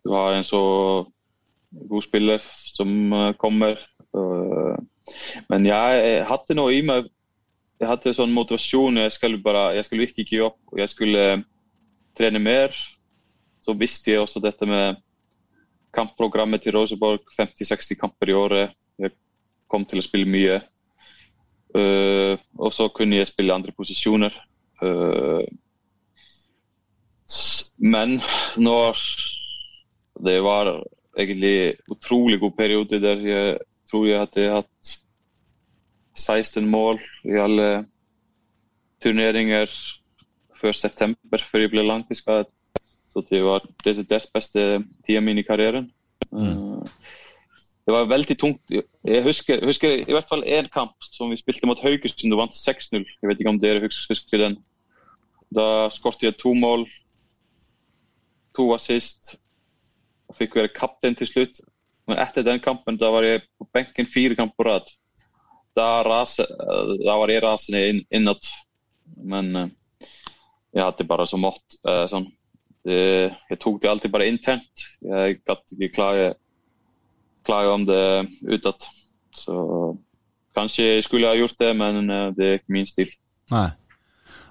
du 0.00 0.14
har 0.14 0.32
en 0.32 0.46
så 0.46 0.62
god 1.70 2.02
spiller 2.02 2.40
som 2.48 3.12
eh, 3.12 3.32
kommer. 3.38 3.76
Eh, 4.16 4.76
men 5.52 5.66
jeg 5.66 6.24
hadde 6.28 6.56
noe 6.58 6.74
i 6.74 6.82
meg 6.82 7.10
Jeg 7.80 7.88
hadde 7.88 8.12
sånn 8.12 8.34
motivasjon. 8.36 8.98
Jeg 9.00 9.12
skulle, 9.14 9.38
bare, 9.40 9.70
jeg 9.72 9.86
skulle 9.86 10.04
ikke 10.04 10.24
gi 10.28 10.40
opp. 10.44 10.58
Jeg 10.76 10.90
skulle 10.92 11.22
trene 12.18 12.42
mer 12.44 12.74
så 13.60 13.76
visste 13.76 14.12
jeg 14.12 14.22
også 14.22 14.42
dette 14.42 14.66
med 14.68 15.00
kampprogrammet 15.94 16.62
til 16.62 16.76
Rosenborg. 16.76 17.24
50-60 17.38 17.98
kamper 18.00 18.30
i 18.30 18.36
året. 18.36 18.76
Jeg 18.98 19.14
kom 19.70 19.84
til 19.88 20.00
å 20.00 20.06
spille 20.06 20.30
mye. 20.30 20.60
Uh, 21.70 22.34
og 22.58 22.72
så 22.74 22.88
kunne 22.94 23.20
jeg 23.20 23.30
spille 23.30 23.54
andre 23.54 23.74
posisjoner. 23.76 24.34
Uh, 24.82 25.44
men 27.78 28.18
når 28.58 28.98
det 30.24 30.40
var 30.42 30.72
egentlig 31.18 31.76
utrolig 31.90 32.40
god 32.40 32.56
periode 32.58 33.00
der 33.00 33.22
jeg 33.24 33.58
tror 33.90 34.06
jeg 34.06 34.18
hadde 34.18 34.50
hatt 34.54 34.96
16 36.16 36.66
mål 36.66 37.00
i 37.24 37.38
alle 37.40 37.68
turneringer 39.02 39.70
før 40.60 40.76
september, 40.76 41.42
før 41.50 41.64
jeg 41.64 41.72
ble 41.72 41.86
langtidsskadet. 41.86 42.50
þótt 43.14 43.32
ég 43.34 43.46
var 43.46 43.66
desidert 43.84 44.30
besti 44.34 44.66
tíja 45.06 45.22
mín 45.24 45.40
í 45.40 45.46
karriérin 45.46 45.90
mm. 46.30 46.46
Eh, 46.46 46.54
uh, 46.54 47.16
það 47.86 47.96
var 47.96 48.10
veldig 48.12 48.36
tungt 48.38 48.74
ég, 48.74 48.86
ég 49.08 49.26
husker, 49.26 49.64
husker 49.66 49.96
í 50.04 50.12
hvert 50.12 50.30
fall 50.30 50.42
einn 50.44 50.70
kamp 50.72 50.94
sem 51.06 51.32
við 51.32 51.42
spiltum 51.42 51.74
átt 51.74 51.84
haugust 51.84 52.22
sem 52.22 52.30
þú 52.30 52.40
vant 52.42 52.56
6-0 52.56 53.02
ég 53.02 53.26
veit 53.26 53.36
ekki 53.36 53.50
om 53.50 53.60
þið 53.60 53.74
eru 53.74 53.88
hugskuð 53.88 54.46
en 54.46 54.58
það 55.56 55.84
skort 55.96 56.26
ég 56.26 56.38
tó 56.38 56.54
mál 56.54 56.86
tó 58.54 58.68
assist 58.76 59.34
og 60.30 60.38
fikk 60.38 60.58
verið 60.60 60.76
kapten 60.76 61.16
til 61.18 61.28
slutt 61.30 61.62
en 62.10 62.18
eftir 62.22 62.46
den 62.46 62.62
kampen 62.62 62.98
það 63.00 63.16
var 63.16 63.26
ég 63.26 63.46
på 63.58 63.66
benkin 63.74 64.10
fyrir 64.10 64.38
kampur 64.38 64.70
að 64.70 64.94
það 65.76 66.10
eh, 66.44 67.14
var 67.18 67.32
ég 67.32 67.42
rasinni 67.44 67.82
inn, 67.90 68.02
innat. 68.10 68.50
Menn 69.20 69.56
uh, 69.56 69.66
eh, 69.66 70.10
ég 70.78 70.86
hætti 70.86 71.06
bara 71.08 71.26
svo 71.26 71.40
mótt 71.42 71.78
uh, 71.82 72.06
svona 72.06 72.30
det, 72.86 73.00
jeg 73.50 73.60
tok 73.60 73.82
det 73.82 73.90
alltid 73.90 74.12
bare 74.14 74.28
internt. 74.30 74.86
Jeg 75.04 75.40
gadd 75.46 75.76
ikke 75.76 75.94
klage, 75.94 76.30
klage 77.46 77.74
om 77.74 77.84
det 77.88 78.04
utad. 78.48 78.88
Så 79.36 79.56
kanskje 80.56 80.94
jeg 80.94 81.04
skulle 81.06 81.28
ha 81.30 81.38
gjort 81.38 81.58
det, 81.60 81.74
men 81.76 82.10
eh, 82.10 82.30
det 82.36 82.46
er 82.46 82.58
ikke 82.60 82.78
min 82.78 82.88
stil. 82.88 83.12
Nei. 83.52 83.68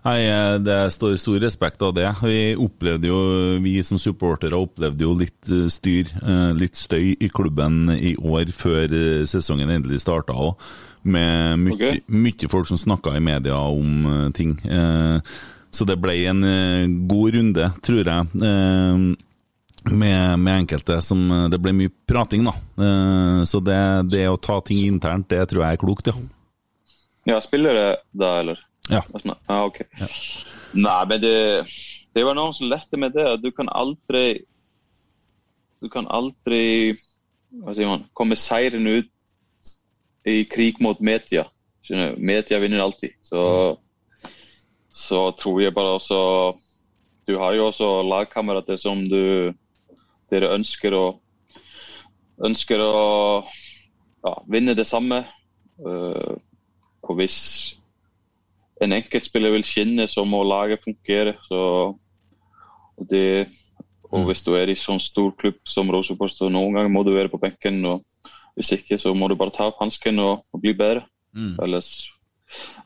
Nei, 0.05 0.19
eh, 0.30 0.55
det 0.63 0.77
står 0.95 1.17
stor 1.19 1.39
respekt 1.43 1.82
av 1.84 1.93
det. 1.97 2.07
Vi 2.23 2.55
opplevde 2.59 3.09
jo, 3.09 3.19
vi 3.63 3.75
som 3.84 3.99
supportere 3.99 4.59
opplevde 4.59 5.03
jo 5.03 5.15
litt 5.19 5.51
eh, 5.51 5.67
styr, 5.71 6.13
eh, 6.21 6.51
litt 6.55 6.80
støy 6.80 7.17
i 7.19 7.32
klubben 7.34 7.89
i 7.97 8.15
år 8.15 8.53
før 8.55 8.86
eh, 8.88 9.25
sesongen 9.30 9.71
endelig 9.73 10.03
starta 10.05 10.36
òg. 10.38 10.55
Med 11.03 11.59
mye, 11.63 11.75
okay. 11.75 12.01
mye 12.11 12.49
folk 12.51 12.67
som 12.67 12.80
snakka 12.80 13.13
i 13.15 13.23
media 13.23 13.59
om 13.59 14.07
eh, 14.07 14.27
ting. 14.36 14.55
Eh, 14.63 15.19
Så 15.72 15.86
det 15.86 15.99
ble 16.01 16.15
en 16.32 16.43
eh, 16.43 16.86
god 17.09 17.36
runde, 17.36 17.65
tror 17.86 17.99
jeg. 18.01 18.30
eh, 18.43 19.03
Med, 19.95 20.39
med 20.43 20.53
enkelte 20.65 20.97
som 21.01 21.22
eh, 21.32 21.45
Det 21.53 21.59
ble 21.63 21.72
mye 21.78 21.91
prating, 22.09 22.43
da. 22.47 22.53
Så 23.47 23.61
det, 23.63 23.78
det 24.11 24.26
å 24.30 24.38
ta 24.41 24.59
ting 24.65 24.82
internt, 24.88 25.30
det 25.32 25.43
tror 25.51 25.63
jeg 25.63 25.78
er 25.78 25.82
klokt, 25.82 26.09
ja. 26.09 26.15
Ja, 27.30 27.38
spiller 27.43 27.74
det 27.78 27.88
da, 28.17 28.32
eller? 28.41 28.59
Ja. 28.89 29.03
Ja, 29.24 29.59
ok. 29.67 29.82
Nei, 30.74 30.99
men 31.09 31.22
det, 31.22 31.34
det 32.15 32.24
var 32.26 32.38
noen 32.38 32.55
som 32.57 32.70
leste 32.72 32.97
med 32.97 33.13
det. 33.13 33.26
at 33.36 33.43
Du 33.43 33.51
kan 33.53 33.70
aldri 33.70 34.41
Du 35.82 35.89
kan 35.93 36.07
aldri 36.09 36.95
hva 37.63 37.74
sier 37.74 37.88
man, 37.89 38.03
komme 38.13 38.36
seirende 38.38 38.99
ut 38.99 39.72
i 40.30 40.43
krig 40.45 40.78
mot 40.84 40.99
media. 41.01 41.45
Media 42.17 42.59
vinner 42.61 42.84
alltid. 42.84 43.15
Så, 43.26 43.39
så 45.00 45.30
tror 45.39 45.62
jeg 45.64 45.76
bare 45.76 45.95
også 45.97 46.20
Du 47.28 47.38
har 47.38 47.54
jo 47.54 47.68
også 47.70 47.88
lagkamerater 48.04 48.78
som 48.82 49.04
du 49.10 49.54
dere 50.30 50.54
ønsker 50.56 50.93
å 50.97 51.04
ønsker 52.45 52.82
å 52.82 52.93
ja, 54.24 54.34
vinne 54.52 54.76
det 54.78 54.88
samme. 54.88 55.24
Uh, 55.80 56.39
og 57.06 57.18
hvis 57.20 57.39
en 58.84 58.95
enkeltspiller 58.95 59.54
vil 59.56 59.66
skinne, 59.68 60.08
så 60.08 60.24
må 60.28 60.41
laget 60.47 60.84
fungere. 60.86 61.36
Så, 61.47 61.62
og, 62.95 63.08
det, 63.12 63.50
og 64.10 64.30
hvis 64.30 64.43
du 64.45 64.54
er 64.58 64.72
i 64.72 64.78
sånn 64.80 65.02
stor 65.04 65.34
klubb 65.39 65.60
som 65.68 65.91
Rosenborg, 65.91 66.32
så 66.36 66.52
noen 66.52 66.78
ganger 66.78 66.93
må 66.93 67.04
du 67.08 67.14
være 67.16 67.32
på 67.32 67.41
benken. 67.41 67.82
og 67.86 68.32
Hvis 68.56 68.74
ikke, 68.78 69.00
så 69.02 69.14
må 69.16 69.28
du 69.28 69.38
bare 69.39 69.56
ta 69.56 69.70
opp 69.72 69.82
hansken 69.84 70.22
og, 70.24 70.45
og, 70.54 70.62
bli 70.64 70.76
bedre. 70.78 71.06
Mm. 71.36 71.58
Ellers, 71.66 71.91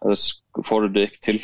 ellers 0.01 0.31
får 0.65 0.87
du 0.87 0.97
det 0.97 1.09
ikke 1.11 1.25
til. 1.29 1.43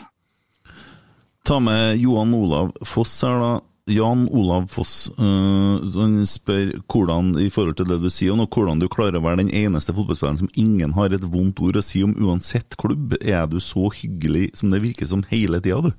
Ta 1.47 1.59
med 1.63 1.97
Johan 2.01 2.33
Olav 2.35 2.73
Foss 2.85 3.21
her, 3.23 3.39
da. 3.39 3.53
Jan 3.89 4.27
Olav 4.31 4.67
Foss 4.69 5.09
uh, 5.17 5.79
han 5.95 6.19
spør 6.29 6.75
hvordan 6.91 7.33
i 7.41 7.49
forhold 7.53 7.79
til 7.79 7.89
det 7.89 7.99
du 8.03 8.09
sier 8.13 8.37
nå, 8.37 8.45
hvordan 8.51 8.81
du 8.81 8.89
klarer 8.91 9.17
å 9.17 9.23
være 9.25 9.41
den 9.43 9.53
eneste 9.63 9.95
fotballspilleren 9.97 10.43
som 10.43 10.51
ingen 10.59 10.93
har 10.97 11.15
et 11.15 11.25
vondt 11.25 11.61
ord 11.65 11.79
å 11.79 11.85
si 11.85 12.03
om 12.05 12.13
uansett 12.21 12.77
klubb. 12.79 13.17
Er 13.21 13.47
du 13.49 13.57
så 13.63 13.89
hyggelig 14.01 14.51
som 14.59 14.69
det 14.73 14.83
virker 14.85 15.09
som 15.09 15.25
hele 15.31 15.61
tida, 15.63 15.89
du? 15.89 15.91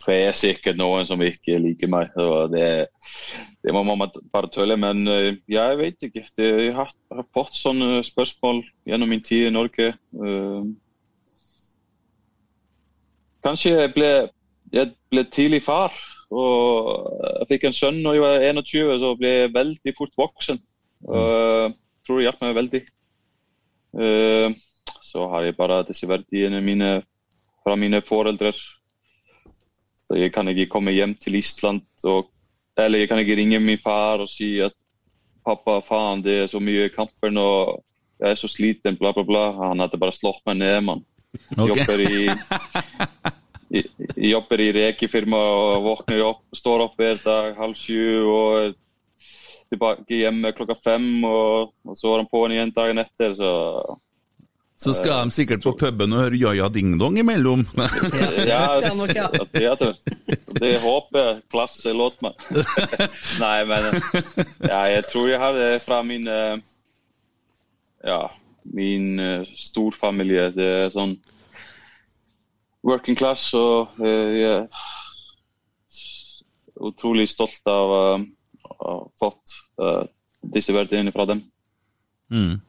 Det 0.00 0.16
er 0.16 0.36
sikkert 0.36 0.78
noen 0.80 1.04
som 1.06 1.20
ikke 1.22 1.58
liker 1.60 1.90
meg. 1.92 2.14
og 2.16 2.54
Det, 2.54 2.88
det 3.60 3.74
må 3.76 3.84
man 3.84 4.08
bare 4.32 4.50
tølle. 4.52 4.78
Men 4.80 5.04
uh, 5.08 5.34
jeg 5.50 5.80
vet 5.80 6.08
ikke. 6.08 6.24
Jeg 6.40 6.76
har, 6.76 6.94
fått 7.36 7.58
sånne 7.58 8.00
spørsmål 8.08 8.64
gjennom 8.88 9.12
min 9.12 9.24
tid 9.26 9.50
i 9.50 9.54
Norge. 9.54 9.92
Kanskje 13.44 13.74
jeg 13.76 13.92
ble, 13.94 14.10
jeg 14.72 14.92
ble 15.12 15.24
tidlig 15.32 15.62
far. 15.64 15.94
Og 16.30 17.10
jeg 17.40 17.48
fikk 17.54 17.68
en 17.68 17.76
sønn 17.76 18.02
da 18.04 18.14
jeg 18.14 18.22
var 18.22 18.44
21, 18.46 18.98
så 19.02 19.14
ble 19.18 19.30
jeg 19.30 19.54
veldig 19.54 19.94
fort 19.98 20.12
voksen. 20.20 20.60
Og 21.08 21.22
jeg 21.24 21.72
tror 22.06 22.20
det 22.20 22.26
hjalp 22.26 22.44
meg 22.44 22.58
veldig. 22.58 22.82
Uh, 23.90 24.52
så 25.02 25.26
har 25.32 25.48
jeg 25.48 25.56
bare 25.58 25.82
disse 25.88 26.06
verdiene 26.06 26.60
mine 26.62 27.00
fra 27.64 27.74
mine 27.76 28.02
foreldre. 28.06 28.52
Så 30.06 30.18
jeg 30.18 30.32
kan 30.34 30.48
ikke 30.50 30.70
komme 30.70 30.94
hjem 30.94 31.14
til 31.14 31.38
Island 31.38 31.82
og 32.04 32.30
Eller 32.78 33.02
jeg 33.02 33.08
kan 33.10 33.18
ikke 33.18 33.34
ringe 33.36 33.58
min 33.60 33.78
far 33.82 34.22
og 34.22 34.28
si 34.30 34.60
at 34.62 34.72
pappa, 35.44 35.80
faen, 35.84 36.22
det 36.24 36.36
er 36.38 36.46
så 36.48 36.60
mye 36.62 36.86
kamper 36.94 37.32
nå, 37.34 37.44
jeg 38.22 38.30
er 38.30 38.38
så 38.38 38.48
sliten, 38.48 38.96
bla, 38.96 39.10
bla, 39.12 39.24
bla. 39.26 39.42
Han 39.58 39.82
hadde 39.82 39.98
bare 40.00 40.14
slått 40.14 40.40
meg 40.46 40.60
ned, 40.62 40.78
mann. 40.86 41.02
Ok. 41.56 41.76
Jobber 41.76 42.00
i 42.10 42.30
jobber 44.16 44.60
i 44.60 44.70
rekefirma 44.74 45.38
og 45.38 45.84
våkner 45.84 46.24
opp, 46.26 46.42
står 46.56 46.86
opp 46.88 46.96
hver 46.98 47.20
dag 47.22 47.58
halv 47.58 47.76
sju 47.78 48.26
og 48.26 48.46
er 48.58 48.72
tilbake 49.70 50.22
hjemme 50.24 50.50
klokka 50.56 50.74
fem. 50.74 51.24
Og, 51.24 51.74
og 51.86 51.98
så 51.98 52.14
er 52.14 52.22
han 52.22 52.30
på'n 52.30 52.56
igjen 52.56 52.72
dagen 52.74 53.02
etter, 53.02 53.34
så 53.38 53.52
Så 54.80 54.94
skal 54.96 55.28
de 55.28 55.36
sikkert 55.36 55.62
på 55.62 55.74
puben 55.76 56.12
og 56.16 56.22
høre 56.24 56.40
Jaja 56.40 56.68
Ding 56.72 56.98
Dong 56.98 57.18
imellom. 57.20 57.66
Ja, 58.48 58.80
det 58.80 60.72
er 60.72 60.80
håper 60.82 61.20
jeg 61.20 61.42
klasse 61.52 61.92
låt 61.92 62.18
meg. 62.24 62.34
Nei, 63.44 63.58
men 63.68 64.00
ja, 64.64 64.82
jeg 64.96 65.06
tror 65.12 65.28
jeg 65.30 65.40
har 65.42 65.54
det 65.54 65.82
fra 65.84 66.02
min 66.02 66.26
eh, 66.26 66.56
Ja, 68.08 68.22
min 68.74 69.20
uh, 69.20 69.48
storfamilie. 69.58 70.50
Det 70.54 70.68
er 70.84 70.94
sånn 70.94 71.16
working 72.86 73.18
class, 73.18 73.50
og 73.58 74.00
uh, 74.00 74.30
jeg 74.36 74.48
er 74.54 74.66
utrolig 76.80 77.28
stolt 77.30 77.60
av 77.68 77.92
uh, 77.92 78.24
å 78.70 78.80
ha 78.80 78.96
fått 79.20 79.56
uh, 79.82 80.04
disse 80.54 80.74
verdiene 80.74 81.12
fra 81.14 81.28
dem. 81.28 81.44
Mm. 82.30 82.60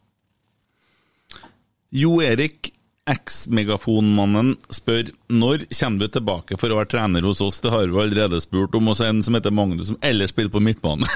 Jo 1.92 2.22
Erik, 2.24 2.72
eks-megafonmannen, 3.12 4.54
spør 4.72 5.10
når 5.32 5.66
kommer 5.74 6.00
du 6.06 6.14
tilbake 6.14 6.58
for 6.60 6.72
å 6.72 6.78
være 6.80 6.92
trener 6.94 7.26
hos 7.28 7.42
oss? 7.44 7.60
Det 7.64 7.72
har 7.74 7.90
vi 7.90 8.04
allerede 8.04 8.40
spurt 8.44 8.76
om, 8.78 8.92
hos 8.92 9.02
en 9.04 9.24
som 9.26 9.36
heter 9.36 9.54
Magnus, 9.54 9.90
som 9.92 10.00
ellers 10.06 10.32
spiller 10.36 10.54
på 10.54 10.64
midtbane. 10.64 11.08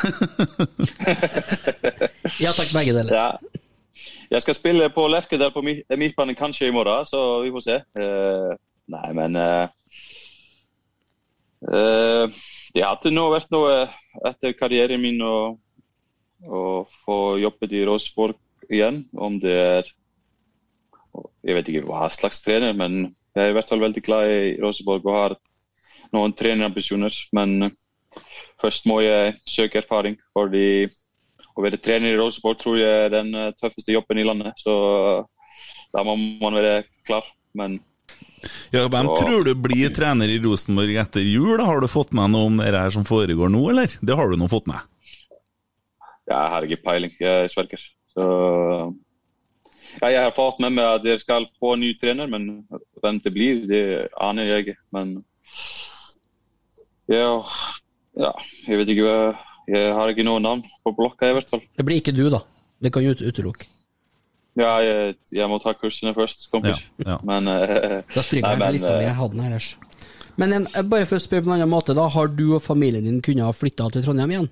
Ja 2.41 2.51
takk, 2.51 2.71
begge 2.73 2.91
deler. 2.91 3.13
Ja. 3.15 3.61
Jeg 4.31 4.41
skal 4.41 4.55
spille 4.57 4.89
på 4.93 5.07
Lerkedal 5.11 5.51
på 5.53 5.61
mi- 5.65 5.83
midtbanen 5.97 6.35
kanskje 6.37 6.67
i 6.69 6.73
morgen, 6.73 7.05
så 7.05 7.41
vi 7.43 7.51
får 7.53 7.63
se. 7.65 7.75
Uh, 7.99 8.55
nei, 8.91 9.09
men 9.17 9.35
uh, 9.37 9.67
uh, 11.69 12.25
Det 12.75 12.83
hadde 12.83 13.13
nå 13.13 13.27
vært 13.31 13.53
noe 13.53 13.85
etter 14.27 14.55
karrieren 14.57 15.01
min 15.01 15.21
å 15.21 15.35
få 17.05 17.19
jobbet 17.41 17.71
i 17.73 17.85
Rosenborg 17.87 18.35
igjen. 18.69 19.05
Om 19.13 19.39
det 19.43 19.55
er 19.61 19.93
Jeg 21.45 21.55
vet 21.55 21.69
ikke 21.71 21.85
hva 21.87 22.09
slags 22.11 22.41
trener, 22.43 22.73
men 22.75 23.13
jeg 23.35 23.45
er 23.45 23.53
i 23.53 23.55
hvert 23.55 23.69
fall 23.69 23.79
veldig 23.83 24.01
glad 24.03 24.31
i 24.31 24.55
Rosenborg 24.59 25.05
og 25.05 25.15
har 25.15 25.35
noen 26.11 26.33
trenerambisjoner. 26.35 27.13
Men 27.37 27.71
først 28.61 28.87
må 28.89 28.99
jeg 29.05 29.37
søke 29.47 29.79
erfaring. 29.79 30.17
fordi 30.33 30.89
å 31.55 31.63
være 31.63 31.79
trener 31.81 32.13
i 32.13 32.19
Rosenborg 32.19 32.59
tror 32.61 32.79
jeg 32.79 33.05
er 33.05 33.11
den 33.13 33.33
eh, 33.35 33.51
tøffeste 33.59 33.95
jobben 33.95 34.19
i 34.19 34.25
landet. 34.27 34.57
Så 34.59 34.73
eh, 34.75 35.59
da 35.95 36.03
må 36.07 36.17
man 36.41 36.57
være 36.59 36.81
klar. 37.07 37.27
Men 37.55 37.79
Ja, 38.71 38.87
Hvem 38.91 39.07
Så- 39.09 39.21
tror 39.21 39.45
du 39.47 39.53
blir 39.55 39.93
trener 39.95 40.29
i 40.29 40.39
Rosenborg 40.43 40.97
etter 41.01 41.23
jul? 41.23 41.59
Har 41.63 41.79
du 41.81 41.87
fått 41.87 42.11
med 42.13 42.31
noe 42.31 42.49
om 42.51 42.57
det 42.57 42.75
her 42.75 42.91
som 42.93 43.07
foregår 43.07 43.49
nå, 43.49 43.63
eller? 43.71 43.87
Det 44.01 44.15
har 44.15 44.29
du 44.29 44.37
nå 44.37 44.49
fått 44.51 44.67
med? 44.67 44.77
jeg 46.25 46.49
har 46.51 46.65
ikke 46.65 46.81
peiling, 46.81 47.11
jeg 47.21 47.49
sverger. 47.53 47.81
Så 48.15 48.23
ja, 50.01 50.07
jeg 50.09 50.23
har 50.23 50.31
fått 50.35 50.59
med 50.63 50.73
meg 50.73 50.85
at 50.85 51.03
dere 51.03 51.21
skal 51.21 51.45
få 51.61 51.75
ny 51.79 51.93
trener, 51.99 52.27
men 52.27 52.65
hvem 53.01 53.19
det 53.23 53.33
blir, 53.35 53.61
det 53.69 53.81
aner 54.21 54.49
jeg 54.49 54.65
ikke. 54.65 54.77
Men 54.95 55.11
ja, 57.11 57.43
ja 58.17 58.31
jeg 58.65 58.81
vet 58.81 58.93
ikke 58.95 59.05
hva 59.05 59.19
Jeg 59.67 59.93
har 59.97 60.11
ikke 60.11 60.25
noe 60.27 60.39
navn 60.43 60.61
på 60.85 60.91
blokka, 60.95 61.29
i 61.31 61.33
hvert 61.37 61.49
fall. 61.49 61.61
Det 61.77 61.85
blir 61.87 61.97
ikke 62.01 62.13
du, 62.15 62.27
da. 62.29 62.43
Det 62.81 62.91
kan 62.93 63.03
jo 63.05 63.13
ut- 63.15 63.23
utelukke. 63.25 63.65
Ja, 64.55 64.77
jeg, 64.79 65.15
jeg 65.35 65.47
må 65.51 65.57
ta 65.59 65.73
kursene 65.75 66.13
først, 66.15 66.45
kompis. 66.51 66.85
Ja, 67.03 67.15
ja. 67.15 67.17
Men 67.27 67.47
uh, 67.49 68.01
Da 68.13 68.21
stryker 68.23 68.53
jeg 68.53 68.59
fra 68.61 68.69
lista 68.71 68.91
mi. 68.93 69.01
eh, 69.01 69.07
Jeg 69.09 69.15
hadde 69.17 69.33
den 69.35 69.41
her 69.43 69.49
ellers. 69.55 69.69
Men 70.37 70.53
en, 70.53 70.67
eh, 70.75 70.83
bare 70.83 71.05
for 71.09 71.17
å 71.17 71.23
spørre 71.23 71.43
på 71.43 71.49
en 71.51 71.55
annen 71.57 71.71
måte, 71.71 71.95
da. 71.97 72.05
Har 72.13 72.27
du 72.31 72.45
og 72.55 72.61
familien 72.63 73.03
din 73.03 73.21
kunnet 73.25 73.43
ha 73.43 73.51
flytta 73.55 73.89
til 73.91 74.05
Trondheim 74.05 74.31
igjen? 74.31 74.47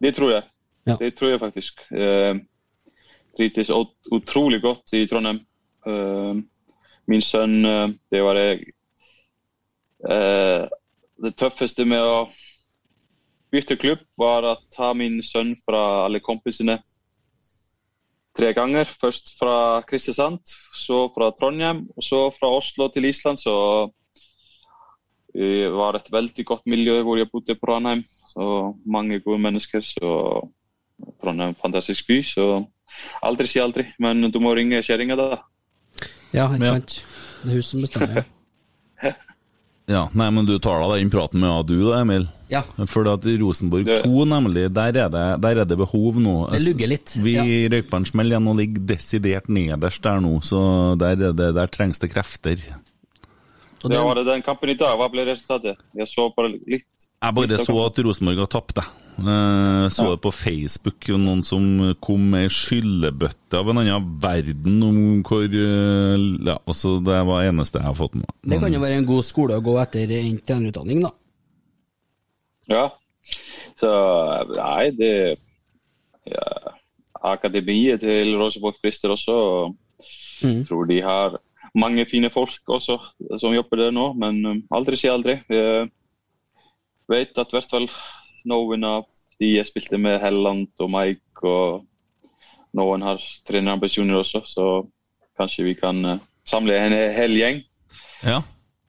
Det 0.00 0.12
tror 0.18 0.32
jeg. 0.34 0.44
Ja. 0.90 0.96
Det 1.00 1.14
tror 1.16 1.30
jeg 1.32 1.40
faktisk. 1.40 1.80
Uh, 1.92 2.36
trives 3.36 3.70
utrolig 4.12 4.60
godt 4.62 4.92
i 4.98 5.06
Trondheim. 5.10 5.40
Uh, 5.86 6.42
min 7.08 7.22
sønn, 7.24 7.62
det 8.12 8.20
var 8.20 8.36
jeg 8.36 8.66
eh, 10.10 10.66
Det 11.24 11.30
tøffeste 11.40 11.86
med 11.88 12.02
å 12.04 12.26
bytte 13.52 13.76
klubb 13.80 14.04
var 14.18 14.46
å 14.46 14.56
ta 14.74 14.92
min 14.96 15.20
sønn 15.24 15.54
fra 15.64 16.04
alle 16.06 16.20
kompisene 16.24 16.78
tre 18.38 18.52
ganger. 18.56 18.88
Først 19.00 19.34
fra 19.38 19.82
Kristiansand, 19.88 20.40
så 20.74 21.06
fra 21.14 21.30
Trondheim, 21.36 21.86
og 21.96 22.04
så 22.04 22.28
fra 22.34 22.50
Oslo 22.58 22.88
til 22.92 23.08
Island. 23.08 23.40
Så 23.42 23.54
det 25.34 25.70
var 25.74 25.98
et 25.98 26.12
veldig 26.12 26.44
godt 26.46 26.66
miljø 26.66 27.00
hvor 27.02 27.18
jeg 27.18 27.30
bodde 27.32 27.58
på 27.58 27.70
Ranheim. 27.70 28.04
Så 28.28 28.74
mange 28.86 29.20
gode 29.24 29.42
mennesker. 29.42 29.84
Så 29.84 30.14
Trondheim 31.22 31.50
er 31.50 31.54
en 31.54 31.62
fantastisk 31.62 32.08
by. 32.08 32.22
Så 32.26 32.48
aldri 33.22 33.48
si 33.50 33.62
aldri, 33.62 33.88
men 33.98 34.30
du 34.32 34.40
må 34.42 34.54
ringe 34.56 34.82
kjerringa 34.82 35.18
da. 35.18 35.30
Ja, 36.32 36.48
ikke 36.52 36.74
sant? 36.74 37.00
Det 37.42 37.50
er 37.50 37.54
hun 37.54 37.62
som 37.64 37.82
bestemmer, 37.84 38.26
ja. 39.88 39.94
Ja, 39.98 40.08
nei, 40.12 40.28
men 40.36 40.44
du 40.44 40.58
tar 40.60 40.82
da 40.82 40.96
den 40.96 41.10
praten 41.12 41.40
med 41.40 41.68
du 41.68 41.78
da, 41.80 42.02
Emil? 42.02 42.26
Ja. 42.52 42.60
For 42.88 43.08
at 43.08 43.24
i 43.28 43.38
Rosenborg 43.40 43.88
2, 44.04 44.24
nemlig, 44.28 44.66
der 44.76 44.96
er 44.96 45.08
det, 45.12 45.24
der 45.44 45.62
er 45.62 45.68
det 45.68 45.78
behov 45.80 46.18
nå. 46.20 46.34
Det 46.52 46.60
lugger 46.64 46.90
litt, 46.92 47.14
Vi 47.24 47.34
ja. 47.36 47.44
røyk 47.72 47.88
på 47.90 48.00
en 48.00 48.08
smell 48.08 48.32
igjen 48.32 48.50
og 48.52 48.58
ligger 48.60 48.84
desidert 48.88 49.48
nederst 49.52 50.04
der 50.04 50.20
nå, 50.24 50.34
så 50.44 50.60
der, 51.00 51.16
er 51.28 51.36
det, 51.36 51.48
der 51.56 51.72
trengs 51.72 52.00
det 52.04 52.12
krefter. 52.12 52.60
Og 53.78 53.88
Ja, 53.88 53.98
det, 53.98 54.04
var 54.10 54.20
det 54.20 54.26
den 54.28 54.44
kampen 54.44 54.72
i 54.72 54.76
dag? 54.78 54.96
Hva 54.98 55.08
ble 55.12 55.24
resultatet? 55.28 55.80
Jeg 55.96 56.10
så 56.10 56.28
bare 56.36 56.52
litt. 56.56 56.88
Jeg 57.18 57.34
bare 57.34 57.58
så 57.60 57.74
at 57.82 58.00
Rosenborg 58.06 58.42
har 58.44 58.50
tapt, 58.52 58.78
jeg. 58.78 59.04
Eh, 59.18 59.86
så 59.90 60.04
det 60.12 60.20
på 60.22 60.30
Facebook, 60.30 61.08
noen 61.18 61.40
som 61.42 61.64
kom 62.04 62.28
med 62.34 62.46
ei 62.46 62.52
skyllebøtte 62.54 63.58
av 63.58 63.72
en 63.72 63.80
annen 63.82 64.12
verden 64.22 64.76
om 64.86 65.00
hvor 65.26 65.48
eh, 65.48 66.14
Ja, 66.46 66.54
altså, 66.62 66.98
det 67.02 67.18
var 67.26 67.42
det 67.42 67.50
eneste 67.50 67.80
jeg 67.82 67.88
har 67.88 67.98
fått 67.98 68.14
med 68.14 68.28
meg. 68.28 68.36
det 68.52 68.60
kan 68.62 68.76
jo 68.76 68.84
være 68.84 69.00
en 69.00 69.10
god 69.10 69.26
skole 69.26 69.58
å 69.58 69.64
gå 69.64 69.74
etter 69.82 70.14
endt 70.20 70.46
trenerutdanning, 70.46 71.02
da. 71.08 71.12
Ja. 72.70 72.86
Så 73.80 73.90
nei, 74.54 74.90
det 74.94 75.12
ja, 76.28 76.46
akademiet 77.34 78.04
til 78.04 78.36
Rosenborg 78.38 78.78
frister 78.78 79.16
også. 79.16 79.34
og 79.34 79.76
Mm. 80.42 80.64
Tror 80.66 80.86
de 80.86 81.00
har 81.02 81.38
mange 81.74 82.04
fine 82.08 82.30
folk 82.30 82.70
også 82.70 82.98
som 83.40 83.54
jobber 83.54 83.82
der 83.82 83.94
nå, 83.94 84.12
men 84.18 84.40
um, 84.46 84.60
aldri 84.74 84.98
si 84.98 85.10
aldri. 85.10 85.38
Jeg 85.50 85.88
vet 87.08 87.38
at 87.40 87.52
i 87.52 87.58
hvert 87.58 87.72
fall 87.72 87.88
noen 88.48 88.84
av 88.86 89.06
de 89.38 89.54
jeg 89.54 89.68
spilte 89.68 90.00
med, 90.00 90.20
Helland 90.22 90.68
og 90.82 90.90
Mike, 90.92 91.46
og 91.46 92.78
noen 92.78 93.04
har 93.06 93.22
trenerambisjoner 93.48 94.20
også, 94.20 94.42
så 94.48 94.68
kanskje 95.38 95.68
vi 95.70 95.74
kan 95.78 96.04
eh, 96.04 96.22
samle 96.48 96.76
en 96.76 96.96
hel 97.14 97.36
gjeng. 97.38 97.60
Ja. 98.26 98.42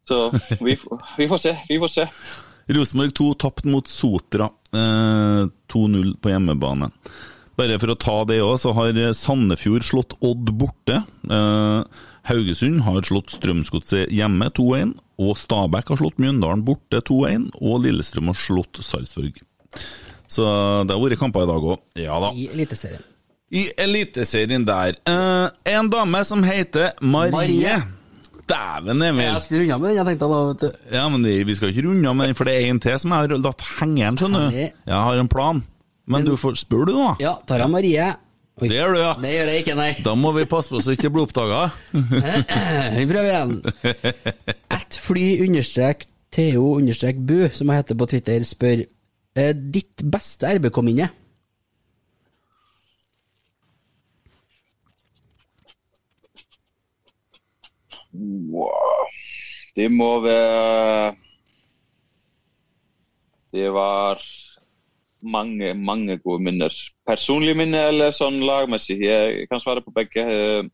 Så 0.09 0.30
vi, 0.65 0.76
vi 1.17 1.28
får 1.30 1.43
se, 1.43 1.55
vi 1.70 1.80
får 1.82 1.93
se. 1.93 2.07
Rosenborg 2.70 3.13
2 3.17 3.34
tapt 3.41 3.67
mot 3.70 3.88
Sotra. 3.89 4.49
Eh, 4.74 5.43
2-0 5.74 6.15
på 6.22 6.32
hjemmebane. 6.34 6.89
Bare 7.59 7.80
for 7.82 7.91
å 7.91 7.97
ta 7.99 8.17
det 8.30 8.39
òg, 8.45 8.55
så 8.61 8.72
har 8.78 8.97
Sandefjord 9.17 9.86
slått 9.86 10.15
Odd 10.26 10.51
borte. 10.57 11.01
Eh, 11.30 12.03
Haugesund 12.30 12.84
har 12.86 13.05
slått 13.07 13.34
Strømsgodset 13.34 14.13
hjemme 14.13 14.51
2-1. 14.55 14.93
Og 15.20 15.36
Stabæk 15.38 15.91
har 15.91 15.99
slått 15.99 16.20
Mjøndalen 16.22 16.63
borte 16.67 17.01
2-1. 17.03 17.49
Og 17.59 17.84
Lillestrøm 17.84 18.32
har 18.32 18.39
slått 18.39 18.80
Sarpsborg. 18.86 19.41
Så 20.30 20.45
det 20.88 20.95
har 20.95 21.01
vært 21.01 21.20
kamper 21.20 21.43
i 21.45 21.49
dag 21.49 21.70
òg. 21.74 21.80
Ja 21.99 22.20
da. 22.24 22.34
I 22.38 22.47
Eliteserien. 22.53 23.05
I 23.49 23.65
Eliteserien 23.82 24.65
der. 24.67 24.99
Eh, 25.09 25.74
en 25.74 25.89
dame 25.89 26.22
som 26.28 26.43
heter 26.45 26.93
Marie. 27.01 27.34
Marie. 27.34 27.80
Dæven, 28.49 29.01
Emil. 29.05 29.26
Jeg 29.28 29.41
skulle 29.41 29.65
runde 29.65 29.78
med 29.78 29.89
den, 29.89 29.97
jeg 29.99 30.05
tenkte 30.07 30.30
da, 30.30 30.38
vet 30.47 30.63
du. 30.63 30.93
Ja, 30.95 31.03
men 31.13 31.26
vi 31.45 31.55
skal 31.57 31.70
ikke 31.70 31.84
runde 31.86 32.13
med 32.17 32.32
den, 32.32 32.38
for 32.38 32.49
det 32.49 32.55
er 32.55 32.70
en 32.72 32.80
til 32.82 32.95
som 32.97 33.13
jeg 33.13 33.28
har 33.28 33.43
latt 33.43 33.65
henge 33.76 33.99
igjen, 33.99 34.17
skjønner 34.17 34.47
du. 34.47 34.57
Jeg 34.63 35.03
har 35.09 35.22
en 35.22 35.30
plan. 35.30 35.61
Men 36.09 36.26
du 36.26 36.34
får, 36.39 36.57
spør 36.63 36.88
du, 36.89 36.95
da? 36.95 37.11
Ja, 37.22 37.36
tar 37.45 37.61
jeg 37.61 37.70
Marie. 37.70 38.07
Oi. 38.59 38.67
Det 38.67 38.76
gjør 38.76 38.95
du, 38.95 38.99
ja. 38.99 39.11
Det 39.22 39.30
gjør 39.32 39.51
jeg 39.53 39.61
ikke, 39.63 39.76
nei. 39.78 39.91
Da 40.03 40.15
må 40.20 40.34
vi 40.36 40.47
passe 40.49 40.74
på 40.74 40.82
så 40.84 40.95
ikke 40.95 41.11
blir 41.13 41.30
oppdaga. 41.30 41.70
Vi 42.97 43.05
prøver 43.07 43.30
igjen. 43.30 43.53
Ett 44.89 44.95
fly 44.97 45.37
understrek 45.45 46.07
Theo 46.33 46.77
understrek 46.79 47.17
Bu, 47.21 47.49
som 47.53 47.69
jeg 47.69 47.77
heter 47.77 47.97
på 47.97 48.05
Twitter, 48.09 48.43
spør 48.43 48.79
eh, 49.37 49.53
ditt 49.53 50.01
beste 50.01 50.49
RBK-minne. 50.57 51.09
Det 59.77 59.91
må 59.93 60.09
være 60.25 61.13
Det 63.53 63.69
var 63.73 64.25
mange, 65.21 65.73
mange 65.73 66.17
gode 66.17 66.43
minner. 66.43 66.73
Personlige 67.05 67.61
minner 67.61 67.91
eller 67.93 68.09
sånn 68.09 68.41
lagmessig? 68.41 68.97
Jeg 69.05 69.45
kan 69.53 69.61
svare 69.61 69.85
på 69.85 69.93
begge. 69.93 70.25
Eh, 70.25 70.65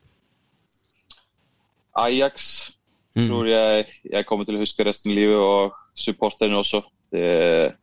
Ajax 3.15 3.29
tror 3.29 3.47
jeg 3.47 3.85
jeg 4.11 4.25
kommer 4.27 4.45
til 4.45 4.57
å 4.57 4.63
huske 4.63 4.83
resten 4.83 5.11
av 5.13 5.17
livet, 5.17 5.39
og 5.39 5.75
supporterne 5.95 6.57
også. 6.59 6.81
Det, 7.13 7.75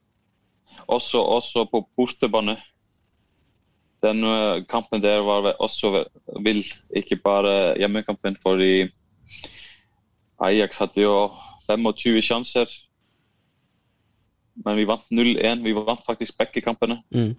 også, 0.86 1.22
også 1.22 1.64
på 1.70 1.86
bortebane. 1.96 2.56
Den 4.02 4.24
eh, 4.24 4.64
kampen 4.68 5.02
der 5.02 5.22
var 5.24 5.52
også 5.62 6.04
vill, 6.44 6.64
ikke 6.90 7.16
bare 7.16 7.78
hjemmekampen. 7.78 8.36
fordi 8.42 8.90
Ajax 10.40 10.78
hadde 10.78 11.02
jo 11.02 11.30
25 11.70 12.22
sjanser, 12.22 12.66
men 14.64 14.76
vi 14.76 14.84
vant 14.84 15.06
0-1. 15.10 15.62
Vi 15.62 15.72
vant 15.72 16.06
faktisk 16.06 16.36
begge 16.38 16.60
kampene. 16.60 17.00
Mm. 17.14 17.36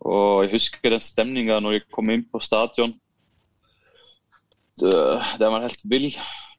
Og 0.00 0.44
jeg 0.44 0.52
husker 0.54 0.90
den 0.90 1.00
stemninga 1.00 1.60
når 1.60 1.72
jeg 1.72 1.88
kom 1.92 2.10
inn 2.10 2.24
på 2.24 2.40
stadion. 2.40 2.94
Den 4.80 5.50
var 5.52 5.66
helt 5.66 5.84
vill. 5.84 6.14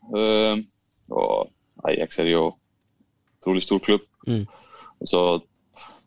Eh, 0.09 0.63
og 1.11 1.51
Ajax 1.87 2.19
er 2.19 2.31
jo 2.31 2.43
utrolig 3.39 3.63
stor 3.65 3.81
klubb. 3.83 4.05
Mm. 4.27 4.45
Så 5.05 5.21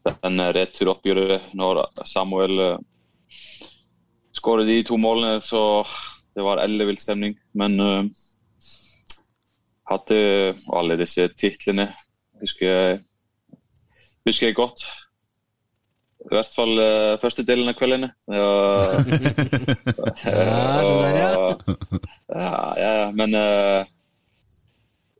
den 0.04 0.42
returoppgjøret 0.54 1.54
når 1.56 1.80
Samuel 2.06 2.60
uh, 2.60 2.76
skåret 4.36 4.68
de 4.68 4.82
to 4.86 4.98
målene, 5.00 5.40
så 5.42 5.82
det 6.36 6.44
var 6.44 6.62
ellevill 6.62 7.00
stemning. 7.00 7.34
Men 7.56 7.80
uh, 7.80 8.04
hadde 9.90 10.20
alle 10.76 10.98
disse 11.00 11.26
titlene 11.40 11.88
husker 12.40 12.68
jeg, 12.68 13.00
husker 14.28 14.50
jeg 14.50 14.58
godt. 14.58 14.84
I 16.24 16.32
hvert 16.32 16.54
fall 16.56 16.78
uh, 16.80 17.16
første 17.20 17.44
delen 17.44 17.68
av 17.68 17.76
kveldene. 17.76 18.08
Ja, 18.32 18.46
Ja, 20.24 21.34
ja. 22.32 22.54
ja, 22.80 22.94
men 23.12 23.36
uh, 23.36 23.84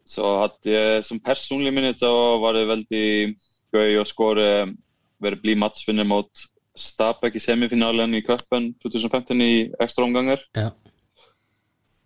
så 0.08 0.30
hadde 0.44 0.72
jeg 0.72 1.04
som 1.04 1.20
personlig 1.20 1.74
minne 1.74 1.92
da 1.98 2.12
var 2.40 2.56
det 2.56 2.70
veldig 2.70 3.06
gøy 3.74 4.00
å 4.00 4.08
skåre 4.08 4.48
være 5.24 5.40
bli 5.42 5.56
matchvinner 5.58 6.06
mot 6.08 6.46
Stabæk 6.74 7.36
i 7.38 7.42
semifinalen 7.42 8.16
i 8.18 8.22
cupen 8.26 8.72
2015 8.82 9.42
i 9.44 9.52
ekstraomganger. 9.82 10.42
Ja. 10.58 10.72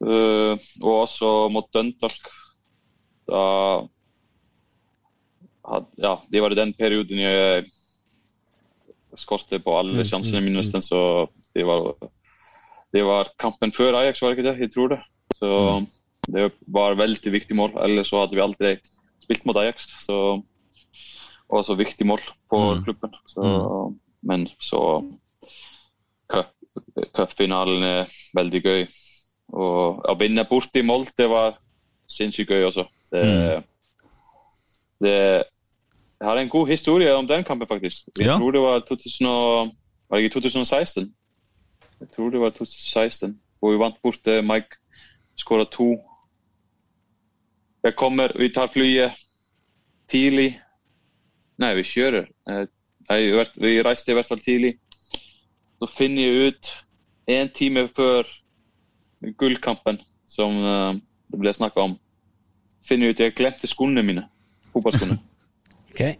Uh, 0.02 0.60
og 0.82 0.92
også 1.06 1.30
mot 1.52 1.70
Døndalk. 1.74 2.28
Da 3.28 3.42
had, 5.68 5.88
Ja, 6.00 6.14
det 6.30 6.42
var 6.42 6.54
den 6.56 6.74
perioden 6.76 7.22
jeg 7.22 7.66
skårte 9.18 9.58
på 9.64 9.74
alle 9.78 10.04
sjansene 10.06 10.40
mine, 10.44 10.58
nesten. 10.60 10.82
Så 10.84 11.28
det 11.54 11.64
var, 11.66 11.92
det 12.94 13.04
var 13.04 13.30
kampen 13.38 13.72
før 13.74 13.98
Ajax, 14.00 14.22
var 14.22 14.32
det 14.34 14.38
ikke 14.38 14.50
det? 14.52 14.58
Jeg 14.66 14.72
tror 14.74 14.88
det. 14.94 15.00
Så 15.38 15.50
det 16.32 16.52
var 16.68 16.94
veldig 16.98 17.32
viktig 17.32 17.56
mål. 17.56 17.72
Ellers 17.84 18.08
så 18.12 18.20
hadde 18.22 18.36
vi 18.38 18.44
aldri 18.44 18.74
spilt 19.24 19.44
mot 19.48 19.56
Ajax. 19.60 19.86
Så 20.04 20.42
også 21.48 21.76
viktig 21.78 22.06
mål 22.06 22.20
for 22.50 22.74
Mm. 22.76 22.84
klubben. 22.84 23.14
Så, 23.26 23.94
Men 24.22 24.48
så 24.60 24.80
cup- 26.28 26.54
Cupfinalen 27.14 27.82
er 27.82 28.06
veldig 28.34 28.62
gøy. 28.64 28.88
Og 29.52 30.02
å 30.04 30.14
vinne 30.18 30.44
bort 30.44 30.74
i 30.76 30.82
Molde 30.82 31.28
var 31.30 31.56
sinnssykt 32.08 32.50
gøy 32.50 32.64
også. 32.66 32.84
Det, 33.12 33.62
det, 35.00 35.44
jeg 36.20 36.28
har 36.28 36.36
en 36.38 36.48
god 36.48 36.66
historie 36.68 37.14
om 37.14 37.26
den 37.28 37.44
kampen, 37.44 37.68
faktisk. 37.68 38.08
Jeg 38.18 38.26
Ja. 38.26 38.36
tror 38.38 38.50
det 38.52 38.60
var 38.60 38.80
2000 38.80 39.26
og, 39.26 39.70
var 40.10 40.18
det 40.18 40.32
2016. 40.32 41.14
Jeg 42.00 42.08
tror 42.16 42.30
det 42.30 42.40
var 42.40 42.50
2016, 42.50 43.38
hvor 43.60 43.72
vi 43.72 43.78
vant 43.78 44.02
bort 44.02 44.18
til 44.24 44.42
Mike 44.44 44.76
skåra 45.38 45.64
to. 45.70 45.96
Jeg 47.84 47.96
kommer, 47.96 48.28
vi 48.38 48.48
tar 48.54 48.66
flyet 48.66 49.12
tidlig. 50.08 50.60
Nei, 51.58 51.74
vi 51.74 51.82
kjører. 51.82 52.26
Eh, 52.50 52.66
Jeg, 53.10 53.46
vi 53.56 53.82
reiste 53.82 54.10
i 54.12 54.14
hvert 54.14 54.26
fall 54.28 54.38
tidlig. 54.38 54.74
Så 55.80 55.86
finner 55.98 56.22
jeg 56.22 56.48
ut 56.52 56.84
en 57.26 57.48
time 57.48 57.88
før 57.88 58.22
gullkampen, 59.38 60.00
som 60.26 60.52
eh, 60.64 60.92
det 61.32 61.40
ble 61.40 61.52
snakka 61.54 61.80
om, 61.80 61.94
finner 62.86 63.06
jeg 63.06 63.14
ut 63.14 63.20
jeg 63.20 63.34
glemte 63.34 63.66
skoene 63.70 64.02
mine. 64.02 64.26
Fotballskoene. 64.72 65.18
Ok, 65.98 66.16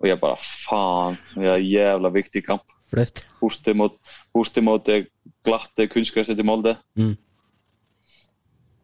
Og 0.00 0.06
jeg 0.08 0.20
bare 0.20 0.36
faen, 0.38 1.16
det 1.34 1.46
er 1.48 1.54
en 1.56 1.64
jævla 1.66 2.08
viktig 2.14 2.44
kamp. 2.46 2.62
flaut. 2.90 3.24
Borte 3.40 4.60
mot, 4.62 4.86
det 4.86 5.08
glatte 5.44 5.88
kunstgresset 5.90 6.36
til 6.36 6.44
Molde. 6.46 6.76
Mm. 6.96 7.16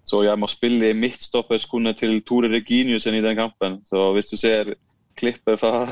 Så 0.04 0.22
jeg 0.26 0.38
må 0.38 0.46
spille 0.50 0.90
i 0.90 0.96
midtstopperskoene 0.98 1.94
til 1.96 2.18
Tore 2.26 2.48
Reginiussen 2.52 3.14
i 3.14 3.22
den 3.24 3.36
kampen. 3.36 3.78
Så 3.86 4.12
hvis 4.12 4.26
du 4.26 4.36
ser 4.36 4.74
klipper 5.16 5.56
fra, 5.56 5.86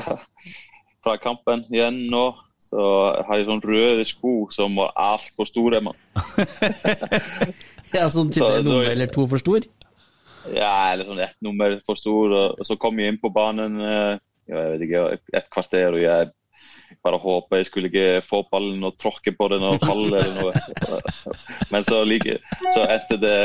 fra 1.03 1.15
kampen 1.17 1.63
igjen 1.73 2.03
nå, 2.11 2.33
så 2.59 2.83
har 3.27 3.37
jeg 3.39 3.47
sånne 3.47 3.65
røde 3.71 4.05
sko 4.05 4.35
som 4.51 4.75
var 4.77 4.91
altfor 4.99 5.45
store. 5.49 5.81
Man. 5.81 5.95
Ja, 7.93 8.07
sånn 8.09 8.31
type 8.33 8.41
Så- 8.49 8.63
nummer 8.65 8.87
eller 8.89 9.05
to 9.13 9.27
for 9.29 9.37
stor? 9.37 9.59
Ja, 10.51 10.91
eller 10.91 11.07
sånn 11.07 11.21
ett 11.23 11.37
nummer 11.45 11.77
for 11.85 11.95
stor. 11.99 12.33
Og, 12.35 12.59
og 12.59 12.67
så 12.67 12.75
kom 12.81 12.99
jeg 12.99 13.13
inn 13.13 13.19
på 13.21 13.31
banen 13.33 13.79
eh, 13.79 14.15
jeg 14.49 14.71
vet 14.73 14.81
ikke, 14.87 15.03
et 15.39 15.45
kvarter, 15.53 15.95
og 15.95 16.01
jeg 16.03 16.31
bare 17.03 17.17
håpa 17.17 17.57
jeg 17.61 17.67
skulle 17.69 17.89
ikke 17.89 18.19
få 18.27 18.41
ballen 18.51 18.83
og 18.85 18.97
tråkke 18.99 19.31
på 19.35 19.47
den 19.53 19.63
og 19.65 19.79
falle 19.81 20.19
eller 20.19 20.35
noe. 20.35 21.13
Men 21.73 21.85
så, 21.87 22.01
like, 22.07 22.35
så 22.75 22.83
endte, 22.83 23.17
det, 23.23 23.37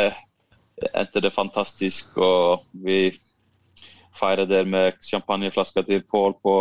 endte 0.91 1.23
det 1.25 1.33
fantastisk, 1.35 2.19
og 2.19 2.67
vi 2.85 3.13
feiret 4.19 4.51
der 4.51 4.67
med 4.67 4.99
champagneflasker 5.07 5.87
til 5.87 6.05
Pål 6.11 6.37
på 6.43 6.59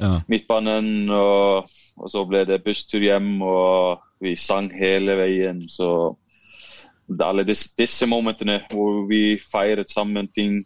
Ja. 0.00 0.20
midtbanen. 0.32 1.10
Og, 1.12 1.66
og 2.00 2.08
så 2.08 2.22
ble 2.24 2.46
det 2.48 2.62
busstur 2.64 3.02
hjem, 3.04 3.42
og 3.44 4.00
vi 4.24 4.32
sang 4.38 4.70
hele 4.72 5.18
veien. 5.18 5.66
Så 5.68 6.14
alle 7.18 7.44
disse, 7.48 7.72
disse 7.78 8.06
momentene 8.06 8.60
hvor 8.70 9.04
vi 9.10 9.38
feiret 9.42 9.90
sammen 9.90 10.28
ting 10.34 10.60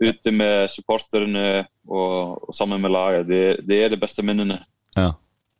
ute 0.00 0.32
med 0.34 0.70
supporterne 0.72 1.66
og, 1.88 2.48
og 2.48 2.54
sammen 2.56 2.80
med 2.82 2.90
laget, 2.90 3.28
det, 3.28 3.42
det 3.68 3.82
er 3.84 3.92
de 3.92 4.00
beste 4.00 4.24
minnene. 4.26 4.60
Ja. 4.96 5.12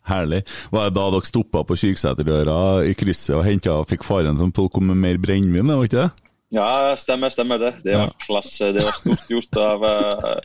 Herlig. 0.08 0.40
Var 0.72 0.88
det 0.88 0.96
da 0.96 1.04
dere 1.12 1.28
stoppa 1.28 1.60
på 1.68 1.76
Kyrksæterdøra 1.76 2.84
i 2.88 2.94
krysset 2.96 3.34
og 3.36 3.44
henta 3.44 3.74
fikk 3.88 4.06
faren 4.08 4.38
til 4.40 4.64
å 4.64 4.72
komme 4.72 4.94
med 4.96 5.04
mer 5.04 5.20
brennevin, 5.20 5.68
var 5.68 5.84
ikke 5.84 6.00
det? 6.00 6.28
Ja, 6.56 6.96
stemmer, 6.96 7.28
stemmer 7.28 7.60
det. 7.60 7.74
Det 7.84 7.92
var 7.92 8.08
Ja. 8.08 8.14
klasse. 8.24 8.72
Det 8.72 8.84
var 8.84 8.96
stort 8.96 9.28
gjort 9.28 9.58
av 9.60 9.84
uh, 9.84 10.38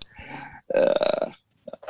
eh, 0.75 1.31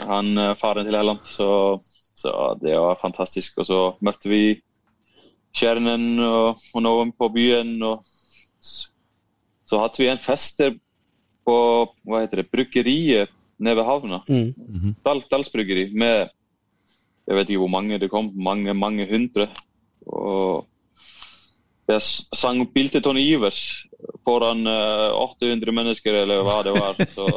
han 0.06 0.38
eh, 0.38 0.54
faren 0.56 0.86
til 0.86 0.96
Helland. 0.96 1.26
Så, 1.26 1.82
så 2.14 2.54
det 2.62 2.78
var 2.78 3.02
fantastisk. 3.02 3.58
Og 3.58 3.68
så 3.68 3.80
møtte 4.06 4.30
vi 4.30 4.62
kjernen 5.54 6.20
og, 6.24 6.62
og 6.74 6.84
noen 6.86 7.14
på 7.16 7.30
byen. 7.34 7.76
Og 7.86 8.04
så 8.64 9.82
hadde 9.82 10.02
vi 10.02 10.10
en 10.12 10.22
fest 10.22 10.62
der 10.62 10.76
på 11.44 11.58
hva 12.08 12.24
heter 12.24 12.42
det, 12.42 12.52
bryggeriet 12.52 13.34
nede 13.64 13.78
ved 13.80 13.88
havna. 13.88 14.22
Mm. 14.28 14.96
Dal, 15.06 15.24
Dalsbryggeri 15.32 15.90
med 15.94 16.32
jeg 17.24 17.38
vet 17.38 17.50
ikke 17.50 17.64
hvor 17.64 17.72
mange 17.72 18.00
det 18.00 18.12
kom, 18.12 18.32
mange 18.36 18.74
mange 18.76 19.08
hundre. 19.08 19.48
Og 20.06 20.68
jeg 21.88 22.02
sang 22.02 22.64
til 22.76 23.04
Tony 23.04 23.20
Ivers 23.20 23.86
foran 24.24 24.68
eh, 24.68 25.12
800 25.16 25.72
mennesker, 25.72 26.14
eller 26.14 26.44
hva 26.44 26.58
det 26.64 26.74
var. 26.76 27.00
Så 27.16 27.28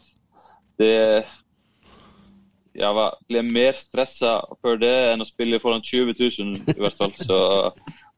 det 0.80 1.24
Jeg 2.80 2.96
var, 2.96 3.16
ble 3.28 3.42
mer 3.44 3.76
stressa 3.76 4.38
før 4.64 4.80
det 4.80 4.92
enn 5.12 5.22
å 5.22 5.28
spille 5.28 5.60
foran 5.62 5.84
20 5.84 6.14
000, 6.16 6.74
i 6.74 6.80
hvert 6.80 6.96
fall. 6.96 7.12
Så, 7.20 7.38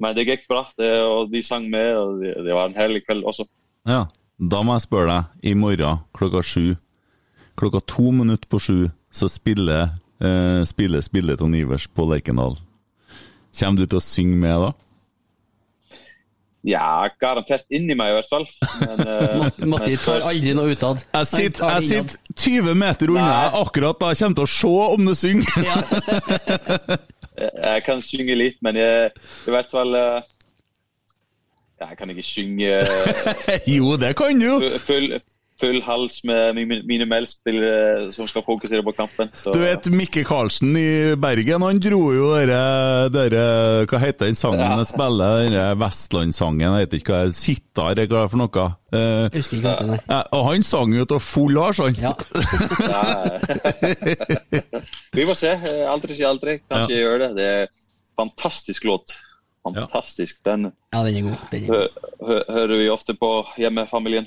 men 0.02 0.16
det 0.16 0.28
gikk 0.28 0.46
bra, 0.50 0.64
det, 0.78 0.92
og 1.02 1.32
de 1.32 1.42
sang 1.44 1.66
med, 1.70 1.90
og 1.98 2.22
det, 2.22 2.36
det 2.46 2.54
var 2.56 2.70
en 2.70 2.78
herlig 2.78 3.04
kveld 3.06 3.26
også. 3.28 3.48
Ja. 3.88 4.06
Da 4.42 4.58
må 4.66 4.74
jeg 4.74 4.86
spørre 4.88 5.12
deg, 5.12 5.42
i 5.46 5.52
morgen 5.54 6.00
klokka 6.16 6.40
sju, 6.42 6.72
klokka 7.60 7.82
to 7.86 8.08
minutter 8.10 8.48
på 8.50 8.58
sju, 8.58 8.78
så 9.14 9.28
spiller 9.30 9.92
eh, 10.18 10.62
spiller 10.66 11.04
spillet 11.04 11.38
Ton 11.38 11.54
Ivers 11.54 11.86
på 11.86 12.06
Lerkendal. 12.10 12.56
Kommer 13.58 13.82
du 13.82 13.86
til 13.86 14.00
å 14.00 14.02
synge 14.02 14.40
med 14.42 14.64
da? 14.64 14.72
Ja, 16.62 17.08
garantert 17.18 17.64
inni 17.74 17.96
meg 17.98 18.12
i 18.12 18.16
hvert 18.18 18.30
fall. 18.30 18.44
Men, 18.80 19.00
eh, 19.10 19.64
Matti, 19.66 19.96
tar 19.98 20.22
aldri 20.30 20.52
noe 20.54 20.76
utad. 20.76 21.02
Jeg 21.10 21.30
sitter, 21.30 21.72
jeg 21.74 21.88
sitter 21.88 22.36
20 22.38 22.78
meter 22.78 23.10
unna 23.10 23.24
Nei. 23.26 23.62
akkurat 23.62 23.98
da 23.98 24.12
jeg 24.12 24.22
kommer 24.22 24.38
til 24.38 24.46
å 24.46 24.52
se 24.52 24.76
om 24.94 25.10
du 25.10 25.14
synger. 25.18 27.00
Jeg 27.72 27.82
kan 27.86 28.02
synge 28.04 28.34
litt, 28.36 28.58
men 28.60 28.76
jeg, 28.76 29.10
i 29.48 29.52
hvert 29.54 29.70
fall 29.72 29.94
uh, 29.96 30.20
Jeg 31.80 31.96
kan 31.96 32.10
ikke 32.12 32.24
synge 32.26 32.68
jo, 33.66 33.94
det 33.96 34.12
kan 34.18 34.36
du 34.36 34.66
full, 34.84 35.16
full 35.62 35.78
hals 35.86 36.18
med 36.26 36.56
mine, 36.58 37.06
meldspillere 37.06 38.08
som 38.14 38.26
skal 38.26 38.42
fokusere 38.42 38.82
på 38.82 38.92
kampen. 38.98 39.30
Så. 39.38 39.52
Du 39.54 39.60
vet 39.62 39.86
Mikke 39.94 40.24
Karlsen 40.26 40.74
i 40.76 41.14
Bergen, 41.22 41.62
han 41.62 41.78
dro 41.82 42.00
jo 42.16 42.32
dere, 42.34 42.58
dere 43.14 43.44
Hva 43.86 44.00
heter 44.02 44.26
den 44.26 44.38
sangen 44.38 44.58
Ja. 44.64 44.72
han 44.74 44.88
spiller? 44.88 45.46
Den 45.46 45.78
Vestlandssangen, 45.80 46.66
jeg 46.66 46.86
vet 46.88 46.98
ikke 46.98 47.14
hva 47.14 47.22
det 47.22 47.32
er. 47.32 47.38
Sittar, 47.38 47.94
hva 47.94 48.02
hva 48.02 48.08
det 48.10 48.22
er 48.24 48.32
for 48.34 48.42
noe? 48.42 48.66
Eh, 48.92 49.00
Jeg 49.32 49.38
husker 49.40 49.56
ikke 49.60 49.70
hva 49.70 49.86
det 49.92 50.00
er. 50.18 50.24
og 50.36 50.44
han 50.50 50.62
sang 50.66 50.92
jo 50.98 51.04
til 51.14 51.22
full 51.22 51.54
Lars, 51.56 51.78
han. 51.78 51.94
Ja. 52.02 52.12
Vi 55.12 55.24
må 55.28 55.34
se. 55.38 55.52
Eh, 55.56 55.84
Aldri 55.90 56.16
si 56.16 56.24
aldri. 56.26 56.58
Kanskje 56.70 56.96
jeg 56.96 57.04
gjør 57.06 57.22
det. 57.26 57.30
Det 57.38 57.46
er 57.62 57.66
fantastisk 58.18 58.84
låt. 58.88 59.14
Fantastisk. 59.62 60.40
Den 60.44 60.70
ja, 60.92 61.02
den 61.06 61.16
er 61.20 61.26
god. 61.28 61.42
Den 61.52 61.64
er 61.64 61.66
god. 61.68 61.98
hø 62.26 62.28
hø 62.28 62.38
hører 62.56 62.80
vi 62.82 62.88
ofte 62.92 63.14
på 63.18 63.28
hjemmefamilien. 63.60 64.26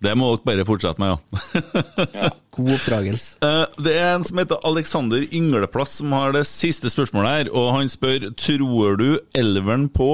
Det 0.00 0.14
må 0.16 0.30
dere 0.32 0.46
bare 0.48 0.64
fortsette 0.64 1.02
med, 1.02 1.10
ja. 1.12 2.28
God 2.56 2.70
oppdragelse. 2.72 3.34
Eh, 3.44 3.82
Det 3.84 3.92
er 4.00 4.14
en 4.14 4.24
som 4.24 4.38
heter 4.40 4.62
Alexander 4.64 5.26
Yngleplass 5.28 5.98
som 6.00 6.14
har 6.16 6.32
det 6.32 6.46
siste 6.48 6.88
spørsmålet 6.92 7.34
her, 7.34 7.50
og 7.52 7.74
han 7.76 7.90
spør 7.92 8.30
tror 8.40 8.96
du 9.00 9.10
elveren 9.36 9.90
på 9.92 10.08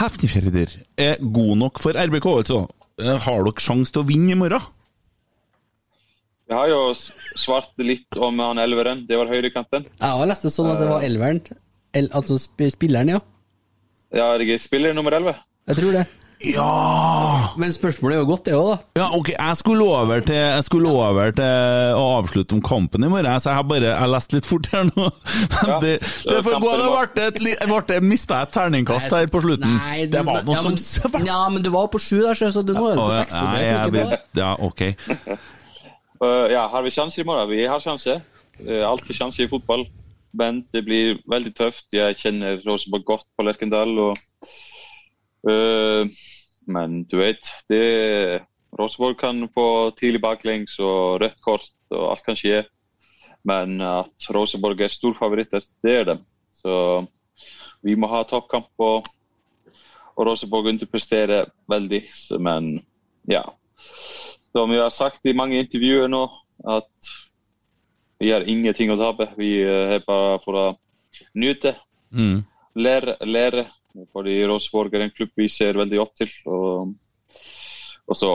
Hefnefjorder 0.00 0.74
er 0.98 1.22
god 1.22 1.54
nok 1.62 1.78
for 1.82 1.94
RBK, 1.94 2.26
altså? 2.42 2.64
Eh, 2.98 3.14
Har 3.28 3.46
dere 3.46 3.62
sjanse 3.62 3.94
til 3.94 4.02
å 4.02 4.08
vinne 4.10 4.34
i 4.34 4.40
morgen? 4.42 4.66
Jeg 6.48 6.56
har 6.56 6.70
jo 6.72 6.82
svart 7.36 7.74
litt 7.84 8.16
om 8.16 8.38
han 8.40 8.58
elveren. 8.62 9.02
Det 9.06 9.18
var 9.20 9.28
høyrekanten. 9.28 9.84
Jeg 10.00 10.16
har 10.18 10.30
lest 10.30 10.46
det 10.46 10.52
sånn 10.54 10.70
at 10.72 10.78
det 10.80 10.86
var 10.88 11.04
elveren, 11.04 11.42
el, 11.94 12.08
altså 12.16 12.38
spilleren, 12.40 13.10
ja. 13.12 13.20
Ja, 14.16 14.30
jeg 14.40 14.56
spiller 14.64 14.96
nummer 14.96 15.12
11? 15.12 15.34
Jeg 15.68 15.76
tror 15.76 15.92
det. 15.98 16.06
Ja! 16.46 17.54
Men 17.58 17.72
spørsmålet 17.74 18.14
er 18.16 18.20
jo 18.22 18.28
godt, 18.28 18.44
det 18.46 18.54
òg, 18.54 18.68
da. 18.70 18.76
Ja, 19.00 19.06
ok, 19.16 19.30
jeg 19.34 19.58
skulle 19.58 19.86
over 19.90 20.22
til, 20.22 20.36
jeg 20.38 20.64
skulle 20.68 20.92
over 20.92 21.32
til 21.34 21.96
å 21.98 22.04
avslutte 22.20 22.54
om 22.54 22.62
kampen 22.62 23.06
i 23.06 23.10
morgen, 23.10 23.30
så 23.42 23.50
jeg 23.50 23.58
har 23.58 23.66
bare 23.66 23.90
jeg 23.90 24.12
leste 24.12 24.38
litt 24.38 24.46
fort 24.48 24.70
her 24.72 24.86
nå. 24.92 25.08
Ja, 25.68 25.78
det, 25.82 25.96
det 26.04 26.40
får 26.46 26.60
gå, 26.62 26.72
det 26.78 26.88
var- 26.94 27.12
ble 27.68 27.82
det 27.90 28.00
mista 28.06 28.42
et 28.46 28.54
terningkast 28.54 29.10
her 29.14 29.26
på 29.32 29.42
slutten. 29.42 29.78
Nei, 29.82 30.06
du- 30.06 30.14
det 30.14 30.24
var 30.30 30.46
noe 30.46 30.54
ja, 30.56 30.62
som 30.62 30.78
svart. 30.78 31.18
Ja, 31.28 31.40
men 31.50 31.64
du 31.64 31.72
var 31.74 31.90
på 31.90 32.00
sju 32.02 32.20
der, 32.22 32.38
så 32.38 32.62
du 32.62 32.74
nå 32.76 32.86
er 32.92 32.98
du 32.98 33.02
på 33.02 33.10
seks. 33.16 33.34
Ja, 33.34 33.52
nei, 33.52 33.64
jeg 33.66 33.96
bra. 33.98 34.22
Ja, 34.38 34.52
ok. 34.62 34.84
Uh, 36.22 36.46
ja, 36.54 36.68
har 36.70 36.86
vi 36.86 36.94
sjanse 36.94 37.22
i 37.22 37.26
morgen? 37.26 37.50
Vi 37.50 37.64
har 37.66 37.82
sjanse. 37.82 38.20
Uh, 38.62 38.84
alltid 38.86 39.18
sjanse 39.18 39.42
i 39.42 39.50
fotball. 39.50 39.88
Men 40.38 40.62
det 40.74 40.84
blir 40.86 41.18
veldig 41.30 41.54
tøft. 41.56 41.86
Jeg 41.94 42.14
kjenner 42.20 42.60
Rosenborg 42.66 43.06
godt 43.08 43.26
på 43.34 43.46
Lerkendal. 43.46 43.94
Og, 44.02 44.26
men 46.68 47.02
du 47.08 47.16
vet, 47.20 47.50
det, 47.70 47.82
Rosenborg 48.78 49.18
kan 49.20 49.44
få 49.54 49.90
tidlig 49.96 50.20
baklengs 50.22 50.78
og 50.84 51.20
rødt 51.22 51.38
kort, 51.44 51.70
og 51.94 52.10
alt 52.12 52.24
kan 52.26 52.36
skje. 52.38 52.64
Men 53.48 53.78
at 53.80 54.28
Rosenborg 54.34 54.80
er 54.84 54.92
storfavoritter, 54.92 55.64
det 55.84 55.94
er 56.00 56.04
dem. 56.10 56.24
Så 56.52 56.74
vi 57.86 57.94
må 57.96 58.10
ha 58.10 58.24
toppkamp, 58.28 58.68
og, 58.82 59.06
og 60.16 60.26
Rosenborg 60.28 60.72
underpresterer 60.74 61.48
veldig. 61.70 62.02
Men 62.42 62.74
ja. 63.30 63.44
Som 64.52 64.72
jeg 64.74 64.82
har 64.82 64.94
sagt 64.94 65.26
i 65.28 65.36
mange 65.36 65.60
intervjuer 65.62 66.10
nå, 66.10 66.24
at 66.68 67.12
vi 68.18 68.32
har 68.34 68.46
ingenting 68.50 68.90
å 68.90 68.98
tape. 68.98 69.28
Vi 69.38 69.60
eh, 69.62 69.94
er 69.96 70.04
bare 70.06 70.38
for 70.44 70.58
å 70.58 70.68
nyte, 71.38 71.76
Mm. 72.08 72.38
lære. 72.74 73.18
lære. 73.20 73.66
Fordi 74.12 74.36
Rosenborg 74.46 74.94
er 74.94 75.06
en 75.06 75.14
klubb 75.14 75.32
vi 75.36 75.48
ser 75.52 75.78
veldig 75.78 76.00
opp 76.02 76.14
til. 76.18 76.30
Og, 76.46 76.94
og 78.08 78.18
så 78.18 78.30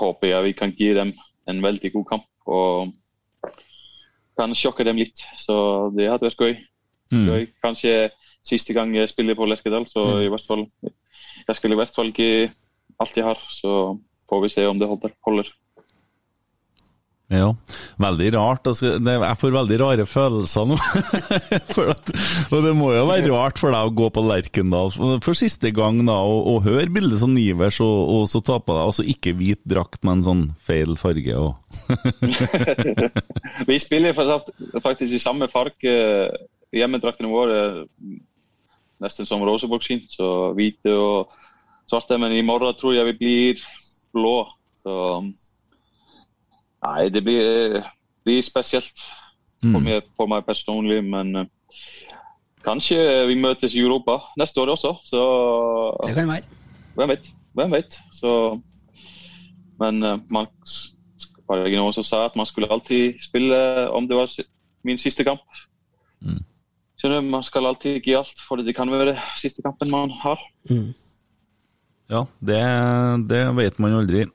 håper 0.00 0.30
jeg 0.30 0.48
vi 0.48 0.58
kan 0.58 0.74
gi 0.76 0.92
dem 0.96 1.12
en 1.50 1.62
veldig 1.64 1.90
god 1.92 2.06
kamp 2.08 2.28
og 2.48 2.92
kan 4.38 4.54
sjokke 4.56 4.86
dem 4.86 4.98
litt. 5.00 5.22
Så 5.38 5.90
det 5.96 6.10
hadde 6.10 6.28
vært 6.28 6.40
gøy. 6.40 6.54
Mm. 7.14 7.26
gøy. 7.28 7.42
Kanskje 7.62 7.94
siste 8.44 8.74
gang 8.76 8.92
jeg 8.96 9.10
spiller 9.12 9.36
på 9.38 9.46
Lerkedal, 9.48 9.86
så 9.88 10.20
i 10.24 10.30
hvert 10.32 10.46
fall 10.48 10.66
Jeg 11.44 11.56
skal 11.56 11.72
i 11.72 11.76
hvert 11.76 11.92
fall 11.92 12.10
ikke 12.12 12.52
alt 13.00 13.16
jeg 13.16 13.26
har, 13.26 13.40
så 13.52 13.96
får 14.30 14.42
vi 14.44 14.52
se 14.52 14.66
om 14.66 14.78
det 14.80 14.88
holder. 14.88 15.50
Ja, 17.32 17.54
veldig 17.96 18.26
rart. 18.34 18.66
Det, 18.68 19.12
jeg 19.16 19.38
får 19.40 19.52
veldig 19.54 19.76
rare 19.80 20.04
følelser 20.06 20.66
nå. 20.68 20.76
at, 21.94 22.10
og 22.52 22.58
det 22.66 22.74
må 22.76 22.90
jo 22.92 23.06
være 23.08 23.30
rart 23.32 23.60
for 23.62 23.72
deg 23.72 23.88
å 23.88 23.94
gå 23.96 24.10
på 24.12 24.24
Lerkendal 24.28 24.92
for, 24.94 25.32
siste 25.38 25.72
gang 25.74 26.02
da, 26.04 26.18
og, 26.20 26.42
og 26.52 26.68
høre 26.68 26.92
bildet 26.92 27.22
som 27.22 27.32
Nivers, 27.34 27.80
og, 27.84 28.12
og 28.12 28.26
så 28.30 28.42
ta 28.44 28.58
på 28.60 28.76
deg 28.76 28.90
altså 28.90 29.06
ikke 29.08 29.32
hvit 29.40 29.62
drakt, 29.64 30.02
men 30.04 30.20
sånn 30.26 30.44
feil 30.60 30.98
farge. 31.00 31.38
Og. 31.40 31.56
Vi 33.70 33.80
spiller 33.80 34.12
faktisk- 34.16 35.16
i 35.16 35.22
samme 35.22 35.48
farge. 35.52 35.94
Hjemmedraktene 36.74 37.30
våre 37.30 37.58
nesten 39.02 39.26
som 39.28 39.42
Roseborg 39.46 39.84
sin, 39.86 40.04
så 40.10 40.52
hvite 40.56 40.92
og 40.92 41.32
svarte. 41.90 42.18
Men 42.20 42.34
i 42.36 42.44
morgen 42.46 42.76
tror 42.78 42.96
jeg 42.96 43.08
vi 43.12 43.16
blir 43.20 43.64
blå. 44.14 44.36
Så 44.82 44.94
Nei, 46.84 47.08
det 47.08 47.22
blir, 47.24 47.80
blir 48.24 48.42
spesielt 48.44 48.98
for, 49.00 49.78
Mm. 49.80 49.82
meg, 49.86 50.02
for 50.16 50.26
meg 50.28 50.44
personlig. 50.44 50.98
Men 51.04 51.36
eh, 51.36 51.46
kanskje 52.64 52.98
vi 53.30 53.34
møtes 53.40 53.74
i 53.74 53.80
Europa 53.80 54.18
neste 54.36 54.60
år 54.60 54.74
også. 54.74 54.90
Så 55.04 55.20
Det 56.06 56.14
kan 56.14 56.28
være. 56.28 56.42
hvem 56.96 57.08
vet? 57.08 57.30
Hvem 57.54 57.70
vet? 57.72 57.96
Så, 58.12 58.60
men 59.80 60.02
eh, 60.02 60.18
man 60.30 60.46
var 61.48 61.64
det 61.64 61.72
noen 61.76 61.92
som 61.92 62.04
sa 62.04 62.24
at 62.26 62.36
man 62.36 62.46
skulle 62.46 62.68
alltid 62.72 63.14
spille 63.20 63.56
om 63.92 64.06
det 64.08 64.16
var 64.16 64.28
min 64.84 64.98
siste 64.98 65.24
kamp. 65.24 65.40
Skjønner 67.00 67.20
du, 67.20 67.28
Man 67.30 67.42
skal 67.44 67.66
alltid 67.66 68.00
gi 68.04 68.14
alt, 68.16 68.38
for 68.48 68.56
det 68.56 68.74
kan 68.76 68.88
være 68.90 69.16
siste 69.36 69.62
kampen 69.62 69.90
man 69.90 70.10
har. 70.22 70.38
Ja, 72.10 72.24
det, 72.40 72.60
det 73.28 73.42
vet 73.56 73.78
man 73.80 73.92
aldri. 73.98 74.26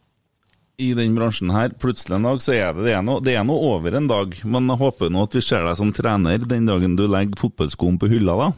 I 0.79 0.93
den 0.95 1.15
bransjen 1.17 1.51
her, 1.51 1.73
plutselig 1.75 2.15
en 2.15 2.27
dag, 2.29 2.39
så 2.43 2.53
er 2.55 2.73
det 2.77 2.85
det 2.87 2.93
er 2.95 3.03
noe, 3.03 3.19
det 3.23 3.33
er 3.35 3.43
noe 3.47 3.73
over 3.73 3.97
en 3.99 4.07
dag. 4.07 4.35
Men 4.47 4.69
jeg 4.71 4.79
håper 4.79 5.11
nå 5.11 5.25
at 5.27 5.35
vi 5.35 5.43
ser 5.43 5.65
deg 5.67 5.75
som 5.79 5.91
trener 5.95 6.39
den 6.39 6.69
dagen 6.69 6.95
du 6.95 7.03
legger 7.09 7.39
fotballskoen 7.41 7.99
på 7.99 8.07
hylla, 8.13 8.37
da. 8.39 8.49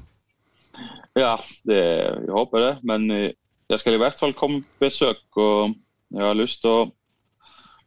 Ja, 1.17 1.31
det, 1.67 1.79
jeg 2.27 2.35
håper 2.35 2.61
det. 2.67 2.73
Men 2.87 3.09
eh, 3.15 3.31
jeg 3.71 3.81
skal 3.81 3.97
i 3.97 4.01
hvert 4.03 4.19
fall 4.19 4.35
komme 4.37 4.61
på 4.61 4.85
besøk, 4.85 5.23
og 5.41 5.73
jeg 6.13 6.23
har 6.27 6.37
lyst 6.37 6.61
til 6.61 6.71
å, 6.75 6.85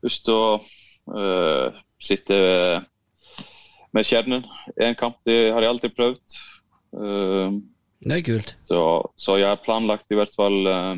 lyst 0.04 0.26
til 0.26 0.34
å 0.34 0.50
øh, 1.14 1.78
sitte 2.02 2.36
med 3.94 4.08
kjernen. 4.08 4.44
En 4.80 4.98
kamp 4.98 5.20
det 5.28 5.38
har 5.54 5.62
jeg 5.62 5.76
alltid 5.76 5.94
prøvd. 5.94 6.38
Uh, 6.94 7.54
Det 8.02 8.18
er 8.18 8.22
kult. 8.26 8.56
så, 8.66 8.80
så 9.16 9.38
jeg 9.40 9.48
har 9.50 9.62
planlagt 9.64 10.10
i 10.10 10.18
hvert 10.18 10.34
fall 10.36 10.66
eh, 10.70 10.94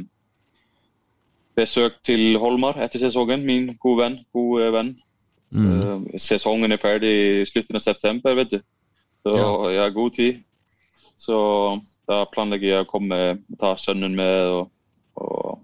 besøk 1.56 1.98
til 2.04 2.38
Holmar 2.38 2.78
etter 2.84 3.00
sesongen. 3.00 3.44
Min 3.46 3.70
gode 3.80 4.02
venn. 4.02 4.18
Gode 4.34 4.70
venn. 4.74 4.94
Mm. 5.50 5.68
Eh, 5.72 6.18
sesongen 6.20 6.72
er 6.72 6.82
ferdig 6.82 7.12
i 7.12 7.44
slutten 7.48 7.78
av 7.78 7.84
september, 7.84 8.34
vet 8.34 8.50
du. 8.50 8.58
Så 9.24 9.36
Ja. 9.36 9.70
jeg 9.70 9.80
har 9.80 9.90
god 9.90 10.10
tid. 10.14 10.42
Så 11.18 11.36
da 12.08 12.24
planlegger 12.24 12.68
jeg 12.68 12.84
å 12.84 12.90
komme, 12.90 13.38
og 13.50 13.58
ta 13.58 13.74
sønnen 13.76 14.14
med, 14.14 14.46
og, 14.46 14.70
og 15.16 15.62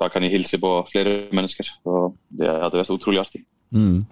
da 0.00 0.08
kan 0.08 0.22
jeg 0.22 0.32
hilse 0.32 0.58
på 0.58 0.72
flere 0.90 1.28
mennesker. 1.32 1.68
Og 1.86 2.16
det 2.36 2.48
hadde 2.48 2.80
vært 2.80 2.90
utrolig 2.90 3.20
artig. 3.20 3.44
Mm. 3.70 4.04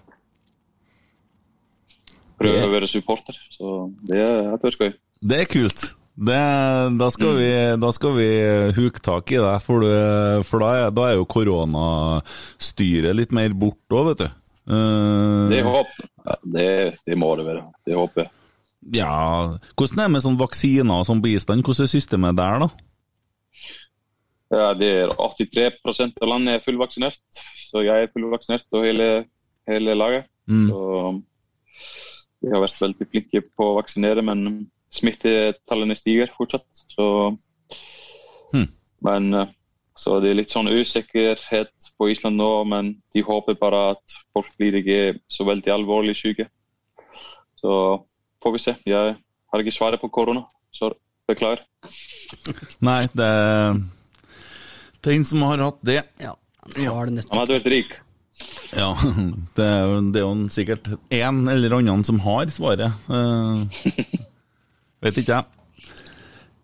Prøve 2.39 2.67
å 2.67 2.73
være 2.73 2.89
supporter. 2.91 3.37
Så 3.51 3.93
det 4.09 4.23
hadde 4.23 4.63
vært 4.63 4.81
gøy. 4.81 4.95
Det 5.23 5.41
er 5.41 5.51
kult. 5.51 5.95
Det, 6.13 6.41
da, 7.01 7.09
skal 7.11 7.39
vi, 7.39 7.49
da 7.81 7.89
skal 7.97 8.13
vi 8.19 8.29
huke 8.77 9.01
tak 9.01 9.33
i 9.33 9.39
deg, 9.41 9.63
for, 9.65 9.81
du, 9.81 10.43
for 10.45 10.61
da, 10.61 10.71
er, 10.77 10.93
da 10.93 11.07
er 11.09 11.17
jo 11.17 11.29
koronastyret 11.31 13.17
litt 13.17 13.33
mer 13.33 13.55
borte 13.57 13.97
òg, 13.97 14.11
vet 14.11 14.25
du. 14.27 14.29
Uh, 14.69 15.49
Det 15.51 15.63
håper 15.67 16.05
ja, 16.23 16.37
det, 16.55 16.69
det 17.07 17.17
må 17.19 17.33
det 17.41 17.47
være. 17.49 17.65
Det 17.89 17.97
håper 17.99 18.23
jeg. 18.23 18.33
ja, 19.01 19.15
Hvordan 19.75 20.03
er 20.03 20.11
det 20.11 20.15
med 20.15 20.25
sånn 20.27 20.39
vaksiner 20.39 21.01
og 21.01 21.09
sånn 21.09 21.23
bistand? 21.25 21.65
Hvordan 21.67 21.89
er 21.89 21.91
systemet 21.91 22.39
der, 22.39 22.67
da? 22.67 22.69
Ja, 24.53 24.69
det 24.77 24.91
er 25.07 25.15
83% 25.17 26.21
av 26.21 26.29
landet 26.29 26.59
er 26.59 26.65
fullvaksinert. 26.67 27.25
Så 27.71 27.83
jeg 27.87 28.05
er 28.05 28.13
fullvaksinert 28.13 28.77
og 28.77 28.85
hele, 28.85 29.09
hele 29.71 29.97
laget. 29.97 30.29
Mm. 30.45 30.69
Så 30.69 30.79
vi 32.43 32.53
har 32.53 32.63
vært 32.63 32.81
veldig 32.83 33.09
flinke 33.09 33.43
på 33.49 33.71
å 33.71 33.77
vaksinere, 33.79 34.23
men 34.27 34.69
smittetallene 34.93 35.97
stiger 35.99 36.33
fortsatt. 36.37 36.67
Så, 36.95 37.09
Hmm. 38.53 38.67
Men 39.01 39.33
eh, 39.35 39.47
så 39.97 40.19
det 40.21 40.29
er 40.31 40.35
litt 40.37 40.51
sånn 40.53 40.69
usikkerhet 40.69 41.71
på 41.97 42.09
Island 42.13 42.37
nå, 42.37 42.49
men 42.69 42.91
de 43.15 43.23
håper 43.25 43.57
bare 43.61 43.79
at 43.95 44.17
folk 44.37 44.51
blir 44.61 44.77
ikke 44.77 44.99
så 45.33 45.47
veldig 45.49 45.73
alvorlig 45.73 46.15
syke. 46.19 46.47
Så 47.61 47.73
får 48.45 48.53
vi 48.53 48.61
se. 48.61 48.75
Jeg 48.89 49.17
har 49.17 49.63
ikke 49.65 49.73
svaret 49.73 50.01
på 50.03 50.11
korona, 50.13 50.45
så 50.75 50.91
beklager. 51.29 51.65
Nei, 52.89 53.07
det 53.17 53.25
er 53.25 53.81
den 55.09 55.25
som 55.25 55.43
har 55.49 55.65
hatt 55.65 55.81
det. 55.87 56.03
Ja. 56.21 56.35
Har 56.77 57.09
det 57.11 57.25
Han 57.31 57.41
hadde 57.43 57.57
vært 57.59 57.71
rik. 57.73 57.95
Ja, 58.77 58.93
det 59.57 59.65
er, 59.65 59.81
jo- 59.89 60.05
det 60.13 60.21
er 60.21 60.27
jo 60.29 60.49
sikkert 60.53 60.93
en 61.13 61.49
eller 61.49 61.79
annen 61.81 62.05
som 62.05 62.21
har 62.25 62.53
svaret. 62.53 62.93
Vet 65.03 65.23
ikke 65.23 65.39
jeg. 65.41 65.45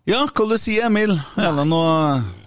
Ja, 0.09 0.23
hva 0.25 0.45
du 0.49 0.55
sier 0.57 0.87
Emil? 0.87 1.11
Er 1.37 1.51
det 1.57 1.65
noe 1.69 1.89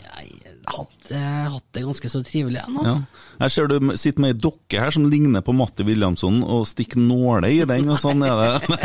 Jeg 0.02 0.54
har 0.66 0.78
hatt, 0.78 1.10
eh, 1.12 1.58
det 1.74 1.82
ganske 1.84 2.08
så 2.10 2.20
trivelig 2.26 2.60
jeg 2.62 2.72
nå. 2.74 2.82
ja. 2.86 2.96
Jeg 3.42 3.50
ser 3.50 3.66
du 3.66 3.88
sitter 3.98 4.22
med 4.22 4.30
ei 4.34 4.38
dokke 4.38 4.78
her 4.78 4.92
som 4.94 5.06
ligner 5.10 5.42
på 5.42 5.54
Matti 5.56 5.82
Williamson, 5.82 6.42
og 6.46 6.62
stikker 6.68 7.00
nåler 7.02 7.48
i 7.48 7.64
den, 7.66 7.88
og 7.90 7.98
sånn 7.98 8.22
er 8.22 8.38
det. 8.38 8.76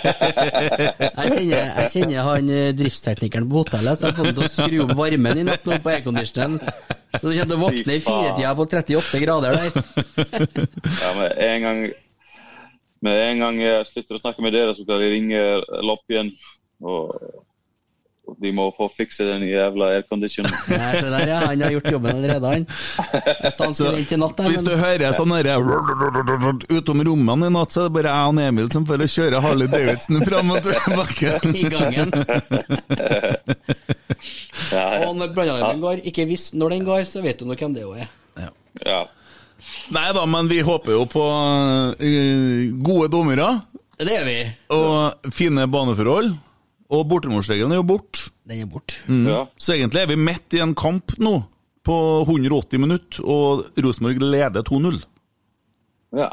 Jeg 0.00 1.30
kjenner, 1.30 1.54
jeg 1.54 1.90
kjenner 1.94 2.26
han 2.26 2.50
eh, 2.50 2.72
driftsteknikeren 2.74 3.46
på 3.50 3.62
hotellet, 3.62 4.00
så 4.00 4.08
jeg 4.08 4.16
har 4.16 4.18
fått 4.18 4.26
ham 4.32 4.36
til 4.40 4.46
å 4.48 4.50
skru 4.56 4.82
opp 4.86 4.94
varmen 4.98 5.42
i 5.42 5.46
natt 5.46 5.68
nå 5.68 5.78
på 5.84 5.92
airconditionen. 5.94 6.58
Så 7.14 7.22
du 7.22 7.30
kommer 7.30 7.46
til 7.46 7.56
å 7.56 7.62
våkne 7.62 7.96
i 7.98 8.02
firetida 8.02 8.54
på 8.58 8.66
38 8.66 9.22
grader 9.22 9.58
der. 9.58 9.70
Ja, 10.90 11.10
men 11.20 11.28
en 11.46 11.66
gang 11.68 11.80
med 13.04 13.20
en 13.26 13.44
gang 13.44 13.60
jeg 13.62 13.86
slutter 13.88 14.18
å 14.18 14.22
snakke 14.22 14.44
med 14.44 14.56
dere, 14.56 14.74
så 14.76 14.84
skal 14.84 15.00
de 15.02 15.12
ringe 15.14 15.44
Lopp 15.86 16.12
igjen. 16.12 16.34
Og, 16.80 17.14
de 18.38 18.52
må 18.54 18.68
få 18.76 18.86
fikse 18.92 19.24
den 19.26 19.42
jævla 19.48 19.90
airconditionen. 19.96 20.52
Ja. 20.70 21.40
Han 21.46 21.62
har 21.62 21.70
gjort 21.70 21.90
jobben 21.92 22.16
allerede, 22.16 22.46
han. 22.46 22.66
Så 23.52 23.70
skulle 23.74 23.98
inn 24.00 24.06
til 24.08 24.20
natt, 24.22 24.36
der, 24.38 24.48
hvis 24.52 24.62
du 24.64 24.70
men 24.70 24.82
hører 24.82 25.14
sånn 25.16 25.32
herre 25.34 25.56
utom 26.70 27.02
rommene 27.06 27.50
i 27.50 27.54
natt, 27.54 27.74
så 27.74 27.84
er 27.84 27.88
det 27.88 27.94
bare 27.96 28.14
jeg 28.14 28.30
og 28.30 28.40
Emil 28.44 28.70
som 28.72 28.86
får 28.88 29.04
å 29.04 29.08
kjøre 29.14 29.42
Harley 29.44 29.70
Davidson 29.72 30.22
fram 30.26 30.52
og 30.54 30.66
tilbake. 30.66 31.34
i 31.60 31.64
gangen. 31.72 32.14
Ja, 34.70 34.86
Og 35.08 35.16
når 35.18 35.32
brannalarmen 35.34 35.82
går, 35.82 36.04
ikke 36.10 36.26
hvis 36.30 36.50
når 36.54 36.76
den 36.76 36.86
går, 36.88 37.06
så 37.10 37.24
vet 37.24 37.40
du 37.40 37.48
nå 37.48 37.58
hvem 37.58 37.76
det 37.76 37.86
er. 37.86 38.12
Ja. 38.40 38.50
ja. 38.86 39.00
Nei 39.94 40.06
da, 40.16 40.24
men 40.26 40.48
vi 40.50 40.60
håper 40.66 40.92
jo 40.96 41.04
på 41.10 41.24
eh, 42.00 42.70
gode 42.84 43.08
dommere 43.12 43.48
Det 44.00 44.08
gjør 44.14 44.26
vi. 44.28 44.36
og 44.76 45.32
fine 45.36 45.66
baneforhold. 45.70 46.32
Og 46.90 47.04
bortemorsregelen 47.06 47.70
er 47.76 47.78
jo 47.78 47.86
borte. 47.86 48.30
Den 48.48 48.64
er 48.64 48.66
borte. 48.66 48.96
Mm. 49.06 49.26
ja. 49.30 49.44
Så 49.62 49.76
egentlig 49.76 50.00
er 50.02 50.08
vi 50.10 50.16
midt 50.18 50.56
i 50.58 50.62
en 50.64 50.72
kamp 50.74 51.12
nå, 51.22 51.36
på 51.86 51.96
180 52.26 52.80
minutter, 52.82 53.22
og 53.22 53.68
Rosenborg 53.78 54.18
leder 54.24 54.62
2-0. 54.66 54.98
ja. 56.18 56.30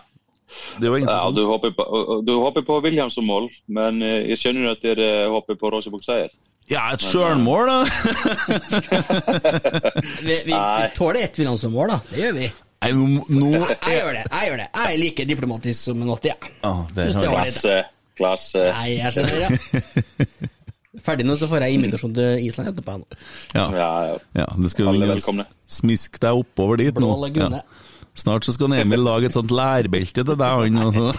Det 0.80 0.88
var 0.88 1.02
ja 1.04 1.26
du, 1.36 1.42
håper 1.44 1.74
på, 1.76 1.84
du 2.24 2.30
håper 2.40 2.64
på 2.64 2.78
William 2.86 3.10
som 3.12 3.26
mål, 3.28 3.50
men 3.68 3.98
eh, 4.02 4.30
jeg 4.32 4.38
skjønner 4.40 4.70
at 4.78 4.80
dere 4.86 5.08
håper 5.34 5.58
på 5.60 5.68
Rosenborg 5.74 6.06
seier. 6.08 6.30
Ja, 6.72 6.86
et 6.96 7.04
sjølmål, 7.04 7.68
da! 7.68 7.84
Vi, 10.24 10.24
vi, 10.24 10.42
vi 10.46 10.54
Nei. 10.58 10.90
tåler 10.96 11.22
ett 11.28 11.40
Wilhelmsen-mål, 11.40 11.92
da. 11.92 12.00
Det 12.10 12.22
gjør 12.22 12.34
vi. 12.40 12.48
Nei, 12.78 12.92
nå, 12.94 13.24
nå 13.34 13.48
Jeg 13.58 13.96
gjør 13.98 14.14
det. 14.14 14.26
Jeg 14.32 14.50
gjør 14.50 14.60
det. 14.62 14.68
Jeg 14.76 14.92
er 14.92 15.00
like 15.02 15.26
diplomatisk 15.32 15.88
som 15.90 16.04
en 16.04 16.12
80, 16.14 16.28
jeg. 16.30 16.52
Det 16.94 17.08
det 17.16 17.32
Klasse. 17.32 17.78
Klasse. 18.18 18.68
Nei, 18.76 18.92
jeg 18.98 19.16
skjønner, 19.16 19.34
det. 19.42 20.54
Ferdig 21.08 21.28
nå, 21.28 21.36
så 21.38 21.48
får 21.50 21.66
jeg 21.66 21.78
invitasjon 21.78 22.14
til 22.18 22.46
Island 22.46 22.72
etterpå. 22.74 23.00
Ja, 23.56 23.66
Ja, 23.74 23.90
ja. 24.10 24.16
ja 24.42 24.48
det 24.58 24.72
skal 24.74 24.94
vi 24.94 25.46
smiske 25.70 26.22
deg 26.24 26.42
oppover 26.42 26.82
dit 26.82 26.96
Blå 26.98 27.14
nå. 27.16 27.30
Ja. 27.38 27.62
Snart 28.18 28.48
så 28.48 28.56
skal 28.56 28.74
Emil 28.74 29.04
lage 29.06 29.30
et 29.30 29.38
sånt 29.38 29.54
lærbelte 29.54 30.26
til 30.26 30.38
deg, 30.38 30.42
han. 30.42 30.80
Altså. 30.88 31.14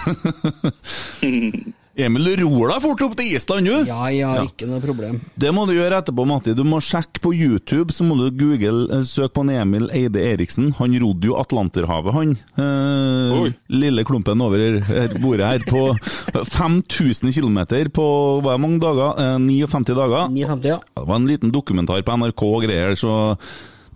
Emil, 1.98 2.28
du 2.38 2.44
ror 2.46 2.70
deg 2.70 2.82
fort 2.84 3.00
opp 3.02 3.14
til 3.18 3.32
Island, 3.34 3.66
du! 3.66 3.88
Ja, 3.88 4.04
ja, 4.14 4.28
ikke 4.46 4.68
noe 4.70 4.78
problem. 4.78 5.16
Det 5.34 5.50
må 5.54 5.64
du 5.66 5.72
gjøre 5.74 5.98
etterpå, 5.98 6.22
Matti. 6.30 6.52
Du 6.54 6.62
må 6.62 6.78
sjekke 6.84 7.18
på 7.24 7.32
YouTube, 7.34 7.90
så 7.94 8.06
må 8.06 8.14
du 8.20 8.28
google, 8.38 8.84
eh, 8.94 9.02
søk 9.08 9.34
på 9.34 9.42
en 9.42 9.50
Emil 9.56 9.88
Eide 9.90 10.22
Eriksen. 10.22 10.70
Han 10.78 10.94
rodde 11.02 11.26
jo 11.26 11.34
Atlanterhavet, 11.40 12.14
han. 12.14 12.36
Eh, 12.54 13.48
lille 13.74 14.04
klumpen 14.06 14.44
over 14.46 14.78
bordet 15.18 15.48
her. 15.48 15.66
På 15.66 15.88
5000 16.58 17.34
km 17.34 17.58
på 17.98 18.06
hva 18.46 18.54
er 18.54 18.62
mange 18.62 18.78
dager? 18.84 19.18
Eh, 19.18 19.34
59 19.42 19.98
dager. 19.98 20.30
59, 20.30 20.70
ja. 20.70 20.78
Det 20.94 21.06
var 21.10 21.18
en 21.18 21.28
liten 21.34 21.50
dokumentar 21.54 22.06
på 22.06 22.18
NRK 22.22 22.46
og 22.52 22.62
greier, 22.68 22.94
så 22.94 23.18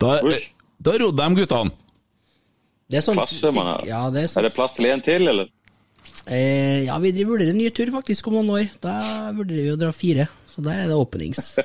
da, 0.03 0.17
da 0.83 0.99
rodde 0.99 1.23
de 1.23 1.39
guttene. 1.39 1.71
Det 2.91 2.99
er 2.99 3.07
sånn 3.07 3.15
Klasse, 3.15 3.49
man. 3.55 3.77
Ja, 3.87 4.09
det 4.11 4.25
er 4.25 4.27
sånn. 4.27 4.43
Er 4.43 4.49
sånn 4.49 4.51
det 4.51 4.57
plass 4.59 4.75
til 4.75 4.91
en 4.91 5.01
til, 5.07 5.31
eller? 5.31 5.47
Eh, 6.27 6.83
Ja, 6.87 6.97
vi 7.03 7.11
vurderer 7.23 7.51
en 7.53 7.59
ny 7.59 7.69
tur 7.75 7.91
faktisk 7.93 8.27
om 8.29 8.39
noen 8.39 8.51
år. 8.57 8.69
Da 8.83 8.95
vurderer 9.35 9.67
vi 9.67 9.73
å 9.73 9.79
dra 9.79 9.91
fire. 9.95 10.27
Så 10.49 10.63
der 10.65 10.83
er 10.83 10.91
det 10.91 10.97
openings. 10.99 11.55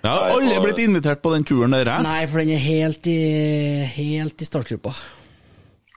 Jeg 0.00 0.08
har 0.08 0.30
aldri 0.32 0.56
blitt 0.64 0.78
invitert 0.80 1.20
på 1.20 1.32
den 1.34 1.44
turen 1.44 1.74
der, 1.76 1.84
jeg. 1.84 2.04
Nei, 2.06 2.20
for 2.30 2.40
den 2.40 2.54
er 2.54 2.62
helt 2.64 3.04
i, 3.10 3.18
helt 3.98 4.40
i 4.40 4.48
startgruppa. 4.48 4.94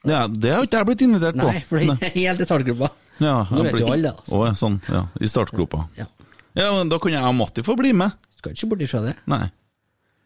Ja, 0.04 0.26
det 0.28 0.52
har 0.52 0.66
ikke 0.68 0.82
jeg 0.82 0.90
blitt 0.90 1.04
invitert 1.06 1.38
på. 1.40 1.48
Nei, 1.48 1.62
for 1.70 1.80
den 1.80 1.94
er 1.96 2.12
helt 2.18 2.44
i 2.44 2.48
startgruppa. 2.50 2.90
Ja, 3.24 3.38
Nå 3.48 3.64
vet 3.64 3.78
jo 3.80 3.88
alle 3.94 4.10
det, 4.10 4.12
altså. 4.18 4.36
Å, 4.42 4.52
sånn, 4.60 4.80
ja, 4.92 5.06
I 5.22 5.30
startgruppa. 5.32 5.86
Ja. 5.96 6.10
Ja, 6.58 6.68
men 6.76 6.90
Da 6.92 7.00
kunne 7.02 7.16
jeg 7.16 7.26
og 7.30 7.38
Matti 7.38 7.64
få 7.66 7.78
bli 7.80 7.94
med. 7.98 8.12
Skal 8.42 8.58
ikke 8.58 8.74
bort 8.74 8.84
ifra 8.86 9.02
det. 9.06 9.14
Nei. 9.32 9.46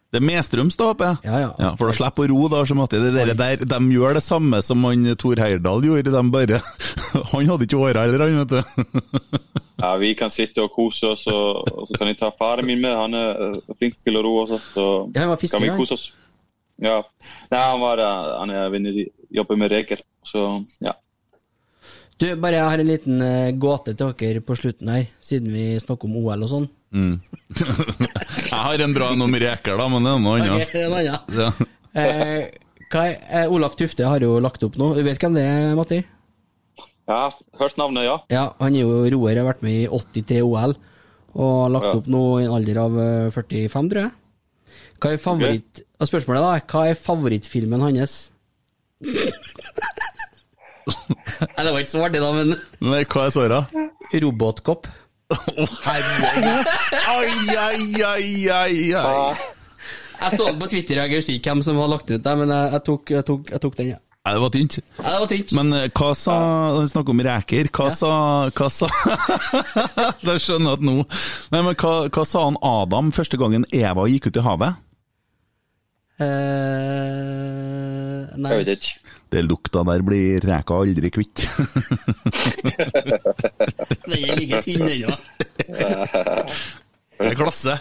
Det 0.08 0.22
er 0.22 0.24
medstrøms, 0.24 0.76
da, 0.80 0.86
håper 0.88 1.04
jeg. 1.10 1.16
Ja, 1.28 1.50
ja. 1.60 1.70
For 1.76 1.90
å 1.90 1.94
slippe 1.96 2.24
å 2.24 2.28
ro, 2.30 2.46
da, 2.48 2.62
så 2.64 2.76
at 2.80 2.94
Det 2.96 3.10
dere 3.12 3.34
der, 3.36 3.64
de 3.68 3.78
gjør 3.92 4.16
det 4.16 4.22
samme 4.24 4.60
som 4.64 4.86
han 4.88 5.04
Tor 5.20 5.36
Heyerdahl 5.36 5.84
gjorde. 5.84 6.14
De 6.14 6.22
bare 6.32 6.60
Han 7.34 7.50
hadde 7.50 7.66
ikke 7.68 7.82
åra 7.82 8.06
heller, 8.06 8.24
han, 8.24 8.38
vet 8.44 8.54
du. 8.56 9.58
Ja, 9.78 9.92
vi 10.00 10.10
kan 10.18 10.32
sitte 10.34 10.64
og 10.64 10.72
kose 10.74 11.12
oss, 11.12 11.20
og, 11.30 11.68
og 11.70 11.84
så 11.86 11.98
kan 12.00 12.08
jeg 12.10 12.18
ta 12.18 12.32
faren 12.34 12.66
min 12.66 12.80
med. 12.82 12.96
Han 12.98 13.12
er 13.14 13.44
eh, 13.44 13.74
flink 13.78 14.00
til 14.02 14.18
å 14.18 14.24
ro 14.26 14.32
også, 14.40 14.58
så 14.72 14.86
Ja, 15.12 15.20
han 15.20 15.30
var 15.30 15.38
fisker, 15.38 15.60
kan 15.60 15.68
vi 15.68 15.76
kose 15.78 15.94
oss. 15.94 16.06
Ja. 16.82 16.96
Nei, 17.52 17.60
han, 17.60 17.78
var, 17.84 18.02
eh, 18.02 18.32
han 18.40 18.54
er 18.56 19.04
jobber 19.38 19.60
med 19.60 19.70
reker, 19.70 20.02
så 20.26 20.48
ja. 20.82 20.96
Du, 22.18 22.26
bare 22.42 22.56
jeg 22.58 22.66
har 22.66 22.80
en 22.82 22.88
liten 22.88 23.20
eh, 23.22 23.50
gåte 23.62 23.92
til 23.94 24.10
dere 24.18 24.40
på 24.42 24.56
slutten 24.58 24.88
her, 24.90 25.04
siden 25.22 25.52
vi 25.54 25.66
snakker 25.78 26.08
om 26.08 26.16
OL 26.18 26.42
og 26.46 26.50
sånn. 26.50 26.68
Jeg 28.48 28.58
har 28.64 28.80
en 28.80 28.94
bra 28.96 29.10
nummer 29.14 29.38
reker, 29.42 29.76
da, 29.78 29.86
men 29.92 30.06
det 30.06 30.12
er 30.14 30.22
noe 30.24 30.38
Ok, 30.38 30.46
annet. 30.48 30.72
det 30.72 30.80
er 30.80 30.86
en 30.86 30.96
annen. 30.98 31.42
Ja. 31.42 31.50
Eh, 31.98 32.44
hva 32.92 33.00
er, 33.08 33.14
eh, 33.34 33.46
Olaf 33.50 33.72
Tufte 33.74 34.04
har 34.06 34.20
jo 34.22 34.34
lagt 34.44 34.62
opp 34.62 34.74
nå. 34.78 34.90
Du 34.94 35.00
vet 35.02 35.18
hvem 35.18 35.34
det 35.34 35.42
er, 35.48 35.72
Matti? 35.74 35.96
Har 37.08 37.32
hørt 37.58 37.78
navnet, 37.80 38.04
ja. 38.06 38.16
Ja, 38.30 38.42
han 38.60 38.76
er 38.76 38.84
jo 38.84 39.00
roer, 39.16 39.38
har 39.40 39.46
vært 39.48 39.64
med 39.64 39.72
i 39.80 39.86
83 39.88 40.42
OL, 40.44 40.74
og 41.32 41.54
har 41.64 41.72
lagt 41.74 41.88
Ja. 41.88 41.94
opp 41.98 42.10
nå 42.12 42.20
i 42.38 42.44
en 42.44 42.52
alder 42.58 42.80
av 42.84 42.98
eh, 43.02 43.30
45, 43.34 43.88
tror 43.94 44.02
jeg. 44.04 44.12
Hva 45.00 45.14
er 45.16 45.22
favoritt... 45.24 45.82
Og 45.98 46.10
spørsmålet 46.12 46.44
da, 46.44 46.52
hva 46.70 46.84
er 46.92 47.00
favorittfilmen 47.08 47.82
hans? 47.88 48.18
Nei, 50.88 51.62
det 51.64 51.70
var 51.74 51.82
ikke 51.82 51.92
så 51.92 52.02
artig, 52.06 52.22
da, 52.24 52.32
men 52.36 52.54
Nei, 52.92 53.04
hva 53.04 53.26
er 53.28 53.34
svaret? 53.34 53.78
Robotkopp. 54.24 54.88
Å, 55.28 55.68
herregud. 55.84 56.74
Ai, 57.12 57.30
ai, 57.52 58.02
ai, 58.08 58.32
ai, 58.48 58.82
ai. 58.96 59.54
Jeg 60.18 60.34
så 60.34 60.48
det 60.48 60.58
på 60.58 60.68
Twitter, 60.72 60.98
jeg 61.04 61.20
husker 61.20 61.36
ikke 61.36 61.52
hvem 61.52 61.64
som 61.66 61.78
har 61.78 61.90
lagt 61.92 62.10
ut, 62.10 62.22
der, 62.24 62.38
men 62.40 62.50
jeg, 62.50 62.70
jeg, 62.74 62.84
tok, 62.88 63.12
jeg, 63.14 63.26
tok, 63.28 63.50
jeg 63.54 63.62
tok 63.64 63.76
den, 63.78 63.90
ja. 63.94 64.00
Nei, 64.28 64.34
det 64.34 64.42
var 64.42 64.50
tynt. 64.52 64.74
Ja, 64.98 65.04
det 65.08 65.20
var 65.22 65.28
tynt. 65.30 65.52
Men 65.56 65.72
eh, 65.72 65.86
hva 65.96 66.08
sa 66.18 66.34
Vi 66.76 66.88
snakker 66.90 67.14
om 67.14 67.22
reker. 67.24 67.68
Hva 67.72 67.86
sa 67.94 68.10
Hva 68.52 68.66
sa 68.68 68.88
Da 70.26 70.34
skjønner 70.36 70.74
jeg 70.74 70.80
at 70.80 70.84
nå 70.84 70.96
Nei, 71.54 71.62
men 71.62 71.72
hva, 71.78 71.92
hva 72.12 72.24
sa 72.28 72.42
han 72.44 72.58
Adam 72.60 73.08
første 73.14 73.38
gangen 73.40 73.64
Eva 73.72 74.04
gikk 74.10 74.28
ut 74.28 74.36
i 74.36 74.44
havet? 74.44 74.82
Eh, 76.18 76.26
nei. 78.36 78.52
Jeg 78.52 78.58
vet 78.66 78.74
ikke. 78.74 79.16
Det 79.28 79.42
lukta 79.44 79.82
der 79.84 80.00
blir 80.06 80.40
reka 80.48 80.74
aldri 80.80 81.10
kvitt. 81.12 81.42
Den 84.08 84.24
er 84.24 84.36
like 84.40 84.60
tynn 84.64 84.86
ennå. 84.88 85.12
Det 87.18 87.32
er 87.32 87.34
klasse. 87.34 87.74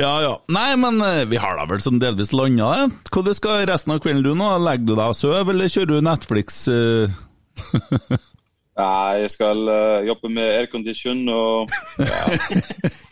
ja 0.00 0.12
ja. 0.24 0.32
Nei, 0.56 0.70
men 0.80 1.00
eh, 1.04 1.24
vi 1.28 1.36
har 1.40 1.58
da 1.58 1.66
vel 1.68 1.82
sånn 1.84 2.00
delvis 2.02 2.32
landa 2.34 2.70
det. 2.72 2.86
Hva 3.12 3.22
du 3.26 3.32
skal 3.36 3.66
resten 3.68 3.92
av 3.94 4.00
kvelden 4.04 4.24
du 4.24 4.32
nå? 4.38 4.48
Legger 4.64 4.88
du 4.88 4.94
deg 4.96 5.12
og 5.12 5.18
sover, 5.18 5.52
eller 5.52 5.68
kjører 5.72 5.92
du 5.92 6.06
Netflix? 6.06 6.62
eh? 6.72 7.12
Nei, 8.76 9.12
jeg 9.22 9.30
skal 9.32 9.62
uh, 9.72 10.02
jobbe 10.04 10.28
med 10.36 10.50
aircondition 10.58 11.22
og 11.32 11.70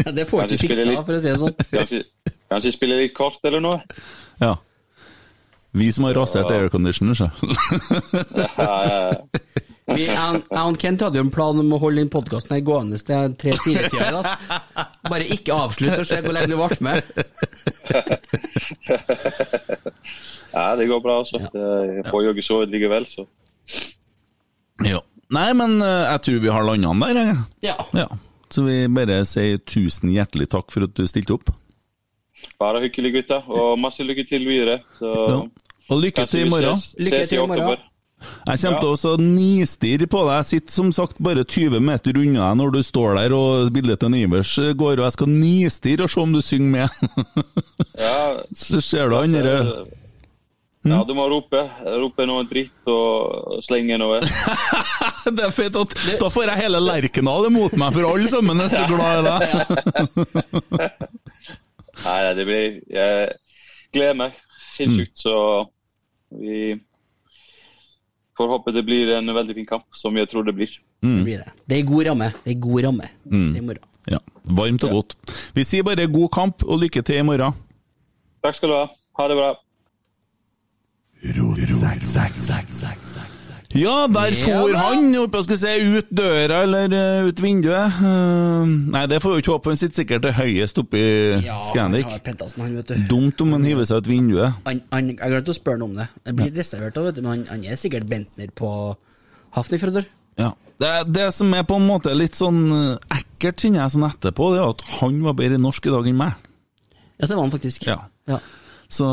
Ja, 0.04 0.10
det 0.12 0.26
får 0.28 0.50
du 0.50 0.56
ikke 0.58 0.66
fiksa, 0.74 0.84
litt. 0.90 0.98
for 1.06 1.16
å 1.16 1.20
si 1.22 1.30
det 1.30 1.38
sånn. 1.40 1.54
kanskje, 1.70 2.00
kanskje 2.52 2.72
spille 2.74 2.98
litt 3.00 3.14
kort 3.16 3.40
eller 3.48 3.62
noe. 3.64 3.78
Ja. 4.42 4.58
Vi 5.74 5.88
som 5.92 6.04
har 6.06 6.14
rasert 6.14 6.50
airconditioner, 6.54 7.14
så. 7.18 7.26
Ja, 8.56 8.84
ja. 8.90 9.12
Vi, 9.84 10.06
jeg, 10.06 10.40
og 10.56 10.78
Kent 10.80 11.02
hadde 11.04 11.18
jo 11.20 11.24
en 11.26 11.32
plan 11.34 11.58
om 11.60 11.72
å 11.76 11.78
holde 11.82 12.00
den 12.00 12.08
podkasten 12.12 12.62
gående 12.64 12.96
til 13.04 13.34
tre-fire-tida. 13.40 14.20
Bare 15.10 15.26
ikke 15.34 15.52
avslutt 15.66 15.98
og 15.98 16.06
se 16.08 16.20
hvor 16.24 16.32
lenge 16.32 16.48
du 16.54 16.56
ble 16.56 16.78
med. 16.86 16.98
ja, 20.54 20.76
det 20.78 20.86
går 20.88 21.00
bra, 21.04 21.18
altså. 21.20 21.36
Jeg 21.52 22.04
får 22.08 22.24
jogge 22.30 22.42
så 22.46 22.62
likevel, 22.70 23.04
så 23.10 23.22
ja. 24.84 25.00
Nei, 25.34 25.48
men 25.56 25.78
eh, 25.82 26.04
jeg 26.12 26.20
tror 26.26 26.40
vi 26.42 26.50
har 26.52 26.64
landa 26.66 26.90
den 26.92 27.00
der, 27.04 27.14
jeg. 27.20 27.36
Ja. 27.70 27.76
Ja. 27.96 28.06
Så 28.52 28.62
vi 28.66 28.76
bare 28.92 29.22
sier 29.28 29.58
tusen 29.66 30.08
hjertelig 30.12 30.48
takk 30.52 30.68
for 30.74 30.80
at 30.86 30.94
du 30.94 31.06
stilte 31.10 31.34
opp. 31.36 31.46
bare 32.60 32.82
hyggelig, 32.84 33.10
gutta. 33.18 33.38
Og 33.48 33.78
masse 33.80 34.02
lykke 34.04 34.24
til 34.28 34.44
videre. 34.46 34.76
Så 34.98 35.08
Ja. 35.12 35.38
Og 35.92 36.00
lykke 36.00 36.24
til 36.30 36.46
i 36.46 36.50
morgen. 36.50 36.80
Lykke 37.00 37.26
til 37.28 37.42
i 37.42 37.46
morgen. 37.46 37.90
Jeg 38.24 38.60
kommer 38.62 38.96
til 38.96 39.10
å 39.10 39.16
nistirre 39.20 40.06
på 40.08 40.20
deg. 40.24 40.36
Jeg 40.38 40.48
sitter 40.50 40.72
som 40.78 40.92
sagt 40.96 41.18
bare 41.24 41.44
20 41.44 41.82
meter 41.84 42.16
unna 42.20 42.46
deg 42.46 42.60
når 42.60 42.72
du 42.76 42.80
står 42.86 43.18
der 43.18 43.34
og 43.36 43.72
bildet 43.74 44.00
til 44.00 44.16
Ivers 44.16 44.54
går, 44.80 44.94
og 44.96 45.04
jeg 45.04 45.16
skal 45.18 45.34
nistirre 45.34 46.06
og 46.06 46.14
se 46.14 46.22
om 46.22 46.32
du 46.32 46.40
synger 46.44 46.72
med. 46.78 46.88
Ja, 48.04 48.40
Så 48.56 48.80
ser 48.82 49.12
du 49.12 49.18
andre 49.18 49.84
ja, 50.84 50.98
du 51.08 51.14
må 51.16 51.24
rope. 51.32 51.62
Rope 51.80 52.26
noe 52.28 52.44
dritt 52.44 52.90
og 52.92 53.62
slenge 53.64 53.96
noe. 53.96 54.18
Det 55.36 55.46
er 55.46 55.52
fett 55.54 55.76
at 55.80 55.94
Da 56.20 56.28
får 56.28 56.50
jeg 56.50 56.60
hele 56.60 56.80
Lerkendal 56.84 57.48
imot 57.48 57.72
meg, 57.80 57.94
for 57.96 58.04
alle 58.10 58.28
sammen 58.28 58.60
er 58.60 58.68
så 58.68 58.82
glad 58.90 59.16
i 59.16 59.30
deg. 59.30 59.40
Nei, 62.04 62.18
nei, 62.26 62.32
det 62.34 62.44
blir 62.48 62.64
Jeg 62.90 63.28
gleder 63.94 64.16
meg 64.18 64.36
sinnssykt, 64.74 65.14
så 65.22 65.36
vi 66.40 66.80
får 68.36 68.48
håpe 68.50 68.72
det 68.74 68.82
blir 68.86 69.14
en 69.16 69.34
veldig 69.34 69.54
fin 69.54 69.66
kamp, 69.66 69.84
som 69.94 70.16
jeg 70.16 70.28
tror 70.28 70.44
det 70.44 70.54
blir. 70.56 70.70
Det 71.02 71.24
blir 71.24 71.42
det. 71.44 71.52
Det 71.68 71.78
er 71.78 71.86
god 71.86 72.06
ramme. 72.08 72.30
Det 72.44 72.56
er 72.56 72.60
god 72.60 72.84
ramme. 72.84 73.10
Er 73.30 73.58
i 73.58 73.60
morgen. 73.60 73.84
Ja, 74.10 74.18
Varmt 74.44 74.84
og 74.84 74.90
godt. 74.90 75.14
Vi 75.54 75.64
sier 75.64 75.82
bare 75.86 76.06
god 76.10 76.28
kamp 76.34 76.64
og 76.64 76.82
lykke 76.82 77.02
til 77.02 77.20
i 77.22 77.22
morgen. 77.24 77.54
Takk 78.44 78.58
skal 78.58 78.68
du 78.68 78.74
ha. 78.76 78.86
Ha 79.20 79.28
det 79.30 79.36
bra. 79.38 79.52
Ja, 83.74 84.06
der 84.06 84.34
Ja 84.38 84.58
for 84.62 84.76
han, 84.78 85.08
oppe 85.18 85.40
skal 85.42 85.58
se, 85.58 85.72
ut 85.98 86.10
døra 86.14 86.60
eller 86.62 86.92
eh, 86.94 87.28
ut 87.28 87.40
vinduet. 87.42 87.96
Eh, 87.98 88.74
nei, 88.94 89.04
det 89.10 89.18
får 89.22 89.34
vi 89.34 89.42
ikke 89.42 89.54
håpe, 89.56 89.72
han 89.72 89.80
sitter 89.80 90.02
sikkert 90.02 90.28
høyest 90.36 90.78
oppe 90.78 91.00
i 91.00 91.08
Ja, 91.42 91.58
Scandic. 91.66 92.12
Pentasen, 92.24 92.62
han, 92.62 92.76
vet 92.78 92.92
du. 92.92 93.06
Dumt 93.10 93.42
om 93.42 93.56
han 93.56 93.66
hiver 93.66 93.88
seg 93.88 94.04
ut 94.04 94.10
vinduet. 94.12 94.60
Han, 94.68 94.82
han, 94.94 95.10
jeg 95.10 95.18
glemte 95.18 95.54
å 95.54 95.58
spørre 95.58 95.82
ham 95.82 95.88
om 95.90 95.98
det. 95.98 96.06
Det 96.22 96.36
blir 96.38 96.54
reservert, 96.54 97.02
vet 97.08 97.18
du, 97.18 97.24
men 97.26 97.32
han, 97.32 97.44
han 97.50 97.66
er 97.66 97.80
sikkert 97.80 98.06
Bentner 98.10 98.54
på 98.54 98.70
Hafnifrødder. 99.58 100.06
Ja. 100.38 100.52
Det, 100.78 100.94
det 101.14 101.28
som 101.34 101.52
er 101.54 101.66
på 101.66 101.78
en 101.78 101.86
måte 101.86 102.14
litt 102.14 102.38
sånn 102.38 102.64
eh, 102.70 103.18
ekkelt, 103.18 103.58
kjenner 103.58 103.84
jeg 103.84 103.96
sånn 103.96 104.08
etterpå, 104.08 104.52
det 104.54 104.62
er 104.62 104.74
at 104.74 104.86
han 105.00 105.18
var 105.26 105.38
bedre 105.38 105.58
i 105.58 105.66
norsk 105.66 105.90
i 105.90 105.94
dag 105.94 106.10
enn 106.10 106.20
meg. 106.22 106.50
Ja, 107.18 107.26
det 107.26 107.34
var 107.34 107.42
han 107.42 107.54
faktisk. 107.54 107.86
Ja. 107.90 108.04
Ja. 108.30 108.38
Så, 108.86 109.06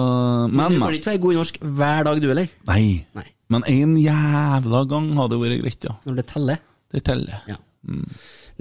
Men, 0.51 0.57
men, 0.57 0.77
du 0.77 0.85
får 0.85 0.97
ikke 0.99 1.13
være 1.15 1.21
god 1.25 1.33
i 1.33 1.37
norsk 1.41 1.61
hver 1.61 2.03
dag, 2.05 2.21
du 2.21 2.27
heller. 2.29 2.57
Nei. 2.69 2.83
Nei. 3.17 3.29
Men 3.51 3.65
en 3.67 3.97
jævla 3.99 4.85
gang 4.89 5.09
hadde 5.17 5.41
vært 5.41 5.63
greit, 5.63 5.89
ja. 5.89 5.97
Når 6.07 6.21
det 6.21 6.27
teller. 6.31 6.61
Det 6.91 7.03
teller. 7.07 7.41
Ja. 7.49 7.57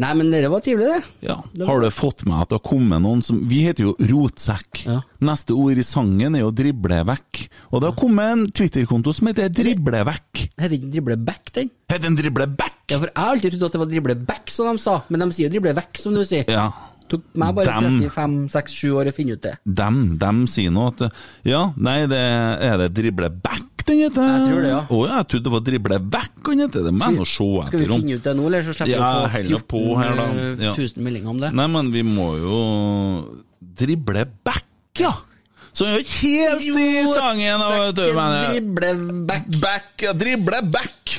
Nei, 0.01 0.11
men 0.17 0.31
det 0.33 0.49
var 0.49 0.63
trivelig, 0.65 0.89
det. 0.89 1.29
Ja. 1.29 1.37
Det 1.53 1.67
Har 1.69 1.83
du 1.83 1.91
fått 1.93 2.25
med 2.25 2.41
at 2.41 2.51
det 2.51 2.57
har 2.57 2.65
kommet 2.71 3.03
noen 3.05 3.21
som 3.25 3.43
Vi 3.51 3.61
heter 3.67 3.91
jo 3.91 3.95
Rotsekk. 4.11 4.85
Ja. 4.87 5.01
Neste 5.29 5.57
ord 5.59 5.79
i 5.79 5.85
sangen 5.85 6.39
er 6.39 6.45
jo 6.47 6.53
drible 6.57 7.03
vekk. 7.11 7.43
Og 7.71 7.83
det 7.83 7.91
har 7.91 7.99
kommet 8.01 8.33
en 8.33 8.47
Twitter-konto 8.49 9.13
som 9.17 9.29
heter 9.29 9.53
Drible 9.53 10.05
vekk. 10.09 10.45
Det 10.47 10.65
heter 10.65 10.77
ikke 10.79 10.93
drible 10.95 11.19
back, 11.27 11.53
den. 11.59 11.73
Heter 11.93 12.07
den 12.07 12.17
Drible 12.21 12.49
back? 12.49 12.79
Ja, 12.91 12.97
for 12.99 13.11
jeg 13.11 13.19
har 13.19 13.35
alltid 13.35 13.59
trodd 13.59 13.69
at 13.69 13.77
det 13.77 13.83
var 13.85 13.91
drible 13.93 14.17
back, 14.31 14.51
som 14.51 14.71
de 14.71 14.83
sa. 14.83 14.97
Men 15.13 15.27
de 15.27 15.29
sier 15.37 15.51
jo 15.51 15.55
drible 15.59 15.77
vekk, 15.79 16.01
som 16.01 16.17
du 16.17 16.25
sier. 16.25 16.49
Ja. 16.51 16.71
Tok 17.11 17.27
meg 17.43 17.57
bare 17.59 17.75
35-6-7 17.83 18.95
år 18.95 19.11
å 19.11 19.15
finne 19.15 19.35
ut 19.37 19.43
det. 19.43 19.57
Dem, 19.67 20.01
dem 20.21 20.45
sier 20.51 20.73
nå 20.75 20.89
at 20.93 21.09
Ja, 21.47 21.67
nei, 21.77 22.05
det 22.11 22.21
er 22.23 22.79
det 22.81 22.93
Drible 22.97 23.33
back 23.43 23.80
den 23.87 23.99
heter? 24.05 24.27
Jeg 24.31 24.47
tror 24.51 24.61
det, 24.63 24.71
ja. 24.71 24.81
Å 24.91 24.99
ja, 25.09 25.17
jeg 25.21 25.27
trodde 25.33 25.45
det 25.45 25.53
var 25.53 25.61
Drible 25.61 25.99
vekk, 26.17 26.43
den 26.51 26.59
heter. 26.65 26.85
Det 26.89 26.93
må 26.95 27.05
jeg 27.11 27.19
nå 27.21 27.27
se 27.31 27.49
Skal 27.71 27.79
vi 27.81 27.87
finne 27.87 28.15
ut 28.19 28.23
det 28.29 28.35
nå, 28.37 28.47
eller 28.51 28.63
så 28.69 28.75
slipper 28.77 28.91
vi 28.91 28.99
å 29.01 29.11
få 29.15 29.31
heller 29.37 29.65
på 29.75 29.83
her, 30.01 30.15
da. 30.21 30.27
14 30.35 30.63
Ja. 30.67 30.75
000 30.77 31.05
meldinger 31.07 31.29
om 31.31 31.41
det? 31.41 31.53
Nei, 31.55 31.67
men 31.67 31.91
vi 31.93 32.03
må 32.03 32.29
jo 32.41 32.59
drible 33.61 34.25
back, 34.45 34.65
ja. 34.99 35.13
Så 35.73 35.87
han 35.87 35.95
er 35.95 36.03
ikke 36.03 36.21
helt 36.27 36.81
i 36.83 37.05
sangen. 37.07 37.61
Men, 37.63 38.51
Drible 38.51 38.95
back. 39.27 39.45
back, 39.63 39.91
ja, 40.03 40.13
drible 40.13 40.63
back. 40.67 41.17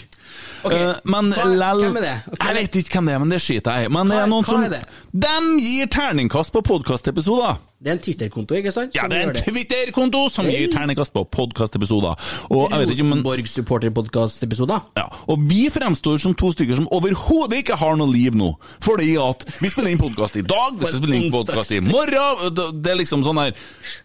Ok, 0.63 0.73
Eh, 0.77 0.93
men 1.09 1.31
lell 1.57 1.79
hvem 1.81 1.95
er 1.97 2.01
det? 2.05 2.17
Okay. 2.35 2.47
Jeg 2.47 2.55
vet 2.59 2.75
ikke 2.83 2.99
hvem 2.99 3.05
det 3.07 3.13
er, 3.15 3.19
men 3.23 3.29
det 3.33 3.39
skiter 3.41 3.79
jeg 3.79 3.85
i. 3.89 3.89
Men 3.89 4.07
det 4.11 4.17
Hva- 4.17 4.23
er 4.23 4.27
noen 4.29 4.45
som 4.45 4.63
er 4.63 4.69
det? 4.69 4.81
De 5.11 5.31
gir 5.57 5.87
terningkast 5.87 6.51
på 6.53 6.61
podkastepisoder! 6.61 7.57
Det 7.81 7.89
er 7.89 7.95
en 7.95 8.01
Twitter-konto, 8.05 8.53
ikke 8.53 8.71
sant? 8.71 8.93
Ja, 8.93 9.07
det 9.09 9.17
er 9.17 9.29
en. 9.31 9.33
Twitter-konto 9.33 10.27
som 10.29 10.45
gir 10.45 10.67
terningkast 10.69 11.13
på 11.15 11.23
podkastepisoder. 11.33 12.13
Og 12.53 12.67
jeg 12.69 12.77
vet 12.83 12.91
ikke 12.93 13.05
om 13.07 13.15
en 13.15 13.23
Rosenborg 13.23 13.47
supporterpodkast-episoder. 13.49 14.83
ja, 14.99 15.07
og 15.25 15.41
vi 15.49 15.63
fremstår 15.73 16.19
som 16.21 16.35
to 16.37 16.51
stykker 16.53 16.77
som 16.77 16.85
overhodet 16.93 17.63
ikke 17.63 17.79
har 17.81 17.97
noe 17.97 18.11
liv 18.13 18.37
nå. 18.37 18.51
Fordi 18.85 19.15
at 19.17 19.47
vi 19.63 19.71
spiller 19.73 19.95
inn 19.95 20.01
podkast 20.03 20.37
i 20.37 20.45
dag, 20.45 20.77
vi 20.77 20.85
skal 20.85 21.01
spille 21.01 21.17
inn 21.23 21.31
podkast 21.33 21.73
i 21.73 21.79
morgen. 21.81 22.53
Det- 22.53 22.91
er 22.91 22.97
liksom 23.01 23.23
sånn 23.23 23.39
her 23.41 23.51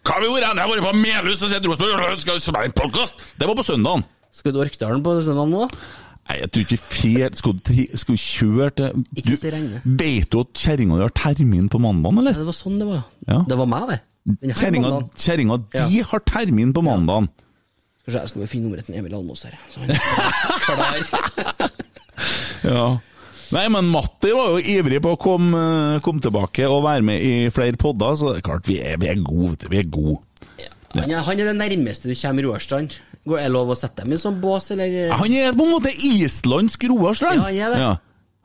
Hva 0.03 0.13
har 0.13 0.21
vi 0.21 0.27
gjort? 0.27 0.41
Jeg 0.41 0.57
har 0.57 0.69
vært 0.73 0.89
på 0.89 0.95
Melhus 0.95 1.41
og 1.43 1.49
sett 1.49 1.63
Rosenborg, 1.65 2.17
skal 2.19 2.33
vi 2.33 2.39
spille 2.39 2.65
inn 2.65 2.71
podkast? 2.71 3.15
Det 3.37 3.45
var 3.47 3.55
på 3.55 3.63
søndagen. 3.67 4.03
Skal 4.31 4.51
du 4.53 4.59
Orkdalen 4.59 5.03
på 5.03 5.21
søndag 5.21 5.49
nå? 5.49 5.69
da? 5.69 5.77
Nei, 6.27 6.37
jeg 6.41 6.49
tror 6.51 6.63
ikke 6.65 6.77
fer 6.91 7.35
Skal 7.39 7.53
du 7.55 8.19
kjøre 8.19 8.69
til 8.75 9.03
Ikke 9.21 9.37
si 9.39 9.51
regne. 9.53 9.79
Vet 10.01 10.27
du 10.33 10.41
at 10.41 10.53
kjerringa 10.59 10.97
di 10.99 11.05
har 11.05 11.13
termin 11.15 11.69
på 11.71 11.79
mandagen, 11.79 12.17
Ja, 12.19 12.23
eller? 12.25 12.39
det 12.41 12.47
var 12.49 12.57
sånn 12.57 12.79
det 12.81 12.87
var. 12.89 13.03
Ja. 13.29 13.39
Det 13.47 13.57
var 13.61 13.69
meg, 13.71 13.85
det. 13.93 13.99
Den 14.41 14.51
Kjerringa. 14.59 15.59
Ja. 15.73 15.85
di 15.87 16.01
har 16.03 16.19
termin 16.27 16.73
på 16.75 16.83
mandagen. 16.83 17.29
Skal 18.01 18.11
vi 18.11 18.11
se, 18.11 18.19
jeg 18.19 18.31
skal 18.33 18.41
bare 18.43 18.51
finne 18.51 18.67
nummeret 18.67 18.85
til 18.87 18.95
Emil 18.99 19.15
Almås 19.15 19.43
her. 19.47 19.55
Er. 19.87 21.67
Ja. 22.67 22.87
Nei, 23.53 23.63
men 23.71 23.87
Matti 23.87 24.33
var 24.35 24.57
jo 24.57 24.59
ivrig 24.59 24.97
på 25.05 25.13
å 25.15 25.19
komme, 25.21 25.59
komme 26.03 26.19
tilbake 26.23 26.65
og 26.67 26.81
være 26.83 27.05
med 27.07 27.23
i 27.23 27.33
flere 27.53 27.77
podder, 27.79 28.17
så 28.19 28.33
det 28.33 28.41
er 28.41 28.47
klart, 28.49 28.67
vi 28.67 28.79
er, 28.83 28.97
vi 28.99 29.07
er 29.07 29.21
gode. 29.23 29.69
Vi 29.71 29.79
er 29.79 29.87
gode. 29.87 30.19
Han 30.97 31.11
er, 31.13 31.21
han 31.23 31.39
er 31.39 31.51
det 31.51 31.55
nærmeste 31.59 32.09
du 32.09 32.15
kommer 32.17 32.47
Roarstrand. 32.47 32.97
Går 33.27 33.41
det 33.43 33.47
lov 33.51 33.71
å 33.73 33.77
sette 33.77 34.03
dem 34.05 34.13
i 34.15 34.19
sånn 34.21 34.37
bås, 34.41 34.69
eller? 34.71 34.93
Han 35.19 35.33
er 35.35 35.55
på 35.57 35.65
en 35.67 35.73
måte 35.75 35.91
islandsk 35.91 36.85
Roar 36.91 37.17
Strand. 37.17 37.41
Ja, 37.41 37.47
han 37.49 37.55
er 37.57 37.75
det. 37.75 37.95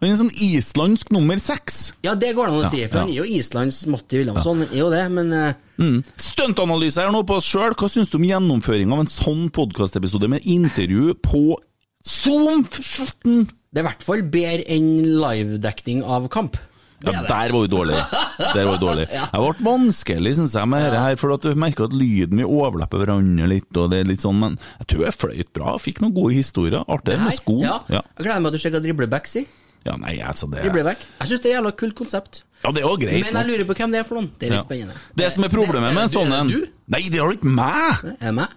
Han 0.02 0.10
er 0.10 0.16
sånn 0.18 0.32
islandsk 0.42 1.12
nummer 1.14 1.38
seks. 1.38 1.92
Ja, 2.02 2.16
det 2.18 2.32
går 2.34 2.48
det 2.48 2.52
an 2.56 2.59
å 2.59 2.62
Ja, 2.64 2.70
si, 2.72 2.80
for 2.90 2.98
ja. 2.98 3.02
han 3.04 3.12
er 3.12 3.18
jo 3.20 3.26
Islands 3.38 3.76
Matti 3.86 4.18
Williamson. 4.18 4.64
Ja. 4.64 4.70
er 4.72 4.80
jo 4.80 4.88
det, 4.90 5.04
men 5.14 5.32
eh, 5.32 5.52
Mm. 5.82 6.02
Stuntanalyse 6.20 7.00
her 7.00 7.10
nå 7.10 7.22
på 7.26 7.38
oss 7.40 7.46
sjøl. 7.48 7.72
Hva 7.74 7.88
syns 7.90 8.10
du 8.12 8.18
om 8.18 8.26
gjennomføring 8.26 8.92
av 8.94 9.00
en 9.02 9.09
sånn 9.10 9.46
podkastepisode 9.54 10.28
med 10.30 10.44
intervju 10.44 11.14
på 11.24 11.56
Zoom 12.04 12.64
14? 12.66 13.48
det 13.72 13.80
er 13.80 13.84
i 13.84 13.88
hvert 13.88 14.02
fall 14.04 14.22
bedre 14.22 14.66
enn 14.68 14.90
livedekning 15.22 16.02
av 16.04 16.26
kamp. 16.34 16.59
Ja, 17.04 17.22
der 17.26 17.52
var 17.54 17.62
vi 17.64 17.70
dårlige. 17.72 18.02
Der 18.38 18.64
var 18.68 18.72
vi 18.76 18.82
dårlige. 18.84 19.08
Jeg 19.32 19.40
ble 19.42 19.66
vanskelig, 19.66 20.34
syns 20.38 20.54
jeg, 20.54 20.68
med 20.70 20.84
dette 20.86 21.00
her, 21.02 21.16
for 21.20 21.34
at 21.34 21.42
du 21.48 21.54
merker 21.58 21.88
at 21.88 21.96
lyden 21.96 22.38
vi 22.38 22.46
overlapper 22.46 23.02
hverandre 23.02 23.48
litt, 23.50 23.70
og 23.76 23.90
det 23.90 24.02
er 24.04 24.08
litt 24.12 24.22
sånn, 24.22 24.38
men 24.38 24.54
jeg 24.82 24.86
tror 24.92 25.04
jeg 25.08 25.16
fløyt 25.18 25.50
bra. 25.56 25.74
Fikk 25.82 26.00
noen 26.04 26.14
gode 26.14 26.36
historier. 26.36 26.84
Artig 26.86 27.18
med 27.22 27.34
sko. 27.36 27.58
Ja. 27.64 27.80
Ja. 27.90 28.04
Jeg 28.18 28.26
gleder 28.28 28.40
meg 28.46 28.54
til 28.54 28.60
å 28.60 28.64
se 28.66 28.72
hva 28.76 28.82
dribleback 28.86 29.26
sier. 29.30 29.46
ja, 29.82 29.96
nei, 29.98 30.14
altså 30.22 30.46
det 30.52 30.62
Dribleback. 30.62 31.00
Jeg 31.20 31.28
syns 31.32 31.40
det 31.42 31.48
er 31.50 31.54
et 31.56 31.58
jævla 31.58 31.72
kult 31.82 31.94
konsept. 31.98 32.42
Ja, 32.62 32.70
det 32.70 32.84
er 32.84 32.86
jo 32.86 32.94
greit. 33.02 33.24
Men 33.26 33.40
jeg 33.42 33.48
lurer 33.50 33.66
på 33.66 33.74
hvem 33.80 33.90
det 33.90 33.98
er 33.98 34.04
for 34.06 34.20
noen. 34.20 34.30
Det 34.38 34.46
er 34.46 34.52
litt 34.54 34.60
Ja. 34.60 34.66
spennende. 34.68 34.94
Det 35.18 35.32
som 35.34 35.42
er 35.44 35.50
problemet 35.50 35.90
med 35.90 36.04
en 36.04 36.06
Er 36.06 36.12
sånn 36.14 36.30
er 36.30 36.44
en? 36.44 36.52
Nei, 36.94 37.00
det 37.10 37.18
har 37.18 37.32
du 37.32 37.34
ikke 37.40 37.50
meg! 37.56 38.12
Er 38.22 38.36
meg? 38.36 38.52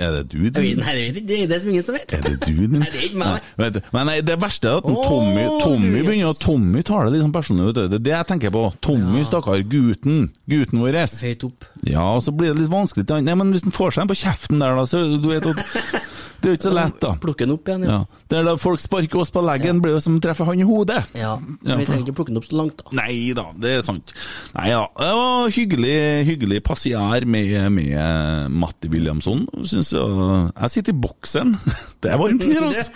Er 0.00 0.14
det 0.14 0.22
du, 0.32 0.38
du? 0.48 0.56
Nei, 0.56 0.92
det. 1.12 1.22
Det 1.28 1.36
er 1.42 1.48
det 1.50 1.58
som 1.60 1.68
ingen 1.68 1.84
som 1.84 1.96
vet. 1.96 2.14
Er 2.16 2.22
det 2.24 2.38
du, 2.46 2.54
din? 2.64 2.78
Nei, 2.80 2.88
det 2.88 2.96
er 2.96 3.08
ikke 3.10 3.20
meg. 3.20 3.48
Nei. 3.60 3.68
Men 3.92 4.08
nei, 4.08 4.14
det 4.24 4.38
verste 4.40 4.70
er 4.70 4.78
at 4.80 4.86
Tommy, 4.88 5.42
Tommy 5.60 5.98
er 6.00 6.06
begynner 6.06 6.30
å 6.32 6.38
Tommy 6.40 6.84
tar 6.88 7.10
det 7.12 7.20
sånn 7.20 7.34
personlig. 7.34 7.66
vet 7.68 7.76
du. 7.76 7.82
Det 7.92 7.98
er 8.00 8.06
det 8.06 8.14
jeg 8.14 8.28
tenker 8.30 8.54
på. 8.54 8.62
Tommy, 8.84 9.24
stakkar. 9.28 9.60
Gutten. 9.74 10.30
Gutten 10.48 10.80
vår. 10.80 10.96
Høyt 11.26 11.44
opp. 11.50 11.68
Ja, 11.84 12.06
og 12.14 12.24
så 12.24 12.32
blir 12.32 12.54
det 12.54 12.62
litt 12.62 12.72
vanskelig. 12.72 13.04
Nei, 13.20 13.36
men 13.36 13.52
hvis 13.52 13.66
han 13.68 13.76
får 13.76 13.98
seg 13.98 14.06
en 14.06 14.12
på 14.14 14.18
kjeften 14.22 14.64
der, 14.64 14.80
da, 14.80 14.86
så 14.88 15.04
du 15.12 15.28
vet 15.28 15.50
at 15.52 15.60
Det 16.42 16.48
er 16.50 16.54
jo 16.56 16.58
ikke 16.58 16.66
så 16.66 16.74
lett, 16.74 16.96
da. 17.02 17.10
Plukke 17.22 17.46
den 17.46 17.52
opp 17.54 17.68
igjen, 17.70 17.84
Ja. 17.86 17.96
ja. 18.02 18.20
Det 18.32 18.38
er 18.40 18.44
da 18.48 18.54
folk 18.58 18.80
sparker 18.82 19.20
oss 19.22 19.30
på 19.30 19.42
leggen, 19.46 19.78
blir 19.84 19.94
det 19.94 20.02
som 20.02 20.16
treffer 20.20 20.48
han 20.48 20.58
i 20.58 20.66
hodet. 20.66 20.98
Ja, 21.14 21.20
Ja, 21.22 21.36
Men 21.62 21.78
vi 21.78 21.86
trenger 21.86 22.02
ikke 22.08 22.16
plukke 22.18 22.32
den 22.34 22.40
opp 22.42 22.48
så 22.48 22.56
langt, 22.58 22.82
da. 22.82 22.90
Nei 22.98 23.32
da, 23.38 23.44
det 23.62 23.70
er 23.78 23.84
sant. 23.86 24.12
Nei 24.56 24.68
da, 24.74 24.82
det 24.98 25.10
var 25.20 25.54
hyggelig, 25.54 25.96
hyggelig 26.26 26.60
passiar 26.66 27.24
med, 27.30 27.54
med 27.78 28.50
Matti 28.50 28.90
Williamson, 28.90 29.46
syns 29.62 29.92
jeg. 29.94 30.52
Jeg 30.58 30.70
sitter 30.74 30.92
i 30.96 31.00
boksen. 31.06 31.54
Det 32.02 32.10
er 32.10 32.18
varmt 32.18 32.42
her, 32.50 32.64
altså. 32.66 32.90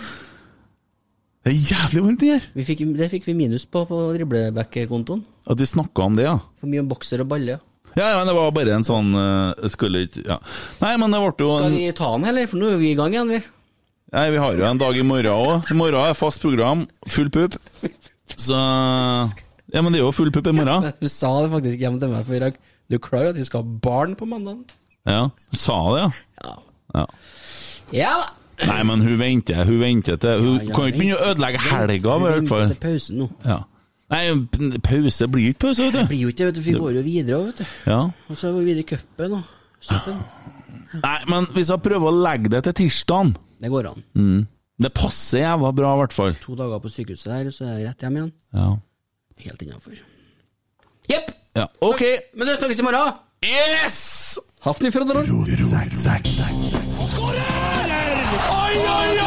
Det 1.47 1.53
er 1.53 1.59
jævlig 1.71 2.03
varmt 2.03 2.23
her. 2.27 2.41
Vi 2.59 2.63
fikk, 2.67 2.81
det 2.97 3.07
fikk 3.13 3.27
vi 3.29 3.33
minus 3.39 3.63
på 3.71 3.85
på 3.87 4.01
dribleback-kontoen. 4.17 5.21
At 5.47 5.61
vi 5.61 5.65
snakka 5.69 6.03
om 6.09 6.17
det, 6.19 6.25
ja. 6.27 6.33
For 6.59 6.67
mye 6.67 6.83
om 6.83 6.89
bokser 6.91 7.23
og 7.23 7.29
balle. 7.31 7.61
Ja, 7.97 8.11
ja, 8.11 8.17
men 8.19 8.29
det 8.29 8.35
var 8.37 8.51
bare 8.53 8.75
en 8.77 8.85
sånn 8.85 9.09
uh, 9.17 9.69
Skulle 9.73 10.05
ikke 10.05 10.21
Ja. 10.27 10.37
Nei, 10.83 10.93
men 11.01 11.13
det 11.13 11.21
ble 11.23 11.47
jo 11.47 11.53
en... 11.55 11.63
Skal 11.65 11.77
vi 11.77 11.87
ta 11.97 12.11
den, 12.13 12.27
eller? 12.29 12.49
For 12.51 12.61
nå 12.61 12.69
er 12.75 12.81
vi 12.81 12.91
i 12.93 12.97
gang 12.99 13.15
igjen, 13.15 13.33
vi. 13.33 13.41
Nei, 14.13 14.27
vi 14.31 14.39
har 14.39 14.55
jo 14.55 14.67
en 14.69 14.79
dag 14.79 14.95
i 14.95 15.03
morgen 15.03 15.33
òg. 15.33 15.71
I 15.73 15.75
morgen 15.75 15.99
er 16.05 16.15
fast 16.15 16.43
program. 16.45 16.85
Full 17.11 17.31
pupp. 17.33 17.57
Så 18.37 18.55
Ja, 19.73 19.81
men 19.81 19.91
det 19.91 19.99
er 19.99 20.05
jo 20.05 20.13
full 20.15 20.31
pupp 20.31 20.47
i 20.47 20.55
morgen. 20.55 20.91
Du 21.03 21.09
sa 21.11 21.33
det 21.41 21.51
faktisk 21.57 21.83
hjemme 21.83 21.99
til 21.99 22.13
meg 22.13 22.27
for 22.27 22.37
i 22.37 22.43
dag. 22.45 22.59
Du 22.87 22.95
er 22.95 23.03
klar 23.03 23.25
over 23.25 23.33
at 23.33 23.41
vi 23.41 23.47
skal 23.49 23.65
ha 23.65 23.79
barn 23.83 24.15
på 24.15 24.29
mandag? 24.29 24.61
Ja, 25.07 25.27
du 25.27 25.57
sa 25.59 25.75
det, 25.95 26.05
ja. 26.05 26.11
Ja. 26.45 26.55
ja. 27.01 27.07
Ja 27.95 28.13
da! 28.21 28.27
Nei, 28.67 28.79
men 28.89 29.03
hun 29.05 29.19
venter, 29.19 29.59
hun 29.67 29.79
venter 29.83 30.15
til 30.17 30.39
Hun 30.41 30.55
Ja, 30.55 30.63
ja, 30.65 30.71
kan 30.73 30.87
jo 30.87 30.89
ikke 30.89 30.97
begynne 30.97 31.17
å 31.19 31.27
ødelegge 31.29 31.59
helga, 31.61 32.15
i 32.15 32.23
hvert 32.23 32.23
fall. 32.23 32.31
Venter 32.39 32.53
fall. 32.55 32.71
til 32.71 32.79
pausen 32.81 33.19
nå. 33.21 33.27
Ja. 33.45 33.59
Nei, 34.07 34.23
pause 34.87 35.27
blir 35.27 35.49
ikke 35.51 35.65
pause, 35.65 35.83
vet 35.83 35.93
du. 35.93 35.99
Det 35.99 36.09
blir 36.11 36.21
jo 36.23 36.31
ikke 36.31 36.51
det. 36.55 36.63
Vi 36.63 36.75
går 36.77 36.99
jo 36.99 37.01
videre, 37.03 37.39
vet 37.49 37.57
du. 37.59 37.65
Ja. 37.89 38.01
Og 38.29 38.37
så 38.39 38.53
går 38.53 38.61
vi 38.63 38.69
videre 38.69 38.85
i 38.85 38.89
cupen 38.93 39.33
og 39.39 39.43
cupen. 39.83 40.21
Nei, 41.07 41.17
men 41.27 41.49
hvis 41.55 41.71
jeg 41.73 41.83
prøver 41.83 42.07
å 42.07 42.21
legge 42.23 42.51
det 42.53 42.61
til 42.63 42.77
tirsdagen 42.83 43.33
Det 43.59 43.71
går 43.73 43.91
an. 43.91 44.05
mm. 44.15 44.45
Det 44.77 44.91
passer 44.93 45.41
jævla 45.41 45.71
bra, 45.73 45.95
i 45.95 45.99
hvert 46.03 46.13
fall. 46.13 46.35
To 46.43 46.53
dager 46.55 46.77
på 46.83 46.89
sykehuset 46.93 47.31
der, 47.33 47.47
så 47.51 47.65
er 47.65 47.79
jeg 47.79 47.87
rett 47.87 48.03
hjem 48.05 48.19
igjen. 48.19 48.31
Ja. 48.53 48.67
Helt 49.47 49.63
innafor. 49.65 49.97
Jepp! 51.09 51.31
ja. 51.57 51.65
Ok. 51.81 52.03
Men 52.37 52.47
det 52.47 52.59
snakkes 52.59 52.83
i 52.83 52.85
morgen! 52.85 53.17
Yes! 53.41 54.37
Haften 54.61 54.91
Drøl. 54.91 55.25
Oi, 55.29 55.47
oi, 55.47 55.57
oi, 58.53 59.17
oi, 59.17 59.26